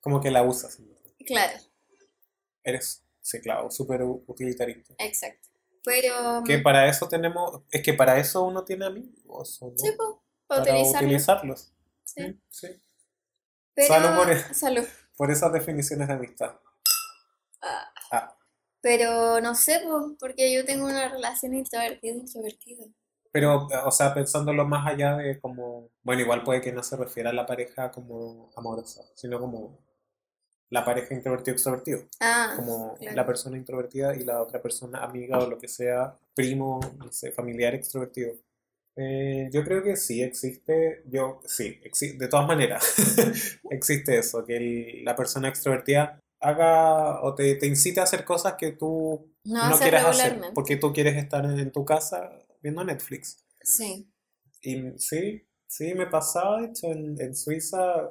como 0.07 0.21
que 0.21 0.31
la 0.31 0.45
usas. 0.45 0.79
Claro, 1.27 1.59
Eres, 2.63 3.05
sí, 3.21 3.41
claro, 3.41 3.73
súper 3.73 4.03
utilitarista. 4.05 4.95
exacto. 4.99 5.49
Pero, 5.85 6.45
Que 6.47 6.59
para 6.59 6.89
eso 6.89 7.09
tenemos, 7.09 7.63
es 7.73 7.83
que 7.83 7.93
para 7.93 8.19
eso 8.21 8.45
uno 8.45 8.65
tiene 8.65 8.87
amigos, 8.87 9.61
¿o 9.63 9.71
no? 9.71 9.77
sí, 9.77 9.91
pues, 9.97 10.09
para 10.47 10.63
Para 10.63 10.75
utilizarlo. 10.75 11.07
utilizarlos. 11.09 11.73
sí. 12.05 12.23
Sí, 12.23 12.69
sí. 12.69 12.81
Pero, 13.75 13.89
Salud 13.95 14.17
por 14.17 14.31
eso. 14.31 14.55
salud. 14.55 14.85
Por 15.17 15.31
esas 15.33 15.53
definiciones 15.53 16.07
de 16.07 16.15
amistad. 16.15 16.55
Ah. 17.63 17.93
Ah. 18.13 18.37
Pero 18.81 19.41
no 19.41 19.57
sé, 19.57 19.81
pues, 19.85 20.05
porque 20.21 20.55
yo 20.55 20.65
tengo 20.65 20.87
una 20.87 21.09
relación 21.09 21.53
introvertida-introvertida. 21.55 22.85
Pero, 23.33 23.67
o 23.85 23.91
sea, 23.91 24.15
pensándolo 24.15 24.65
más 24.67 24.87
allá 24.87 25.17
de 25.17 25.41
como, 25.41 25.91
bueno, 26.05 26.23
igual 26.23 26.45
puede 26.45 26.61
que 26.61 26.71
no 26.73 26.85
se 26.85 26.97
refiera 26.97 27.31
a 27.31 27.33
la 27.35 27.45
pareja 27.47 27.91
como 27.91 28.51
amorosa, 28.57 29.03
sino 29.17 29.41
como 29.41 29.79
la 30.71 30.85
pareja 30.85 31.14
introvertido-extrovertido, 31.14 32.05
Ah, 32.21 32.55
como 32.57 32.97
claro. 32.97 33.17
la 33.17 33.27
persona 33.27 33.57
introvertida 33.57 34.14
y 34.17 34.25
la 34.25 34.43
otra 34.43 34.61
persona 34.61 35.05
amiga 35.05 35.39
o 35.39 35.49
lo 35.49 35.59
que 35.59 35.69
sea, 35.69 36.17
primo, 36.35 36.81
no 36.99 37.12
sé, 37.12 37.31
familiar 37.33 37.75
extrovertido. 37.75 38.33
Eh, 38.99 39.49
yo 39.53 39.62
creo 39.62 39.83
que 39.83 39.95
sí 39.97 40.23
existe, 40.23 41.03
yo 41.07 41.41
sí, 41.45 41.79
exi- 41.85 42.17
de 42.17 42.29
todas 42.29 42.47
maneras, 42.49 42.83
existe 43.71 44.19
eso, 44.19 44.45
que 44.45 44.57
el- 44.57 45.05
la 45.05 45.14
persona 45.14 45.49
extrovertida 45.49 46.19
haga 46.41 47.23
o 47.23 47.35
te, 47.35 47.55
te 47.57 47.67
incite 47.67 48.01
a 48.01 48.05
hacer 48.05 48.25
cosas 48.25 48.55
que 48.55 48.73
tú 48.73 49.33
no 49.45 49.71
no 49.71 49.79
quieras 49.79 50.05
hacer, 50.07 50.41
porque 50.55 50.77
tú 50.77 50.93
quieres 50.93 51.17
estar 51.17 51.45
en, 51.45 51.59
en 51.59 51.71
tu 51.73 51.85
casa 51.85 52.31
viendo 52.62 52.83
Netflix. 52.85 53.45
Sí. 53.62 54.11
Y 54.62 54.93
sí, 54.99 55.43
sí, 55.69 55.95
me 55.95 56.07
pasaba, 56.07 56.61
de 56.62 56.69
hecho, 56.69 56.87
en, 56.91 57.21
en 57.21 57.35
Suiza 57.37 58.11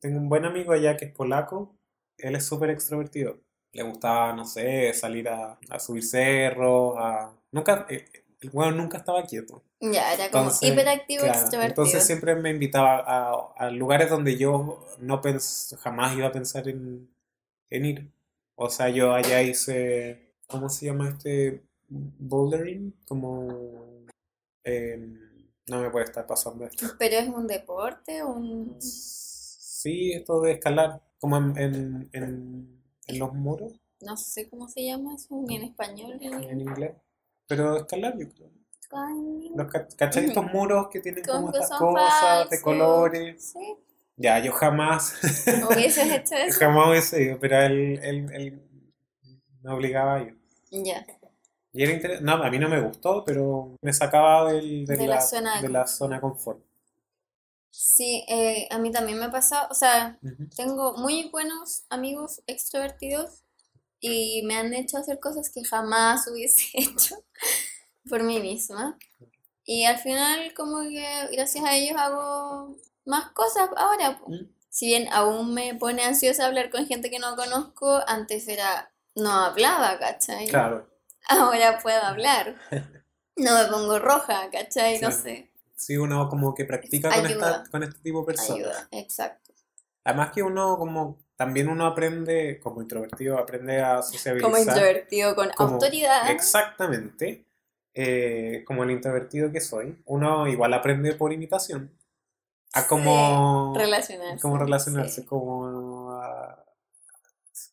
tengo 0.00 0.18
un 0.18 0.28
buen 0.28 0.44
amigo 0.44 0.72
allá 0.72 0.96
que 0.96 1.06
es 1.06 1.12
polaco, 1.12 1.74
él 2.18 2.34
es 2.36 2.44
súper 2.46 2.70
extrovertido. 2.70 3.38
Le 3.72 3.82
gustaba, 3.84 4.32
no 4.32 4.44
sé, 4.44 4.92
salir 4.94 5.28
a, 5.28 5.58
a 5.68 5.78
subir 5.78 6.04
cerros, 6.04 6.94
a... 6.98 7.32
Nunca, 7.52 7.86
eh, 7.88 8.04
el 8.40 8.50
weón 8.52 8.76
nunca 8.76 8.98
estaba 8.98 9.24
quieto. 9.24 9.62
Ya, 9.80 10.12
era 10.12 10.30
como 10.30 10.44
Entonces, 10.44 10.68
hiperactivo 10.70 11.22
claro, 11.22 11.38
extrovertido. 11.38 11.84
entonces 11.84 12.04
siempre 12.04 12.34
me 12.34 12.50
invitaba 12.50 12.98
a, 13.06 13.52
a 13.56 13.70
lugares 13.70 14.10
donde 14.10 14.36
yo 14.36 14.86
no 14.98 15.22
pens- 15.22 15.76
jamás 15.78 16.16
iba 16.16 16.26
a 16.26 16.32
pensar 16.32 16.68
en, 16.68 17.08
en 17.70 17.84
ir. 17.84 18.10
O 18.56 18.68
sea, 18.68 18.88
yo 18.88 19.14
allá 19.14 19.40
hice, 19.42 20.32
¿cómo 20.48 20.68
se 20.68 20.86
llama 20.86 21.08
este? 21.10 21.62
Bouldering, 21.88 22.94
como... 23.06 24.04
em, 24.64 25.18
no 25.68 25.80
me 25.80 25.90
puede 25.90 26.06
estar 26.06 26.26
pasando 26.26 26.64
esto. 26.66 26.86
Pero 26.98 27.16
es 27.16 27.28
un 27.28 27.46
deporte, 27.46 28.24
un... 28.24 28.76
Sí, 29.82 30.12
esto 30.12 30.42
de 30.42 30.52
escalar, 30.52 31.00
como 31.18 31.38
en, 31.38 31.56
en, 31.56 32.10
en, 32.12 32.82
en 33.06 33.18
los 33.18 33.32
muros, 33.32 33.72
No 34.02 34.14
sé 34.16 34.46
cómo 34.50 34.68
se 34.68 34.84
llama 34.84 35.14
eso, 35.14 35.42
ni 35.46 35.56
en 35.56 35.62
español. 35.62 36.18
ni 36.20 36.26
en- 36.26 36.60
inglés. 36.60 36.92
Pero 37.46 37.78
escalar, 37.78 38.14
yo 38.18 38.28
creo. 38.28 38.50
Los, 39.54 39.66
ca- 39.72 39.88
¿Cachai 39.96 40.26
estos 40.26 40.52
muros 40.52 40.88
que 40.88 41.00
tienen 41.00 41.24
Como 41.24 41.50
estas 41.50 41.70
cosas 41.70 42.50
de 42.50 42.60
colores? 42.60 43.52
Sí, 43.52 43.74
Ya, 44.16 44.38
yo 44.40 44.52
jamás, 44.52 45.14
hubieses 45.70 46.10
hecho 46.10 46.34
eso. 46.46 46.58
jamás 46.58 46.88
hubiese 46.90 47.22
ido, 47.22 47.38
pero 47.40 47.56
él, 47.62 47.98
él, 48.02 48.30
él 48.34 48.62
me 49.62 49.72
obligaba 49.72 50.16
a 50.16 50.22
ir. 50.24 50.36
Ya, 50.70 51.06
Y 51.72 51.82
era 51.84 51.92
inter- 51.92 52.22
No, 52.22 52.32
a 52.34 52.50
mí 52.50 52.58
no 52.58 52.68
me 52.68 52.80
gustó, 52.82 53.24
pero 53.24 53.76
me 53.80 53.92
sacaba 53.94 54.52
del, 54.52 54.84
de, 54.84 54.96
De 54.96 55.06
la, 55.06 55.14
la 55.14 55.20
zona 55.22 55.56
de 55.56 55.68
de 55.68 55.72
la 55.72 55.86
zona 55.86 56.16
de 56.16 56.20
confort. 56.20 56.60
Sí, 57.70 58.24
eh, 58.28 58.68
a 58.70 58.78
mí 58.78 58.90
también 58.90 59.18
me 59.18 59.26
ha 59.26 59.30
pasado, 59.30 59.68
o 59.70 59.74
sea, 59.74 60.18
tengo 60.56 60.96
muy 60.96 61.28
buenos 61.30 61.84
amigos 61.88 62.42
extrovertidos 62.46 63.44
y 64.00 64.42
me 64.44 64.56
han 64.56 64.72
hecho 64.74 64.98
hacer 64.98 65.20
cosas 65.20 65.50
que 65.50 65.64
jamás 65.64 66.26
hubiese 66.32 66.66
hecho 66.74 67.16
por 68.08 68.22
mí 68.22 68.40
misma. 68.40 68.98
Y 69.64 69.84
al 69.84 69.98
final 69.98 70.52
como 70.54 70.80
que 70.82 71.28
gracias 71.32 71.64
a 71.64 71.76
ellos 71.76 71.96
hago 71.96 72.76
más 73.04 73.30
cosas 73.32 73.68
ahora. 73.76 74.20
Mm. 74.26 74.52
Si 74.68 74.86
bien 74.86 75.08
aún 75.12 75.52
me 75.52 75.74
pone 75.74 76.04
ansiosa 76.04 76.46
hablar 76.46 76.70
con 76.70 76.86
gente 76.86 77.10
que 77.10 77.18
no 77.18 77.36
conozco, 77.36 78.00
antes 78.06 78.46
era, 78.48 78.92
no 79.16 79.30
hablaba, 79.30 79.98
¿cachai? 79.98 80.46
Claro, 80.46 80.88
Ahora 81.28 81.78
puedo 81.78 82.02
hablar. 82.02 82.56
No 83.36 83.54
me 83.54 83.70
pongo 83.70 83.98
roja, 83.98 84.50
¿cachai? 84.52 85.00
No 85.00 85.10
sé. 85.10 85.49
Sí, 85.80 85.96
uno 85.96 86.28
como 86.28 86.54
que 86.54 86.66
practica 86.66 87.08
con, 87.08 87.24
esta, 87.24 87.64
con 87.70 87.82
este 87.82 87.98
tipo 88.00 88.20
de 88.20 88.26
personas. 88.26 88.66
Ayuda, 88.66 88.88
exacto. 88.92 89.54
Además 90.04 90.30
que 90.30 90.42
uno 90.42 90.76
como 90.76 91.18
también 91.36 91.68
uno 91.70 91.86
aprende, 91.86 92.60
como 92.62 92.82
introvertido, 92.82 93.38
aprende 93.38 93.80
a 93.80 94.02
sociabilizar. 94.02 94.50
Como 94.50 94.62
introvertido 94.62 95.34
con 95.34 95.48
como- 95.56 95.72
autoridad. 95.74 96.30
Exactamente. 96.30 97.46
eh, 97.94 98.62
como 98.66 98.84
el 98.84 98.90
introvertido 98.90 99.50
que 99.50 99.60
soy, 99.60 100.00
uno 100.04 100.46
igual 100.46 100.74
aprende 100.74 101.14
por 101.14 101.32
imitación. 101.32 101.90
A 102.74 102.86
cómo, 102.86 103.72
relacionarse. 103.76 104.40
cómo 104.42 104.58
relacionarse, 104.58 105.22
sí. 105.22 105.26
como 105.26 105.89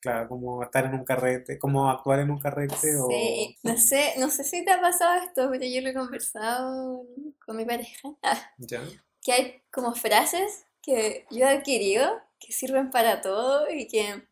claro, 0.07 0.29
como 0.29 0.63
estar 0.63 0.85
en 0.85 0.93
un 0.93 1.03
carrete, 1.05 1.59
como 1.59 1.89
actuar 1.89 2.19
en 2.19 2.31
un 2.31 2.39
carrete 2.39 2.95
o 2.95 3.07
Sí, 3.07 3.57
no 3.63 3.77
sé, 3.77 4.13
no 4.17 4.29
sé 4.29 4.43
si 4.43 4.63
te 4.63 4.71
ha 4.71 4.81
pasado 4.81 5.21
esto, 5.23 5.49
pero 5.51 5.65
yo 5.65 5.81
lo 5.81 5.89
he 5.89 5.93
conversado 5.93 7.05
con 7.45 7.57
mi 7.57 7.65
pareja. 7.65 8.09
Ya. 8.57 8.81
que 9.21 9.31
hay 9.33 9.61
como 9.71 9.93
frases 9.93 10.65
que 10.81 11.25
yo 11.29 11.45
he 11.45 11.49
adquirido 11.57 12.21
que 12.39 12.53
sirven 12.53 12.91
para 12.91 13.21
todo 13.21 13.69
y 13.69 13.87
que 13.87 14.23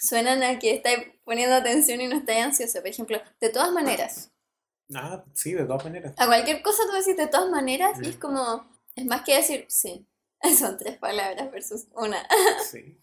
suenan 0.00 0.42
a 0.42 0.58
que 0.58 0.74
estáis 0.74 0.98
poniendo 1.24 1.54
atención 1.54 2.00
y 2.00 2.08
no 2.08 2.16
estáis 2.16 2.44
ansioso. 2.44 2.80
Por 2.80 2.88
ejemplo, 2.88 3.20
de 3.40 3.50
todas 3.50 3.70
maneras. 3.72 4.30
Ah, 4.94 5.24
sí, 5.34 5.52
de 5.52 5.64
todas 5.64 5.84
maneras. 5.84 6.14
A 6.18 6.26
cualquier 6.26 6.62
cosa 6.62 6.82
tú 6.86 6.92
decís 6.92 7.16
de 7.16 7.28
todas 7.28 7.50
maneras 7.50 7.98
y 8.02 8.08
es 8.08 8.16
como, 8.16 8.66
es 8.96 9.06
más 9.06 9.22
que 9.22 9.36
decir 9.36 9.66
sí. 9.68 10.06
Son 10.58 10.76
tres 10.78 10.96
palabras 10.98 11.50
versus 11.50 11.86
una. 11.94 12.26
Sí. 12.70 12.98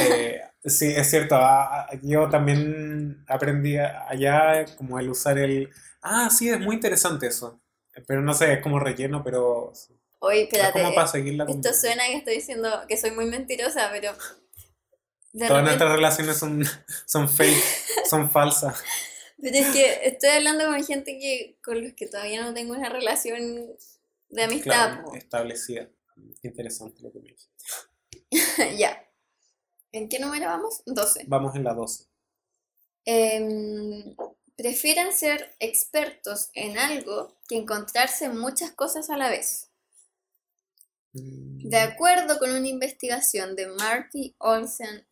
Eh, 0.00 0.40
sí, 0.64 0.86
es 0.96 1.08
cierto. 1.10 1.36
ah, 1.36 1.86
ah, 1.88 1.98
Yo 2.02 2.28
también 2.28 3.24
aprendí 3.28 3.76
allá 3.78 4.64
como 4.76 4.98
el 4.98 5.08
usar 5.10 5.38
el... 5.38 5.70
Ah, 6.02 6.28
sí, 6.30 6.48
es 6.48 6.58
muy 6.58 6.74
interesante 6.76 7.26
eso. 7.28 7.60
Pero 8.06 8.22
no 8.22 8.34
sé, 8.34 8.54
es 8.54 8.60
como 8.62 8.78
relleno, 8.80 9.22
pero 9.22 9.72
Oye, 10.20 10.38
es 10.42 10.44
espérate. 10.44 10.72
como 10.80 10.94
para 10.94 11.06
Esto 11.06 11.74
suena 11.74 12.06
que 12.06 12.16
estoy 12.16 12.34
diciendo 12.36 12.84
que 12.88 12.96
soy 12.96 13.10
muy 13.12 13.26
mentirosa, 13.26 13.88
pero 13.92 14.12
de 15.32 15.46
Todas 15.46 15.62
repente- 15.62 15.62
nuestras 15.64 15.92
relaciones 15.92 16.36
son, 16.36 16.64
son 17.06 17.28
fake, 17.28 17.62
son 18.08 18.30
falsas. 18.30 18.82
pero 19.40 19.56
es 19.56 19.66
que 19.68 20.00
estoy 20.04 20.30
hablando 20.30 20.66
con 20.66 20.82
gente 20.84 21.18
que 21.18 21.58
con 21.62 21.82
los 21.82 21.92
que 21.92 22.06
todavía 22.06 22.42
no 22.42 22.54
tengo 22.54 22.72
una 22.74 22.88
relación 22.88 23.76
de 24.30 24.42
amistad. 24.42 24.94
Claro, 25.02 25.14
establecida. 25.14 25.88
Interesante 26.42 27.02
lo 27.02 27.12
que 27.12 27.20
me 27.20 27.28
dices. 27.30 27.50
ya. 28.78 29.08
¿En 29.92 30.08
qué 30.08 30.18
número 30.18 30.46
vamos? 30.46 30.82
12. 30.86 31.24
Vamos 31.26 31.54
en 31.54 31.64
la 31.64 31.74
12. 31.74 32.06
Em, 33.04 34.16
prefieren 34.56 35.12
ser 35.12 35.54
expertos 35.58 36.50
en 36.54 36.78
algo 36.78 37.36
que 37.48 37.56
encontrarse 37.56 38.26
en 38.26 38.38
muchas 38.38 38.72
cosas 38.72 39.10
a 39.10 39.16
la 39.16 39.28
vez. 39.28 39.68
Mm, 41.12 41.68
De 41.68 41.78
acuerdo 41.78 42.38
con 42.38 42.50
una 42.50 42.68
investigación 42.68 43.54
de 43.54 43.66
Marty 43.68 44.34
Olsen 44.38 45.06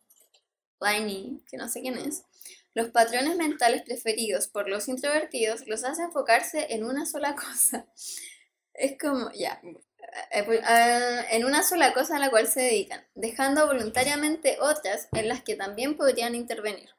Pliny, 0.79 1.43
que 1.49 1.57
no 1.57 1.69
sé 1.69 1.81
quién 1.81 1.97
es, 1.97 2.23
los 2.73 2.89
patrones 2.89 3.35
mentales 3.35 3.83
preferidos 3.83 4.47
por 4.47 4.69
los 4.69 4.87
introvertidos 4.87 5.67
los 5.67 5.83
hace 5.83 6.03
enfocarse 6.03 6.67
en 6.73 6.83
una 6.83 7.05
sola 7.05 7.35
cosa. 7.35 7.85
Es 8.73 8.97
como, 8.97 9.29
ya, 9.33 9.61
en 10.31 11.45
una 11.45 11.63
sola 11.63 11.93
cosa 11.93 12.17
a 12.17 12.19
la 12.19 12.29
cual 12.29 12.47
se 12.47 12.61
dedican, 12.61 13.01
dejando 13.15 13.67
voluntariamente 13.67 14.57
otras 14.61 15.07
en 15.13 15.27
las 15.27 15.41
que 15.41 15.55
también 15.55 15.95
podrían 15.95 16.35
intervenir. 16.35 16.89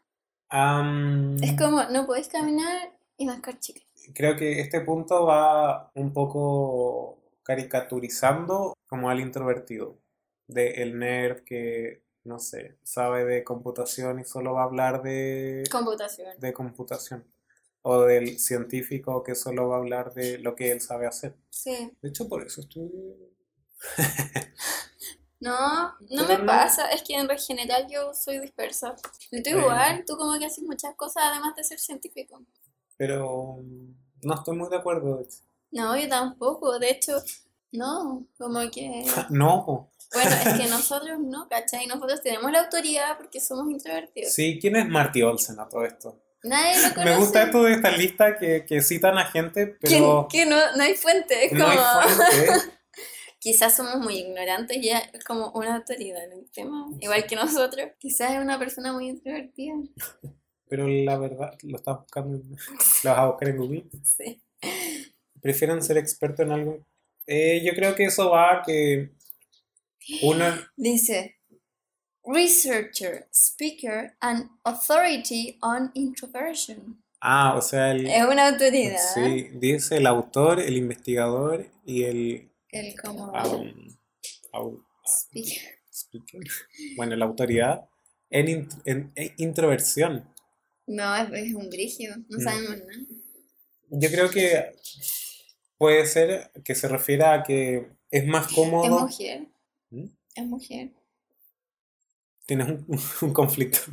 am, 0.49 1.37
Es 1.43 1.57
como, 1.59 1.85
no 1.85 2.07
podéis 2.07 2.29
caminar 2.29 2.93
y 3.17 3.27
mascar 3.27 3.59
chicle. 3.59 3.87
Creo 4.15 4.37
que 4.37 4.61
este 4.61 4.81
punto 4.81 5.27
va 5.27 5.91
un 5.95 6.13
poco 6.13 7.19
caricaturizando 7.43 8.75
como 8.87 9.11
al 9.11 9.21
introvertido, 9.21 9.99
de 10.47 10.83
el 10.83 10.99
nerd 10.99 11.45
que, 11.45 12.03
no 12.25 12.39
sé, 12.39 12.77
sabe 12.83 13.25
de 13.25 13.45
computación 13.45 14.21
y 14.21 14.25
solo 14.25 14.55
va 14.55 14.63
a 14.63 14.65
hablar 14.65 15.03
de, 15.03 15.65
Computación. 15.71 16.39
de 16.39 16.53
computación, 16.53 17.25
o 17.83 18.03
del 18.03 18.39
científico 18.39 19.23
que 19.23 19.35
solo 19.35 19.69
va 19.69 19.77
a 19.77 19.79
hablar 19.79 20.15
de 20.15 20.39
lo 20.39 20.55
que 20.55 20.73
él 20.73 20.81
sabe 20.81 21.07
hacer. 21.07 21.35
Sí. 21.51 21.93
De 22.01 22.09
hecho, 22.09 22.29
por 22.29 22.45
eso 22.45 22.61
estudio... 22.61 22.91
No, 25.43 25.93
no 26.09 26.29
me 26.29 26.39
no. 26.39 26.47
pasa, 26.47 26.89
es 26.93 27.03
que 27.03 27.15
en 27.15 27.29
general 27.37 27.89
yo 27.91 28.15
soy 28.15 28.39
dispersa. 28.39 28.95
Tú 29.29 29.39
igual, 29.45 30.05
tú 30.07 30.17
como 30.17 30.39
que 30.39 30.45
haces 30.47 30.63
muchas 30.63 30.95
cosas 30.95 31.25
además 31.27 31.57
de 31.57 31.65
ser 31.65 31.81
científico. 31.81 32.41
Pero 32.97 33.57
mm, 33.61 33.95
no 34.23 34.35
estoy 34.35 34.57
muy 34.57 34.71
de 34.71 34.77
acuerdo. 34.77 35.17
de 35.17 35.25
hecho. 35.25 35.39
No, 35.73 35.99
yo 35.99 36.09
tampoco, 36.09 36.79
de 36.79 36.91
hecho, 36.91 37.21
no, 37.73 38.25
como 38.39 38.61
que... 38.71 39.05
No. 39.31 39.91
Bueno, 40.15 40.31
es 40.31 40.61
que 40.61 40.69
nosotros 40.71 41.19
no, 41.19 41.49
¿cachai? 41.49 41.89
Nosotros 41.89 42.23
tenemos 42.23 42.53
la 42.53 42.61
autoridad 42.61 43.17
porque 43.17 43.41
somos 43.41 43.69
introvertidos. 43.69 44.33
sí, 44.33 44.61
¿quién 44.61 44.77
es 44.77 44.89
Marty 44.89 45.23
Olsen 45.23 45.59
a 45.59 45.69
todo 45.69 45.85
esto? 45.85 46.23
Nadie 46.43 46.81
lo 46.83 46.95
conoce. 46.95 47.11
Me 47.11 47.17
gusta 47.17 47.43
esto 47.45 47.63
de 47.63 47.73
esta 47.75 47.91
lista 47.91 48.39
que, 48.39 48.65
que 48.65 48.81
citan 48.81 49.19
a 49.19 49.27
gente, 49.27 49.67
pero 49.81 50.29
Que, 50.31 50.39
que 50.39 50.47
no, 50.47 50.57
no 50.77 50.83
hay 50.83 50.95
fuente, 50.95 51.47
es 51.47 51.53
no 51.53 51.67
como... 51.67 51.81
hay 51.81 52.09
fuente. 52.09 52.73
Quizás 53.39 53.75
somos 53.75 53.97
muy 53.97 54.19
ignorantes 54.19 54.77
y 54.77 54.91
es 54.91 55.25
como 55.27 55.51
una 55.51 55.75
autoridad 55.75 56.25
en 56.25 56.33
el 56.33 56.51
tema, 56.53 56.87
igual 57.01 57.27
que 57.27 57.35
nosotros. 57.35 57.89
Quizás 57.99 58.33
es 58.35 58.39
una 58.39 58.57
persona 58.59 58.93
muy 58.93 59.09
introvertida. 59.09 59.75
Pero 60.69 60.87
la 60.87 61.19
verdad, 61.19 61.59
lo 61.65 61.77
estás 61.77 61.99
buscando, 61.99 62.39
lo 62.39 63.11
vas 63.11 63.19
a 63.19 63.27
buscar 63.27 63.49
en 63.49 63.57
Google. 63.57 63.85
Sí. 64.05 64.41
¿Prefieren 65.41 65.83
ser 65.83 65.99
experto 65.99 66.45
en 66.45 66.53
algo? 66.53 66.87
Eh, 67.27 67.63
yo 67.65 67.75
creo 67.75 67.95
que 67.95 68.05
eso 68.05 68.31
va 68.31 68.55
a 68.55 68.63
que 68.63 69.11
uno, 70.23 70.45
Dice, 70.77 71.37
researcher, 72.25 73.27
speaker, 73.33 74.15
and 74.21 74.49
authority 74.65 75.59
on 75.63 75.91
introversion. 75.95 77.03
ah, 77.21 77.55
o 77.57 77.63
sea, 77.63 77.93
el, 77.93 78.07
Es 78.07 78.25
una 78.25 78.49
autoridad. 78.49 78.99
sí, 79.15 79.49
dice 79.55 79.97
el 79.99 80.07
autor, 80.07 80.61
el 80.61 80.77
investigador 80.77 81.67
y 81.87 82.03
el 82.05 82.51
El 82.71 82.95
como 83.01 83.27
um, 83.33 83.97
au- 84.53 84.85
speaker. 85.07 85.63
speaker. 85.91 86.41
Bueno, 86.97 87.15
la 87.17 87.25
autoridad 87.27 87.89
en, 88.31 88.69
en- 88.85 89.13
en 89.15 89.35
introversión. 89.39 90.29
No, 90.87 91.15
es, 91.17 91.31
es 91.33 91.55
un 91.55 91.69
brigio, 91.71 92.17
no 92.29 92.39
Mm. 92.39 92.43
sabemos 92.43 92.71
nada. 92.79 93.03
Yo 93.91 94.11
creo 94.11 94.31
que 94.31 94.73
puede 95.79 96.07
ser 96.07 96.51
que 96.65 96.75
se 96.75 96.89
refiera 96.89 97.35
a 97.35 97.43
que 97.43 97.89
es 98.11 98.27
más 98.27 98.47
Es 98.49 98.53
cómodo. 98.55 99.01
mujer, 99.01 99.47
¿Mm? 99.91 100.07
es 100.35 100.47
mujer. 100.47 100.91
Tienes 102.53 102.69
un, 102.69 103.01
un 103.23 103.33
conflicto. 103.33 103.79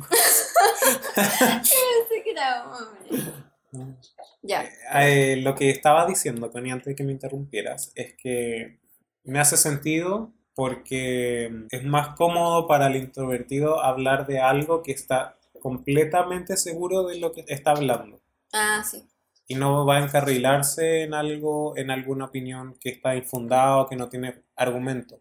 Ya, 4.42 4.68
Eh, 4.94 5.36
lo 5.36 5.54
que 5.54 5.70
estaba 5.70 6.06
diciendo, 6.06 6.50
Connie, 6.50 6.72
antes 6.72 6.86
de 6.88 6.94
que 6.94 7.04
me 7.04 7.12
interrumpieras, 7.12 7.92
es 7.94 8.14
que 8.14 8.80
me 9.24 9.38
hace 9.38 9.56
sentido 9.56 10.34
porque 10.54 11.66
es 11.70 11.84
más 11.84 12.16
cómodo 12.16 12.66
para 12.66 12.88
el 12.88 12.96
introvertido 12.96 13.82
hablar 13.82 14.26
de 14.26 14.40
algo 14.40 14.82
que 14.82 14.92
está 14.92 15.38
completamente 15.60 16.58
seguro 16.58 17.06
de 17.06 17.18
lo 17.18 17.32
que 17.32 17.44
está 17.48 17.70
hablando 17.70 18.20
ah, 18.52 18.82
sí. 18.84 19.08
y 19.46 19.54
no 19.54 19.86
va 19.86 19.98
a 19.98 20.04
encarrilarse 20.04 21.02
en 21.02 21.14
algo, 21.14 21.76
en 21.78 21.90
alguna 21.90 22.26
opinión 22.26 22.74
que 22.78 22.90
está 22.90 23.16
infundada 23.16 23.78
o 23.78 23.88
que 23.88 23.96
no 23.96 24.08
tiene 24.08 24.42
argumento. 24.56 25.20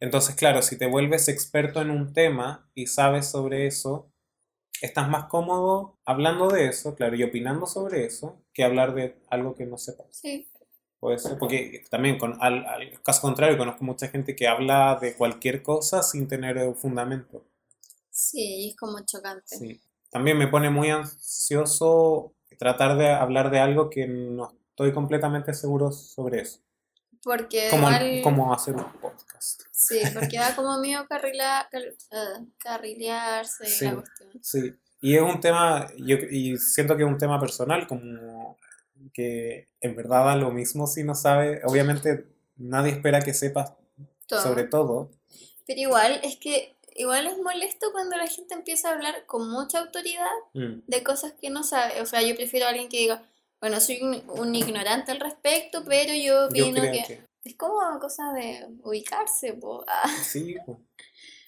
Entonces, 0.00 0.34
claro, 0.34 0.62
si 0.62 0.78
te 0.78 0.86
vuelves 0.86 1.28
experto 1.28 1.80
en 1.80 1.90
un 1.90 2.12
tema 2.12 2.70
y 2.74 2.86
sabes 2.86 3.26
sobre 3.28 3.66
eso, 3.66 4.10
estás 4.82 5.08
más 5.08 5.26
cómodo 5.26 5.98
hablando 6.04 6.48
de 6.48 6.66
eso, 6.68 6.94
claro, 6.94 7.16
y 7.16 7.22
opinando 7.22 7.66
sobre 7.66 8.04
eso, 8.06 8.42
que 8.54 8.64
hablar 8.64 8.94
de 8.94 9.16
algo 9.30 9.54
que 9.54 9.66
no 9.66 9.78
sepas. 9.78 10.08
Sí, 10.10 10.48
Puede 11.00 11.18
ser, 11.18 11.38
porque 11.38 11.82
también, 11.90 12.18
con, 12.18 12.36
al, 12.42 12.66
al 12.66 13.02
caso 13.02 13.22
contrario, 13.22 13.56
conozco 13.58 13.84
mucha 13.84 14.08
gente 14.08 14.36
que 14.36 14.46
habla 14.48 14.98
de 15.00 15.14
cualquier 15.16 15.62
cosa 15.62 16.02
sin 16.02 16.28
tener 16.28 16.58
un 16.58 16.76
fundamento. 16.76 17.44
sí, 18.10 18.68
es 18.70 18.76
como 18.76 18.98
chocante. 19.04 19.56
Sí. 19.56 19.80
También 20.10 20.38
me 20.38 20.48
pone 20.48 20.70
muy 20.70 20.90
ansioso 20.90 22.34
tratar 22.58 22.96
de 22.98 23.08
hablar 23.10 23.50
de 23.50 23.60
algo 23.60 23.90
que 23.90 24.06
no 24.06 24.50
estoy 24.70 24.92
completamente 24.92 25.54
seguro 25.54 25.92
sobre 25.92 26.40
eso. 26.42 26.60
Porque 27.22 27.68
Como, 27.70 27.88
igual, 27.90 28.20
como 28.22 28.54
hacer 28.54 28.74
un 28.76 28.84
podcast. 28.94 29.62
sí, 29.72 30.00
porque 30.14 30.38
da 30.38 30.56
como 30.56 30.78
miedo 30.80 31.06
carrila, 31.06 31.68
cal- 31.70 31.94
ah, 32.12 32.40
carrilearse 32.58 33.66
Sí. 33.66 33.84
la 33.84 33.94
cuestión. 33.96 34.30
Sí. 34.42 34.74
Y 35.02 35.16
es 35.16 35.22
un 35.22 35.40
tema, 35.40 35.88
yo, 35.96 36.16
y 36.16 36.56
siento 36.58 36.96
que 36.96 37.02
es 37.04 37.08
un 37.08 37.18
tema 37.18 37.40
personal, 37.40 37.86
como 37.86 38.58
que 39.14 39.68
en 39.80 39.96
verdad 39.96 40.24
da 40.26 40.36
lo 40.36 40.50
mismo 40.50 40.86
si 40.86 41.04
no 41.04 41.14
sabe. 41.14 41.60
Obviamente 41.64 42.26
nadie 42.56 42.92
espera 42.92 43.20
que 43.22 43.32
sepas 43.34 43.72
Todo. 44.26 44.42
sobre 44.42 44.64
todo. 44.64 45.10
Pero 45.66 45.80
igual 45.80 46.20
es 46.22 46.36
que 46.36 46.76
igual 46.96 47.26
es 47.26 47.38
molesto 47.38 47.92
cuando 47.92 48.16
la 48.18 48.26
gente 48.26 48.52
empieza 48.52 48.90
a 48.90 48.92
hablar 48.92 49.24
con 49.26 49.48
mucha 49.50 49.78
autoridad 49.78 50.26
Mm, 50.52 50.80
de 50.86 51.02
cosas 51.02 51.32
que 51.40 51.48
no 51.48 51.62
sabe. 51.64 52.00
O 52.02 52.06
sea, 52.06 52.20
yo 52.22 52.34
prefiero 52.36 52.66
a 52.66 52.70
alguien 52.70 52.88
que 52.90 52.98
diga, 52.98 53.22
bueno, 53.60 53.80
soy 53.80 54.00
un, 54.02 54.22
un 54.38 54.54
ignorante 54.54 55.12
al 55.12 55.20
respecto, 55.20 55.84
pero 55.84 56.14
yo 56.14 56.46
opino 56.46 56.80
que... 56.82 57.04
que... 57.06 57.30
Es 57.42 57.56
como 57.56 57.78
una 57.78 57.98
cosa 57.98 58.32
de 58.34 58.66
ubicarse, 58.82 59.54
po. 59.54 59.82
Ah. 59.88 60.08
Sí, 60.24 60.56
po. 60.66 60.80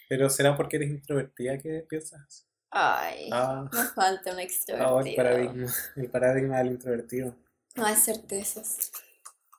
Pero 0.08 0.30
¿será 0.30 0.56
porque 0.56 0.76
eres 0.76 0.90
introvertida 0.90 1.58
que 1.58 1.84
piensas? 1.88 2.46
Ay, 2.70 3.28
Ah, 3.30 3.68
me 3.72 3.84
falta 3.84 4.32
un 4.32 4.38
ah, 4.38 4.42
el 4.42 4.46
extrovertido. 4.46 5.16
paradigma, 5.16 5.72
el 5.96 6.10
paradigma 6.10 6.58
del 6.58 6.66
introvertido. 6.68 7.34
No 7.76 7.84
hay 7.86 7.96
certezas. 7.96 8.90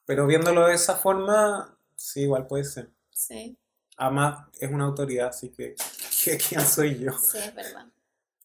Pero 0.05 0.27
viéndolo 0.27 0.67
de 0.67 0.75
esa 0.75 0.95
forma, 0.95 1.77
sí, 1.95 2.21
igual 2.21 2.47
puede 2.47 2.63
ser. 2.63 2.89
Sí, 3.11 3.57
Además, 3.97 4.47
es 4.59 4.71
una 4.71 4.85
autoridad, 4.85 5.27
así 5.29 5.49
que 5.49 5.75
¿qué- 6.23 6.37
¿quién 6.37 6.61
soy 6.61 6.99
yo? 6.99 7.11
sí, 7.17 7.37
es 7.37 7.53
verdad. 7.55 7.87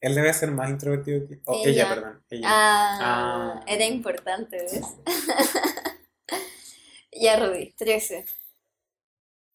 Él 0.01 0.14
debe 0.14 0.32
ser 0.32 0.53
más 0.53 0.70
introvertido 0.70 1.26
que... 1.26 1.40
o 1.44 1.61
ella, 1.66 1.70
Ella. 1.70 1.88
perdón. 1.94 2.22
Ella. 2.30 2.49
Ah, 2.51 2.99
Ah. 3.01 3.64
era 3.66 3.84
importante, 3.86 4.59
¿ves? 4.59 4.82
ya, 7.12 7.38
Rudy, 7.38 7.72
13. 7.72 8.24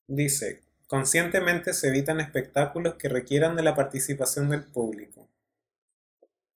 Dice, 0.08 0.64
conscientemente 0.88 1.74
se 1.74 1.88
evitan 1.88 2.20
espectáculos 2.20 2.96
que 2.96 3.10
requieran 3.10 3.56
de 3.56 3.64
la 3.64 3.76
participación 3.76 4.50
del 4.50 4.64
público. 4.66 5.28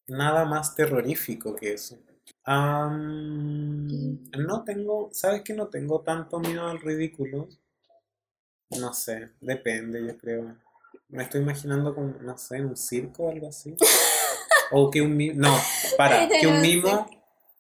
Nada 0.08 0.46
más 0.46 0.76
terrorífico 0.76 1.56
que 1.56 1.74
eso. 1.74 1.98
Am, 2.44 3.88
no 4.38 4.64
tengo, 4.64 5.10
¿sabes 5.14 5.42
que 5.44 5.54
no 5.54 5.68
tengo 5.68 6.02
tanto 6.02 6.40
miedo 6.40 6.68
al 6.68 6.80
ridículo? 6.80 7.50
No 8.72 8.94
sé, 8.94 9.32
depende, 9.42 10.06
yo 10.06 10.18
creo. 10.18 10.58
Me 11.10 11.24
estoy 11.24 11.42
imaginando 11.42 11.96
como, 11.96 12.16
no 12.20 12.38
sé, 12.38 12.58
en 12.58 12.68
un 12.68 12.78
circo 12.78 13.24
o 13.24 13.32
algo 13.32 13.48
así. 13.50 13.76
O 14.70 14.92
que 14.92 15.02
un 15.02 15.16
mimo, 15.16 15.40
no, 15.40 15.58
para, 15.98 16.24
En 16.24 16.30
que 16.42 16.46
un 16.46 16.60
mimo 16.60 17.10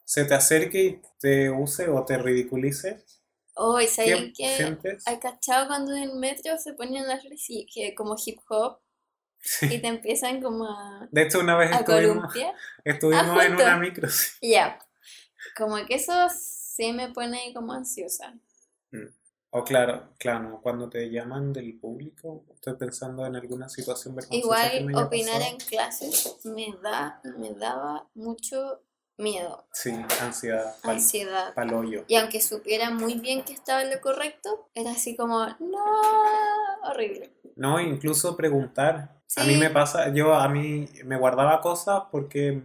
se 0.03 0.25
te 0.25 0.33
acerque 0.33 0.83
y 0.83 1.01
te 1.21 1.49
use 1.49 1.87
o 1.87 2.03
te 2.03 2.17
ridiculice. 2.17 3.01
Oh, 3.55 3.79
¿y 3.79 3.87
sabes 3.87 4.33
¿Qué 4.37 4.55
sientes? 4.57 5.07
¿Hay 5.07 5.17
cachado 5.19 5.67
cuando 5.67 5.95
en 5.95 6.03
el 6.03 6.15
metro 6.15 6.57
se 6.57 6.73
ponían 6.73 7.07
las 7.07 7.21
que 7.73 7.95
como 7.95 8.15
hip 8.23 8.39
hop 8.49 8.79
y 9.61 9.79
te 9.79 9.87
empiezan 9.87 10.41
como 10.41 10.65
a, 10.65 11.07
De 11.11 11.23
hecho, 11.23 11.39
una 11.39 11.55
vez 11.55 11.71
a 11.71 11.79
estuvimos, 11.79 12.15
columpiar? 12.15 12.53
estuvimos 12.85 13.43
en 13.43 13.51
justo. 13.53 13.63
una 13.63 13.77
micro. 13.77 14.09
sí. 14.09 14.31
Ya, 14.41 14.79
como 15.55 15.77
que 15.85 15.95
eso 15.95 16.13
sí 16.29 16.93
me 16.93 17.09
pone 17.09 17.53
como 17.53 17.73
ansiosa. 17.73 18.33
Mm. 18.91 19.07
O 19.59 19.63
claro, 19.63 20.09
claro, 20.17 20.59
cuando 20.61 20.87
te 20.89 21.09
llaman 21.09 21.51
del 21.51 21.79
público, 21.79 22.45
estoy 22.53 22.75
pensando 22.75 23.25
en 23.25 23.35
alguna 23.35 23.67
situación 23.69 24.13
vergonzosa 24.15 24.69
que 24.69 24.77
Igual 24.77 24.85
me 24.85 25.01
opinar 25.03 25.33
pasado. 25.39 25.51
en 25.51 25.57
clases 25.57 26.37
me 26.45 26.75
da, 26.83 27.21
me 27.37 27.51
daba 27.53 28.07
mucho 28.13 28.81
miedo, 29.17 29.65
Sí, 29.71 29.91
ansiedad, 30.21 30.75
pal, 30.83 30.95
ansiedad. 30.95 31.53
palollo. 31.55 32.05
Y 32.07 32.15
aunque 32.17 32.39
supiera 32.39 32.91
muy 32.91 33.15
bien 33.15 33.43
que 33.43 33.53
estaba 33.53 33.81
en 33.81 33.89
lo 33.89 33.99
correcto, 33.99 34.69
era 34.75 34.91
así 34.91 35.15
como, 35.15 35.43
no, 35.59 35.83
horrible. 36.83 37.33
No, 37.55 37.79
incluso 37.79 38.35
preguntar. 38.37 39.15
A 39.37 39.43
mí 39.43 39.55
me 39.57 39.69
pasa, 39.71 40.13
yo 40.13 40.35
a 40.35 40.47
mí 40.49 40.87
me 41.03 41.17
guardaba 41.17 41.61
cosas 41.61 42.03
porque 42.11 42.61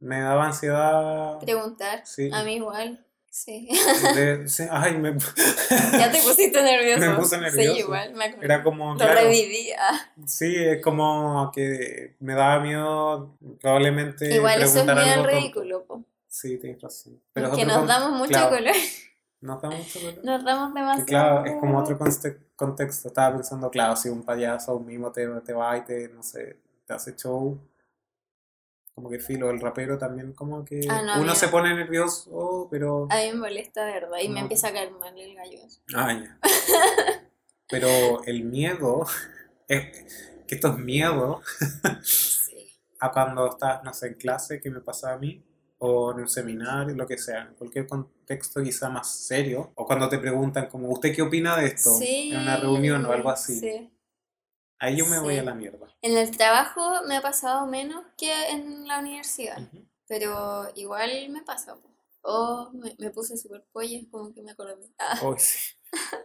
me 0.00 0.20
daba 0.20 0.46
ansiedad. 0.46 1.38
Preguntar, 1.38 2.04
Sí. 2.04 2.30
a 2.32 2.42
mí 2.42 2.56
igual, 2.56 3.06
sí. 3.30 3.68
de- 4.14 4.48
sí, 4.48 4.64
ay, 4.70 4.98
me, 4.98 5.16
ya 5.92 6.10
te 6.12 6.20
pusiste 6.22 6.62
nervioso. 6.62 7.00
Me 7.00 7.16
puse 7.16 7.38
nervioso. 7.38 7.74
Sí, 7.74 7.78
igual, 7.80 8.12
me 8.14 8.24
acuerdo. 8.26 8.44
era 8.44 8.62
como, 8.62 8.92
Lo 8.92 8.98
claro, 8.98 9.14
reviví. 9.20 9.70
ah. 9.78 10.00
sí, 10.26 10.54
es 10.56 10.82
como 10.82 11.50
que 11.54 12.16
me 12.20 12.34
daba 12.34 12.60
miedo 12.60 13.36
probablemente 13.60 14.34
Igual 14.34 14.62
eso 14.62 14.80
es 14.80 14.86
tonto. 14.86 15.26
ridículo, 15.26 15.84
po. 15.84 16.04
Sí, 16.28 16.58
tienes 16.58 16.80
razón. 16.82 17.20
Pero 17.32 17.48
es 17.52 17.56
que 17.58 17.64
nos 17.64 17.86
damos 17.86 18.12
mucho 18.18 18.30
claro, 18.30 18.56
color, 18.56 18.74
Nos 19.40 19.60
da 19.62 19.70
mucho 19.70 19.98
color. 20.00 20.24
nos 20.24 20.44
damos 20.44 20.72
Que 20.72 20.78
demasiado. 20.80 21.06
claro, 21.06 21.44
es 21.46 21.54
como 21.60 21.78
otro 21.78 21.98
contexto. 22.56 23.08
Estaba 23.08 23.34
pensando, 23.36 23.70
claro, 23.70 23.96
si 23.96 24.08
un 24.10 24.22
payaso 24.22 24.76
un 24.76 24.86
mimo 24.86 25.10
te, 25.10 25.26
te 25.40 25.52
va 25.52 25.76
y 25.76 25.80
te, 25.84 26.08
no 26.08 26.22
sé, 26.22 26.56
te 26.86 26.92
hace 26.92 27.16
show, 27.16 27.58
como 29.00 29.10
que 29.10 29.18
filo, 29.18 29.50
el 29.50 29.60
rapero 29.60 29.96
también 29.96 30.32
como 30.34 30.64
que 30.64 30.80
Ah, 30.88 31.00
no, 31.02 31.22
uno 31.22 31.34
se 31.34 31.48
pone 31.48 31.74
nervioso, 31.74 32.68
pero... 32.70 33.06
A 33.10 33.16
mí 33.16 33.28
me 33.32 33.38
molesta, 33.38 33.84
de 33.86 33.92
verdad, 33.92 34.18
y 34.22 34.28
me 34.28 34.40
empieza 34.40 34.68
a 34.68 34.72
caer 34.72 34.90
mal 34.92 35.18
el 35.18 35.34
gallo. 35.34 35.58
Ah, 35.94 36.12
ya. 36.12 36.38
Pero 37.68 38.22
el 38.24 38.44
miedo, 38.44 39.06
es 39.68 40.04
que 40.46 40.54
esto 40.56 40.68
es 40.68 40.78
miedo 40.78 41.40
Sí. 42.02 42.68
a 43.00 43.10
cuando 43.12 43.48
estás, 43.48 43.82
no 43.84 43.94
sé, 43.94 44.08
en 44.08 44.14
clase, 44.14 44.60
que 44.60 44.70
me 44.70 44.80
pasa 44.80 45.12
a 45.12 45.18
mí, 45.18 45.42
o 45.78 46.12
en 46.12 46.20
un 46.20 46.28
seminario, 46.28 46.94
lo 46.94 47.06
que 47.06 47.16
sea, 47.16 47.42
en 47.42 47.54
cualquier 47.54 47.86
contexto 47.86 48.62
quizá 48.62 48.90
más 48.90 49.10
serio, 49.10 49.72
o 49.76 49.86
cuando 49.86 50.08
te 50.08 50.18
preguntan 50.18 50.66
como, 50.68 50.88
¿usted 50.90 51.14
qué 51.14 51.22
opina 51.22 51.56
de 51.56 51.66
esto? 51.68 51.90
Sí, 51.96 52.30
En 52.32 52.40
una 52.40 52.56
reunión 52.58 53.04
o 53.06 53.12
algo 53.12 53.30
así. 53.30 53.58
sí. 53.58 53.90
Ahí 54.80 54.96
yo 54.96 55.06
me 55.06 55.18
voy 55.20 55.34
Sí. 55.34 55.40
a 55.40 55.42
la 55.44 55.54
mierda. 55.54 55.86
En 56.02 56.16
el 56.16 56.36
trabajo 56.36 57.02
me 57.06 57.16
ha 57.18 57.22
pasado 57.22 57.66
menos 57.66 58.04
que 58.16 58.32
en 58.48 58.88
la 58.88 58.98
universidad, 59.00 59.58
Ujú. 59.60 59.84
pero 60.08 60.68
igual 60.74 61.28
me 61.30 61.42
pasa. 61.42 61.76
Oh, 62.22 62.70
me, 62.72 62.94
me 62.98 63.10
puse 63.10 63.36
súper 63.36 63.64
polla, 63.72 63.98
como 64.10 64.32
que 64.34 64.42
me 64.42 64.50
acordé. 64.52 64.76
Ah, 64.98 65.18
Uy, 65.22 65.38
sí. 65.38 65.58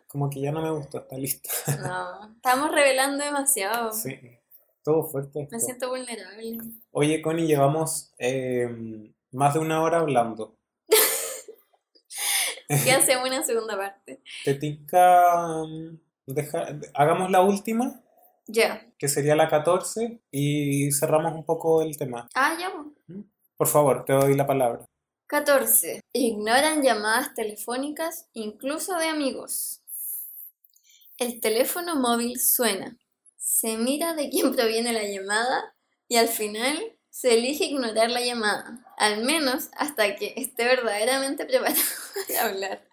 Como 0.08 0.30
que 0.30 0.42
ya 0.42 0.52
no 0.52 0.62
me 0.62 0.72
gustó 0.72 1.00
esta 1.00 1.18
lista. 1.18 1.50
no, 1.82 2.34
estamos 2.36 2.72
revelando 2.72 3.24
demasiado. 3.24 3.92
Sí. 3.92 4.18
Todo 4.84 5.04
fuerte 5.10 5.40
Me 5.52 5.58
esto. 5.58 5.60
siento 5.60 5.90
vulnerable. 5.90 6.58
Oye, 6.92 7.22
Connie, 7.22 7.48
llevamos 7.48 8.14
eh, 8.20 9.14
más 9.32 9.54
de 9.56 9.60
una 9.60 9.82
hora 9.82 10.00
hablando. 10.00 10.58
¿Qué 12.68 12.92
hacemos 12.92 13.28
una 13.28 13.44
segunda 13.44 13.76
parte? 13.78 14.22
¿Te 14.44 14.54
tinca 14.56 15.64
mm, 15.66 15.98
deja- 16.28 16.80
hagamos 16.94 17.32
la 17.32 17.42
última, 17.42 18.02
Ya. 18.48 18.86
que 18.98 19.08
sería 19.08 19.36
la 19.36 19.48
14, 19.50 20.22
y 20.32 20.92
cerramos 20.92 21.34
un 21.34 21.46
poco 21.46 21.82
el 21.82 21.98
tema? 21.98 22.28
Ah, 22.36 22.56
ya. 22.60 22.72
po. 22.72 22.94
Por 23.58 23.68
favor, 23.68 24.06
te 24.06 24.14
doy 24.14 24.36
la 24.36 24.46
palabra. 24.46 24.86
14. 25.28 26.02
Ignoran 26.14 26.84
llamadas 26.84 27.34
telefónicas, 27.34 28.28
incluso 28.34 28.98
de 28.98 29.08
amigos. 29.08 29.82
El 31.18 31.40
teléfono 31.40 31.96
móvil 31.96 32.40
suena. 32.40 32.98
Se 33.38 33.78
mira 33.78 34.14
de 34.14 34.30
quién 34.30 34.52
proviene 34.56 34.94
la 34.94 35.04
llamada 35.04 35.76
y 36.08 36.18
al 36.18 36.28
final 36.28 36.78
se 37.10 37.34
elige 37.36 37.66
ignorar 37.66 38.12
la 38.12 38.20
llamada, 38.20 38.86
al 38.98 39.24
menos 39.24 39.70
hasta 39.78 40.16
que 40.18 40.34
esté 40.36 40.66
verdaderamente 40.66 41.46
preparado 41.48 41.80
para 42.28 42.46
hablar. 42.46 42.88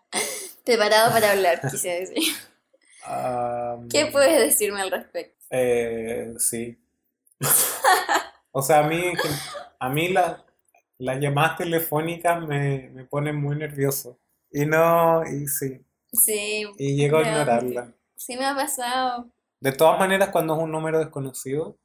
Preparado 0.65 1.13
para 1.13 1.33
hablar, 1.33 1.61
quise 1.71 1.89
decir. 1.89 2.23
Ah, 3.05 3.79
¿Qué 3.91 4.07
puedes 4.07 4.39
decirme 4.39 4.81
al 4.81 4.93
respecto? 4.93 5.42
Eh, 5.53 6.35
sí. 6.39 6.79
O 8.53 8.63
sea, 8.63 8.81
a 8.81 8.89
mí, 8.89 9.03
a 9.79 9.89
mí 9.89 10.09
la- 10.09 10.45
las 10.99 11.21
llamadas 11.21 11.59
telefónicas 11.59 12.47
me, 12.47 12.91
me 12.91 13.05
ponen 13.05 13.37
muy 13.37 13.57
nervioso. 13.57 14.19
Y 14.51 14.67
no, 14.67 15.23
y 15.27 15.49
sí, 15.49 15.85
Sí, 16.13 16.65
y 16.77 16.97
llego 16.97 17.19
a 17.19 17.23
ignorarla. 17.23 17.95
sí 18.17 18.37
me 18.37 18.45
ha 18.47 18.55
pasado. 18.55 19.31
De 19.61 19.73
todas 19.73 19.99
maneras, 19.99 20.31
cuando 20.31 20.55
es 20.57 20.63
un 20.63 20.71
número 20.73 20.99
desconocido, 20.99 21.79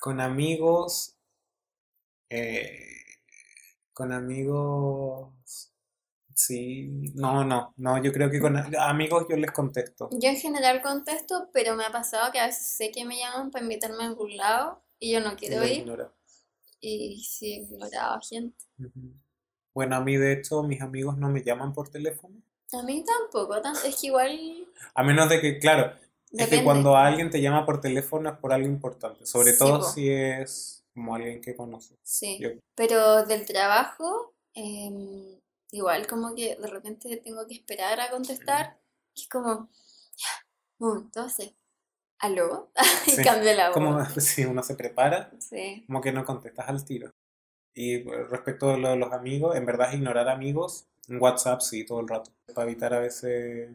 con 0.00 0.20
amigos, 0.20 1.16
eh, 2.30 2.86
con 3.92 4.12
amigos, 4.12 5.32
sí, 6.36 6.88
no, 7.14 7.44
no, 7.44 7.72
no, 7.78 8.02
yo 8.02 8.12
creo 8.12 8.30
que 8.30 8.38
con 8.40 8.56
amigos 8.76 9.26
yo 9.28 9.36
les 9.36 9.50
contesto. 9.52 10.08
Yo 10.12 10.28
en 10.28 10.36
general 10.36 10.82
contesto, 10.82 11.48
pero 11.52 11.74
me 11.76 11.84
ha 11.84 11.90
pasado 11.90 12.30
que 12.30 12.38
a 12.38 12.46
veces 12.46 12.66
sé 12.66 12.90
que 12.90 13.04
me 13.04 13.18
llaman 13.18 13.50
para 13.50 13.64
invitarme 13.64 14.04
a 14.04 14.06
algún 14.08 14.36
lado 14.36 14.82
y 15.00 15.12
yo 15.12 15.20
no 15.20 15.34
quiero 15.36 15.64
ir 15.64 15.78
ignoro. 15.80 16.12
y 16.80 17.24
sí 17.24 17.52
he 17.54 17.56
ignorado 17.62 18.20
gente. 18.28 18.56
Bueno, 19.74 19.96
a 19.96 20.00
mí 20.00 20.16
de 20.16 20.32
hecho 20.34 20.62
mis 20.62 20.80
amigos 20.80 21.16
no 21.16 21.28
me 21.28 21.42
llaman 21.42 21.72
por 21.72 21.88
teléfono. 21.88 22.36
A 22.72 22.82
mí 22.82 23.04
tampoco, 23.04 23.56
es 23.84 23.96
que 23.96 24.06
igual 24.08 24.66
A 24.94 25.02
menos 25.02 25.28
de 25.28 25.40
que, 25.40 25.58
claro, 25.58 25.92
es 26.32 26.48
que 26.48 26.62
cuando 26.64 26.96
alguien 26.96 27.30
te 27.30 27.40
llama 27.40 27.64
por 27.64 27.80
teléfono 27.80 28.28
es 28.30 28.36
por 28.38 28.52
algo 28.52 28.66
importante, 28.68 29.24
sobre 29.24 29.52
Sí, 29.52 29.58
todo 29.58 29.78
po. 29.80 29.84
si 29.86 30.10
es 30.10 30.84
como 30.92 31.14
alguien 31.14 31.40
que 31.40 31.54
conoces. 31.54 31.96
Sí, 32.02 32.38
Yo- 32.40 32.50
pero 32.74 33.24
del 33.24 33.46
trabajo, 33.46 34.34
em, 34.54 35.38
igual 35.70 36.06
como 36.06 36.34
que 36.34 36.56
de 36.56 36.66
repente 36.68 37.16
tengo 37.24 37.46
que 37.46 37.54
esperar 37.54 38.00
a 38.00 38.10
contestar, 38.10 38.78
y 39.14 39.22
es 39.22 39.28
como, 39.28 39.70
tres, 41.12 41.54
¿aló? 42.20 42.72
Y 43.06 43.16
Sí, 43.16 43.22
cambio 43.22 43.54
la 43.54 43.70
voz. 43.70 43.78
Como 43.84 44.04
si 44.20 44.44
uno 44.44 44.62
se 44.62 44.74
prepara, 44.74 45.30
Sí, 45.38 45.86
como 45.86 46.00
que 46.00 46.12
no 46.12 46.24
contestas 46.24 46.68
al 46.68 46.84
tiro. 46.84 47.10
Y 47.74 48.02
respecto 48.04 48.70
a 48.70 48.78
lo 48.78 48.90
de 48.90 48.96
los 48.96 49.12
amigos, 49.12 49.56
en 49.56 49.66
verdad 49.66 49.90
es 49.90 49.96
ignorar 49.96 50.28
amigos, 50.28 50.88
en 51.08 51.20
WhatsApp 51.22 51.60
sí, 51.62 51.86
todo 51.86 52.00
el 52.00 52.08
rato, 52.08 52.32
para 52.54 52.70
evitar 52.70 52.94
a 52.94 53.00
veces, 53.00 53.70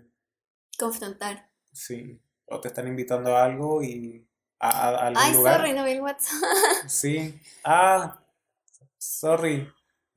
confrontar. 0.77 1.47
sí, 1.73 2.19
o 2.45 2.59
te 2.61 2.67
están 2.69 2.87
invitando 2.87 3.35
a 3.35 3.43
algo 3.45 3.83
y 3.83 4.25
a, 4.59 4.69
a- 4.69 4.89
a 5.03 5.07
algún 5.07 5.21
Ay, 5.21 5.33
lugar. 5.33 5.59
sorry, 5.59 5.73
no 5.73 5.83
vi 5.85 5.91
el 5.91 6.01
WhatsApp. 6.01 6.33
Sí, 6.87 7.39
ah, 7.63 8.19
sorry, 8.97 9.67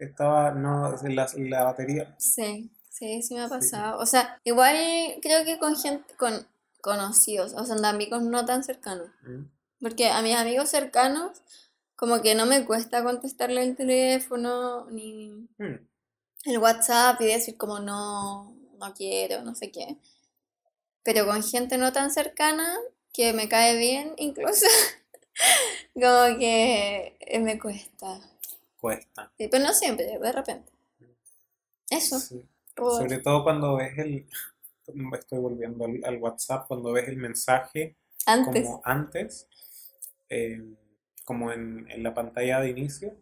estaba, 0.04 0.52
no, 0.52 0.94
la, 1.02 1.28
la 1.36 1.64
batería, 1.64 2.14
Sí, 2.18 2.70
Sí, 2.90 3.22
sí 3.24 3.34
me 3.34 3.40
ha 3.42 3.48
pasado. 3.48 3.98
O 3.98 4.06
sea, 4.06 4.40
igual 4.44 4.76
creo 5.20 5.44
que 5.44 5.58
con 5.58 5.74
gente, 5.76 6.14
con 6.16 6.46
conocidos, 6.80 7.52
o 7.54 7.64
sea, 7.64 7.74
de 7.74 7.86
amigos 7.88 8.22
no 8.22 8.44
tan 8.44 8.62
cercanos. 8.62 9.08
Mm. 9.22 9.46
Porque 9.80 10.10
a 10.10 10.22
mis 10.22 10.36
amigos 10.36 10.68
cercanos, 10.70 11.32
como 11.96 12.22
que 12.22 12.36
no 12.36 12.46
me 12.46 12.64
cuesta 12.64 13.02
contestarle 13.02 13.64
el 13.64 13.76
teléfono 13.76 14.86
ni 14.90 15.48
Mm. 15.58 15.74
el 16.44 16.58
WhatsApp 16.58 17.20
y 17.20 17.26
decir 17.26 17.56
como 17.56 17.80
no, 17.80 18.54
no 18.78 18.94
quiero, 18.94 19.42
no 19.42 19.54
sé 19.56 19.72
qué. 19.72 19.96
Pero 21.02 21.26
con 21.26 21.42
gente 21.42 21.78
no 21.78 21.92
tan 21.92 22.10
cercana, 22.12 22.76
que 23.12 23.32
me 23.32 23.48
cae 23.48 23.76
bien 23.76 24.14
incluso, 24.18 24.66
como 25.94 26.38
que 26.38 27.16
eh, 27.20 27.38
me 27.40 27.58
cuesta. 27.58 28.20
Cuesta. 28.84 29.32
Sí, 29.38 29.48
pero 29.48 29.64
no 29.64 29.72
siempre, 29.72 30.18
de 30.18 30.32
repente. 30.32 30.70
Eso, 31.88 32.18
Sí. 32.18 32.44
Sobre 32.76 33.18
todo 33.20 33.42
cuando 33.44 33.76
ves 33.76 33.96
el, 33.98 34.26
estoy 35.14 35.38
volviendo 35.38 35.86
al, 35.86 36.00
al 36.04 36.18
WhatsApp, 36.18 36.66
cuando 36.68 36.92
ves 36.92 37.08
el 37.08 37.16
mensaje 37.16 37.96
Antes. 38.26 38.62
como 38.62 38.82
antes, 38.84 39.48
eh, 40.28 40.60
como 41.24 41.50
en, 41.50 41.90
en 41.90 42.02
la 42.02 42.12
pantalla 42.12 42.60
de 42.60 42.68
inicio, 42.70 43.14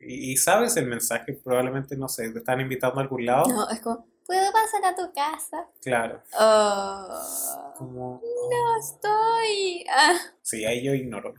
y, 0.00 0.32
y 0.32 0.36
sabes 0.36 0.76
el 0.78 0.86
mensaje, 0.86 1.34
probablemente, 1.34 1.96
no 1.96 2.08
sé, 2.08 2.30
te 2.32 2.38
están 2.40 2.60
invitando 2.60 2.98
a 2.98 3.02
algún 3.04 3.24
lado, 3.24 3.46
No, 3.46 3.68
es 3.70 3.78
como, 3.80 4.04
¿puedo 4.26 4.50
pasar 4.52 4.84
a 4.84 4.96
tu 4.96 5.12
casa? 5.12 5.68
claro, 5.80 6.20
Oh, 6.36 7.72
como, 7.76 8.20
no 8.20 8.78
estoy. 8.80 9.84
Ah, 9.94 10.18
sí, 10.42 10.64
ahí 10.64 10.82
yo 10.82 10.92
ignoro. 10.92 11.34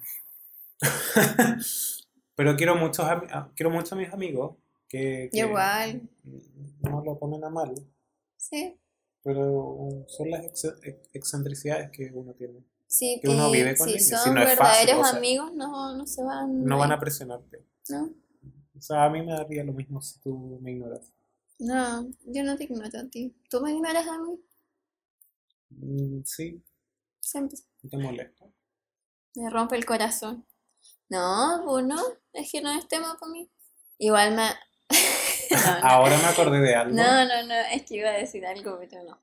Pero 2.36 2.55
quiero 2.55 2.75
muchos, 2.75 3.05
ami- 3.05 3.29
a- 3.31 3.51
quiero 3.55 3.69
mucho 3.69 3.95
a 3.95 3.97
mis 3.97 4.11
amigos 4.13 4.55
que, 4.89 5.29
que 5.31 5.39
igual. 5.39 6.01
no 6.81 7.03
lo 7.03 7.15
tomen 7.17 7.43
a 7.43 7.49
mal, 7.49 7.73
sí. 8.38 8.77
pero 9.23 10.05
son 10.07 10.29
las 10.29 10.45
ex- 10.45 10.65
ex- 10.83 11.09
excentricidades 11.13 11.89
que 11.91 12.11
uno 12.13 12.33
tiene. 12.33 12.63
Sí, 12.88 13.19
Que 13.21 13.29
uno 13.29 13.49
vive 13.51 13.75
con 13.75 13.88
si 13.88 13.95
ellos, 13.95 14.05
si 14.07 14.15
son 14.15 14.36
no 14.36 14.41
es 14.41 14.55
fácil, 14.55 14.86
verdaderos 14.88 15.07
o 15.07 15.09
sea, 15.09 15.17
amigos, 15.17 15.53
no, 15.53 15.95
no 15.97 16.05
se 16.05 16.23
van. 16.23 16.63
No 16.63 16.77
van 16.77 16.91
a 16.91 16.99
presionarte. 16.99 17.65
¿no? 17.89 18.09
O 18.77 18.81
sea, 18.81 19.05
a 19.05 19.09
mí 19.09 19.21
me 19.25 19.33
daría 19.33 19.63
lo 19.63 19.73
mismo 19.73 20.01
si 20.01 20.19
tú 20.19 20.59
me 20.61 20.71
ignoras. 20.71 21.11
No, 21.59 22.07
yo 22.25 22.43
no 22.43 22.55
te 22.57 22.65
ignoro 22.65 22.99
a 22.99 23.07
ti. 23.09 23.33
¿Tú 23.49 23.61
me 23.61 23.71
ignoras 23.71 24.05
a 24.07 24.17
mí? 24.21 24.39
Mm, 25.69 26.21
Sí, 26.23 26.61
Siempre. 27.19 27.57
te 27.89 27.97
molesta. 27.97 28.45
Me 29.36 29.49
rompe 29.49 29.75
el 29.77 29.86
corazón. 29.86 30.45
No, 31.09 31.63
pues 31.65 31.86
no, 31.86 32.01
es 32.36 32.51
que 32.51 32.61
no 32.61 32.71
es 32.77 32.88
tema 32.88 33.17
para 33.19 33.31
mí. 33.31 33.49
Igual 33.97 34.36
me... 34.36 34.49
No, 35.51 35.57
no. 35.79 35.86
Ahora 35.88 36.17
me 36.17 36.25
acordé 36.25 36.59
de 36.59 36.73
algo. 36.75 36.95
No, 36.95 37.25
no, 37.25 37.43
no, 37.45 37.53
es 37.71 37.83
que 37.83 37.97
iba 37.97 38.09
a 38.09 38.13
decir 38.17 38.45
algo, 38.47 38.79
pero 38.79 39.03
no. 39.03 39.21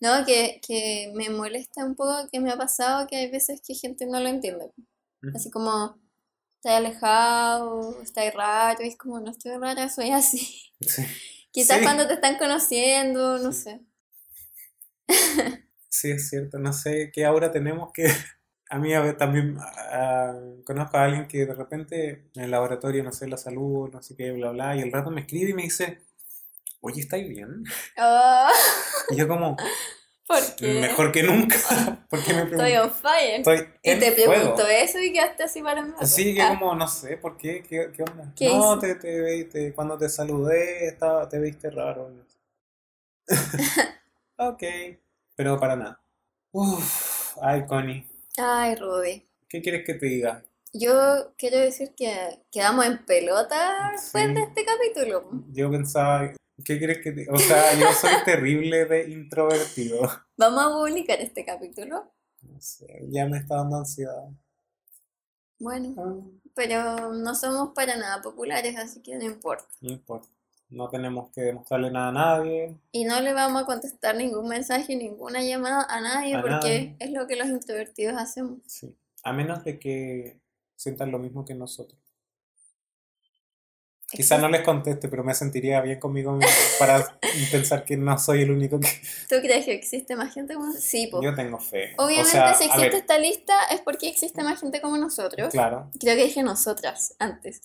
No, 0.00 0.24
que, 0.24 0.60
que 0.66 1.10
me 1.14 1.28
molesta 1.28 1.84
un 1.84 1.96
poco 1.96 2.28
que 2.30 2.38
me 2.40 2.52
ha 2.52 2.56
pasado 2.56 3.06
que 3.08 3.16
hay 3.16 3.30
veces 3.30 3.60
que 3.66 3.74
gente 3.74 4.06
no 4.06 4.20
lo 4.20 4.28
entiende. 4.28 4.72
Así 5.34 5.50
como, 5.50 6.00
está 6.56 6.76
alejado, 6.76 8.00
está 8.00 8.28
raro, 8.30 8.82
y 8.84 8.88
es 8.88 8.96
como, 8.96 9.18
no 9.20 9.32
estoy 9.32 9.56
rara, 9.58 9.88
soy 9.88 10.10
así. 10.12 10.60
Sí. 10.80 11.02
Quizás 11.52 11.78
Sí. 11.78 11.84
cuando 11.84 12.06
te 12.06 12.14
están 12.14 12.38
conociendo, 12.38 13.38
no 13.38 13.52
Sí. 13.52 13.62
sé. 13.62 13.80
Sí, 15.88 16.10
es 16.12 16.28
cierto. 16.30 16.58
No 16.58 16.72
sé 16.72 17.10
qué 17.12 17.24
aura 17.24 17.50
tenemos 17.52 17.90
que... 17.92 18.06
A 18.74 18.78
mí 18.78 18.92
a 18.94 19.00
ver, 19.02 19.16
también 19.16 19.56
ah, 19.60 20.34
conozco 20.64 20.96
a 20.96 21.04
alguien 21.04 21.28
que 21.28 21.46
de 21.46 21.54
repente 21.54 22.24
en 22.34 22.42
el 22.44 22.50
laboratorio, 22.50 23.04
no 23.04 23.12
sé, 23.12 23.28
la 23.28 23.36
salud, 23.36 23.90
no 23.92 24.02
sé 24.02 24.16
qué, 24.16 24.32
bla, 24.32 24.50
bla, 24.50 24.74
y 24.76 24.80
el 24.80 24.90
rato 24.92 25.10
me 25.10 25.20
escribe 25.22 25.50
y 25.50 25.54
me 25.54 25.62
dice, 25.64 26.00
oye, 26.82 27.00
¿estáis 27.02 27.28
bien? 27.28 27.64
Oh, 27.98 28.50
Y 29.08 29.16
yo 29.16 29.28
como, 29.28 29.56
¿por 30.26 30.54
qué? 30.56 30.80
mejor 30.80 31.12
que 31.12 31.22
nunca. 31.22 31.56
Porque 32.10 32.34
me 32.34 32.42
Estoy 32.42 32.76
on 32.76 32.90
fire. 32.90 33.38
estoy 33.38 33.68
Y 33.82 33.98
te 33.98 34.12
pregunto 34.12 34.66
eso 34.66 34.98
y 34.98 35.12
quedaste 35.12 35.44
así 35.44 35.62
para 35.62 35.82
mí. 35.82 35.92
Sí, 36.04 36.34
que 36.34 36.42
Ah, 36.42 36.48
como, 36.48 36.74
no 36.74 36.86
sé, 36.88 37.16
¿por 37.16 37.36
qué? 37.38 37.62
¿Qué, 37.62 37.90
qué 37.94 38.02
onda? 38.02 38.32
¿Qué 38.36 38.48
no, 38.52 38.78
te, 38.78 38.94
te, 38.96 39.44
te- 39.44 39.72
cuando 39.74 39.96
te 39.98 40.08
saludé, 40.08 40.86
estaba, 40.88 41.28
te 41.28 41.38
viste 41.38 41.70
raro. 41.70 42.10
Ok, 44.36 44.62
pero 45.36 45.58
para 45.58 45.76
nada. 45.76 46.00
Uf, 46.52 47.36
ay, 47.42 47.66
Connie, 47.66 48.06
Ay, 48.36 48.74
Rudy. 48.76 49.28
¿qué 49.48 49.60
quieres 49.60 49.84
que 49.84 49.94
te 49.94 50.06
diga? 50.06 50.42
Yo 50.72 51.34
quiero 51.36 51.58
decir 51.58 51.94
que 51.94 52.42
quedamos 52.50 52.86
en 52.86 53.04
pelota 53.04 53.90
después 53.92 54.32
de 54.34 54.40
este 54.40 54.64
capítulo. 54.64 55.28
Yo 55.52 55.70
pensaba, 55.70 56.32
¿qué 56.64 56.78
quieres 56.78 56.98
que 57.02 57.12
te 57.12 57.28
O 57.30 57.36
sea, 57.36 57.74
yo 57.78 57.92
soy 57.92 58.12
terrible 58.24 58.86
de 58.86 59.10
introvertido. 59.10 60.00
Vamos 60.38 60.64
a 60.64 60.70
publicar 60.70 61.20
este 61.20 61.44
capítulo. 61.44 62.10
No 62.40 62.58
sé, 62.60 62.86
ya 63.10 63.26
me 63.26 63.36
está 63.38 63.56
dando 63.56 63.76
ansiedad. 63.76 64.28
Bueno, 65.58 65.94
Ah, 65.98 66.14
pero 66.54 67.12
no 67.12 67.34
somos 67.34 67.72
para 67.74 67.96
nada 67.96 68.22
populares, 68.22 68.76
así 68.76 69.02
que 69.02 69.14
no 69.16 69.24
importa. 69.24 69.68
No 69.82 69.92
importa. 69.92 70.28
No 70.72 70.88
tenemos 70.88 71.30
que 71.30 71.42
demostrarle 71.42 71.90
nada 71.90 72.08
a 72.08 72.12
nadie. 72.12 72.76
Y 72.92 73.04
no 73.04 73.20
le 73.20 73.34
vamos 73.34 73.62
a 73.62 73.66
contestar 73.66 74.16
ningún 74.16 74.48
mensaje, 74.48 74.96
ninguna 74.96 75.42
llamada 75.42 75.86
a 75.88 76.00
nadie, 76.00 76.34
A 76.34 76.40
porque 76.40 76.56
nadie. 76.56 76.96
es 76.98 77.10
lo 77.10 77.26
que 77.26 77.36
los 77.36 77.46
introvertidos 77.48 78.16
hacemos. 78.16 78.58
Sí. 78.66 78.96
A 79.22 79.32
menos 79.32 79.64
de 79.64 79.78
que 79.78 80.40
sientan 80.74 81.10
lo 81.10 81.18
mismo 81.18 81.44
que 81.44 81.54
nosotros. 81.54 81.98
Quizá 84.08 84.36
no 84.36 84.48
les 84.48 84.60
conteste, 84.62 85.08
pero 85.08 85.24
me 85.24 85.32
sentiría 85.34 85.80
bien 85.80 85.98
conmigo 85.98 86.32
mismo 86.32 86.52
para 86.78 87.18
pensar 87.50 87.82
que 87.84 87.96
no 87.96 88.18
soy 88.18 88.42
el 88.42 88.50
único 88.50 88.78
que... 88.78 88.88
¿Tú 89.28 89.36
crees 89.40 89.64
que 89.64 89.72
existe 89.72 90.16
más 90.16 90.34
gente 90.34 90.52
como 90.52 90.66
nosotros? 90.66 90.84
Sí, 90.88 91.06
po. 91.06 91.22
Yo 91.22 91.34
tengo 91.34 91.58
fe. 91.58 91.94
O 91.96 92.04
Obviamente, 92.04 92.30
sea, 92.30 92.52
si 92.54 92.64
existe 92.64 92.96
esta 92.98 93.18
lista 93.18 93.54
es 93.70 93.80
porque 93.80 94.08
existe 94.08 94.42
más 94.42 94.60
gente 94.60 94.82
como 94.82 94.98
nosotros. 94.98 95.48
claro, 95.50 95.90
Creo 95.98 96.14
que 96.14 96.24
dije 96.24 96.42
nosotras 96.42 97.14
antes. 97.18 97.62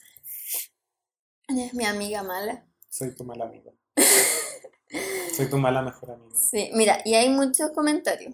Es 1.49 1.73
mi 1.73 1.83
amiga 1.85 2.23
mala. 2.23 2.63
Soy 2.97 3.15
tu 3.15 3.23
mala 3.23 3.45
amiga. 3.45 3.71
Soy 5.35 5.49
tu 5.49 5.57
mala 5.57 5.81
mejor 5.83 6.11
amiga. 6.11 6.35
Sí, 6.35 6.71
mira, 6.73 6.97
y 7.05 7.13
hay 7.13 7.29
muchos 7.29 7.69
comentarios. 7.71 8.33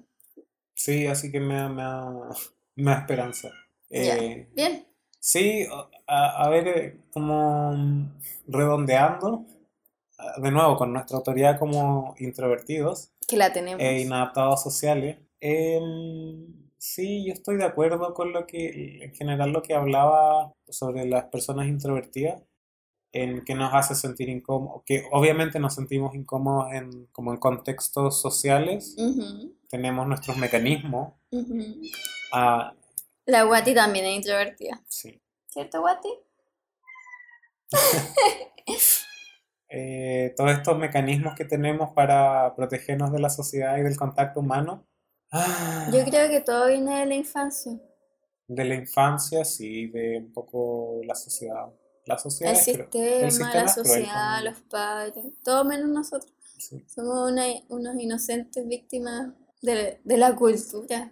Sí, 0.74 1.05
así 1.07 1.32
que 1.32 1.39
me 1.41 1.55
da, 1.55 1.68
me 1.70 1.82
me 2.76 2.91
da 2.91 2.99
esperanza. 2.99 3.49
Ya. 3.89 4.16
Eh, 4.18 4.47
Bien. 4.55 4.86
sí, 5.20 5.66
a, 6.07 6.43
a 6.45 6.49
ver, 6.49 6.68
eh, 6.68 6.97
como 7.11 8.09
redondeando, 8.47 9.45
ah, 10.18 10.39
de 10.39 10.51
nuevo, 10.51 10.78
con 10.78 10.93
nuestra 10.93 11.18
autoridad 11.18 11.59
como 11.59 12.16
introvertidos 12.20 13.11
Que 13.28 13.36
la 13.38 13.51
tenemos. 13.51 13.82
e 13.84 13.99
inadaptados 14.01 14.64
sociales, 14.64 15.18
em, 15.41 16.70
sí, 16.78 17.26
yo 17.28 17.34
estoy 17.34 17.57
de 17.57 17.66
acuerdo 17.66 18.14
con 18.14 18.32
lo 18.32 18.47
que, 18.47 19.04
en 19.04 19.13
general, 19.13 19.51
lo 19.51 19.62
que 19.62 19.74
hablaba 19.75 20.54
sobre 20.70 21.05
las 21.05 21.25
personas 21.25 21.67
introvertidas, 21.67 22.42
en 23.13 23.45
que 23.45 23.53
nos 23.55 23.73
hace 23.73 23.95
sentir 23.95 24.27
incómodos, 24.27 24.81
que 24.85 25.05
obviamente 25.11 25.59
nos 25.59 25.75
sentimos 25.75 26.15
incómodos 26.15 26.73
en, 26.73 27.05
como 27.11 27.31
en 27.31 27.37
contextos 27.39 28.19
sociales, 28.19 28.95
tenemos 29.69 30.07
nuestros 30.07 30.35
mecanismos, 30.37 31.13
ah, 32.33 32.73
La 33.25 33.43
Guati 33.43 33.73
también 33.73 34.05
es 34.05 34.15
introvertida. 34.17 34.81
sí. 34.87 35.19
¿Cierto, 35.47 35.81
Guati? 35.81 36.09
eh, 39.69 40.33
todos 40.35 40.51
estos 40.51 40.77
mecanismos 40.77 41.35
que 41.35 41.45
tenemos 41.45 41.91
para 41.93 42.55
protegernos 42.55 43.11
de 43.11 43.19
la 43.19 43.29
sociedad 43.29 43.77
y 43.77 43.83
del 43.83 43.95
contacto 43.97 44.39
humano. 44.39 44.87
Ah, 45.31 45.89
Yo 45.93 46.03
creo 46.05 46.29
que 46.29 46.41
todo 46.41 46.67
viene 46.67 46.99
de 47.01 47.05
la 47.05 47.15
infancia. 47.15 47.73
de 48.47 48.65
la 48.65 48.75
infancia, 48.75 49.45
sí, 49.45 49.87
de 49.87 50.17
un 50.17 50.33
poco 50.33 51.01
la 51.05 51.15
sociedad. 51.15 51.71
La 52.05 52.17
sociedad 52.17 52.54
El 52.54 52.59
sistema, 52.59 53.47
la 53.47 53.51
cruel 53.51 53.70
sociedad, 53.70 54.43
los 54.43 54.58
padres, 54.70 55.25
todo 55.43 55.63
menos 55.66 55.89
nosotros. 55.89 56.32
sí. 56.58 56.84
Somos 56.88 57.32
una- 57.32 57.46
unos 57.70 57.96
inocentes 58.00 58.67
víctimas 58.67 59.30
de, 59.62 60.00
de 60.04 60.17
la 60.17 60.36
cultura. 60.36 61.12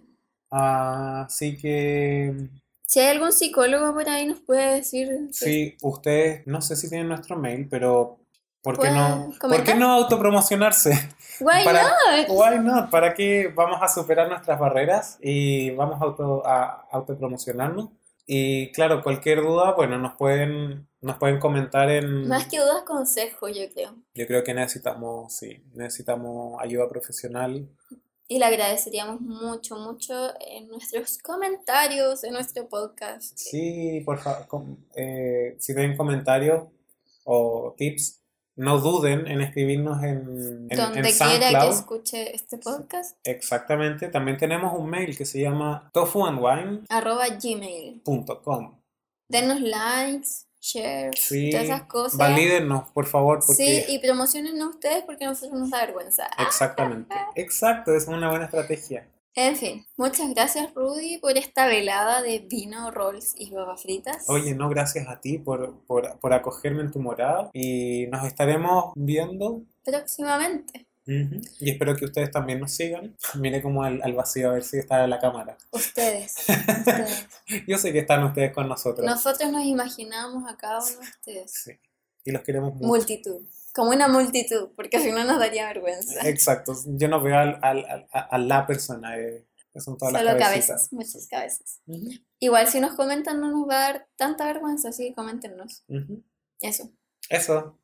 Así 0.50 1.56
que, 1.56 2.48
Si 2.86 3.00
hay 3.00 3.06
algún 3.08 3.32
psicólogo 3.32 3.94
por 3.94 4.06
ahí 4.08 4.26
nos 4.26 4.40
puede 4.40 4.74
decir 4.76 5.08
que- 5.28 5.32
sí, 5.32 5.76
ustedes, 5.82 6.46
no 6.46 6.60
sé 6.60 6.76
si 6.76 6.90
tienen 6.90 7.08
nuestro 7.08 7.36
mail, 7.38 7.66
pero 7.70 8.18
¿por 8.62 8.74
qué 8.74 8.80
¿Pueden 8.80 8.94
no, 8.96 9.32
¿por 9.40 9.64
qué 9.64 9.74
no 9.74 9.92
autopromocionarse? 9.92 10.90
Why 11.40 11.64
Para- 11.64 11.82
not? 11.84 12.28
Why 12.28 12.58
not? 12.58 12.90
¿Para 12.90 13.14
qué 13.14 13.50
vamos 13.54 13.78
a 13.80 13.88
superar 13.88 14.28
nuestras 14.28 14.58
barreras 14.60 15.18
y 15.22 15.70
vamos 15.70 16.00
a, 16.00 16.04
auto, 16.04 16.46
a 16.46 16.86
autopromocionarnos? 16.92 17.88
Y 18.34 18.72
claro, 18.72 19.02
cualquier 19.02 19.42
duda, 19.42 19.74
bueno, 19.74 19.98
nos 19.98 20.16
pueden, 20.16 20.88
nos 21.02 21.18
pueden 21.18 21.38
comentar 21.38 21.90
en... 21.90 22.26
Más 22.28 22.46
que 22.46 22.58
dudas, 22.58 22.82
consejos, 22.86 23.54
yo 23.54 23.70
creo. 23.74 23.94
Yo 24.14 24.26
creo 24.26 24.42
que 24.42 24.54
necesitamos, 24.54 25.36
sí, 25.36 25.62
necesitamos 25.74 26.58
ayuda 26.58 26.88
profesional. 26.88 27.68
Y 28.28 28.38
le 28.38 28.46
agradeceríamos 28.46 29.20
mucho, 29.20 29.76
mucho 29.76 30.32
en 30.40 30.68
nuestros 30.68 31.18
comentarios, 31.18 32.24
en 32.24 32.32
nuestro 32.32 32.66
podcast. 32.70 33.36
Sí, 33.36 34.00
por 34.02 34.18
favor, 34.18 34.46
si 35.58 35.74
tienen 35.74 35.94
comentarios 35.94 36.68
o 37.24 37.74
tips, 37.76 38.21
no 38.56 38.78
duden 38.78 39.26
en 39.26 39.40
escribirnos 39.40 40.02
en, 40.02 40.08
en, 40.10 40.66
en 40.70 40.78
Donde 40.78 41.12
quiera 41.12 41.60
que 41.60 41.68
escuche 41.68 42.34
este 42.34 42.58
podcast, 42.58 43.16
Exactamente. 43.24 44.08
También 44.08 44.36
tenemos 44.36 44.78
un 44.78 44.90
mail 44.90 45.16
que 45.16 45.24
se 45.24 45.40
llama 45.40 45.90
gmail. 47.42 48.02
Denos 49.28 49.60
likes, 49.60 50.28
shares, 50.60 51.18
Sí, 51.18 51.50
todas 51.50 51.64
esas 51.64 51.82
cosas. 51.84 52.18
valídennos, 52.18 52.88
por 52.90 53.06
favor, 53.06 53.40
Sí, 53.42 53.46
porque... 53.48 53.86
y 53.88 53.98
promocionen 53.98 54.60
a 54.60 54.68
ustedes 54.68 55.02
porque 55.04 55.24
nosotros 55.24 55.58
nos 55.58 55.70
da 55.70 55.86
vergüenza. 55.86 56.28
Exactamente. 56.38 57.14
Exacto, 57.34 57.94
es 57.94 58.06
una 58.06 58.28
buena 58.28 58.44
estrategia. 58.44 59.08
En 59.34 59.56
fin, 59.56 59.86
muchas 59.96 60.28
gracias 60.34 60.74
Rudy 60.74 61.16
por 61.16 61.38
esta 61.38 61.66
velada 61.66 62.20
de 62.20 62.40
vino, 62.40 62.90
rolls 62.90 63.34
y 63.36 63.50
papas 63.50 63.82
fritas. 63.82 64.28
Oye, 64.28 64.54
no, 64.54 64.68
gracias 64.68 65.08
a 65.08 65.20
ti 65.20 65.38
por, 65.38 65.80
por, 65.86 66.18
por 66.20 66.34
acogerme 66.34 66.82
en 66.82 66.90
tu 66.90 67.00
morada 67.00 67.50
y 67.54 68.06
nos 68.08 68.26
estaremos 68.26 68.92
viendo. 68.94 69.62
Próximamente. 69.84 70.86
Y 71.04 71.70
espero 71.70 71.96
que 71.96 72.04
ustedes 72.04 72.30
también 72.30 72.60
nos 72.60 72.72
sigan. 72.72 73.16
Mire 73.34 73.60
como 73.60 73.82
al, 73.82 74.00
al 74.02 74.12
vacío 74.12 74.50
a 74.50 74.52
ver 74.52 74.62
si 74.62 74.78
está 74.78 75.06
la 75.06 75.18
cámara. 75.18 75.56
ustedes. 75.72 76.34
ustedes. 76.48 77.26
Yo 77.66 77.78
sé 77.78 77.92
que 77.92 78.00
están 78.00 78.22
ustedes 78.24 78.52
con 78.52 78.68
nosotros. 78.68 79.04
Nosotros 79.04 79.50
nos 79.50 79.64
imaginamos 79.64 80.48
a 80.48 80.56
cada 80.56 80.78
uno 80.78 81.00
de 81.00 81.08
ustedes. 81.08 81.52
Sí. 81.52 81.72
Y 82.24 82.30
los 82.30 82.42
queremos 82.42 82.74
mucho. 82.74 82.86
Multitud. 82.86 83.42
Como 83.74 83.90
una 83.90 84.06
multitud, 84.08 84.70
porque 84.76 85.00
si 85.00 85.10
no 85.12 85.24
nos 85.24 85.38
daría 85.38 85.66
vergüenza. 85.66 86.28
Exacto. 86.28 86.74
Yo 86.86 87.08
no 87.08 87.20
veo 87.22 87.38
al, 87.38 87.58
al- 87.62 87.84
al- 87.86 88.06
a, 88.12 88.38
la 88.38 88.66
persona. 88.66 89.16
eh, 89.18 89.46
son 89.76 89.96
todas 89.96 90.12
las 90.12 90.22
Solo 90.22 90.38
cabecitas. 90.38 90.66
cabezas, 90.88 90.92
muchas 90.92 91.26
cabezas. 91.28 91.80
Igual 92.38 92.66
si 92.68 92.80
nos 92.80 92.94
comentan 92.94 93.40
no 93.40 93.50
nos 93.50 93.66
va 93.68 93.76
a 93.76 93.92
dar 93.92 94.08
tanta 94.16 94.44
vergüenza, 94.46 94.90
así 94.90 95.08
que 95.08 95.14
coméntenos. 95.14 95.84
Eso. 96.60 96.90
Eso. 97.30 97.78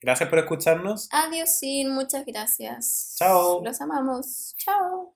Gracias 0.00 0.28
por 0.28 0.38
escucharnos. 0.40 1.08
Adiós, 1.12 1.48
sin 1.50 1.88
muchas 1.94 2.26
gracias. 2.26 3.14
Chao. 3.16 3.62
Los 3.64 3.80
amamos. 3.80 4.54
Chao. 4.58 5.14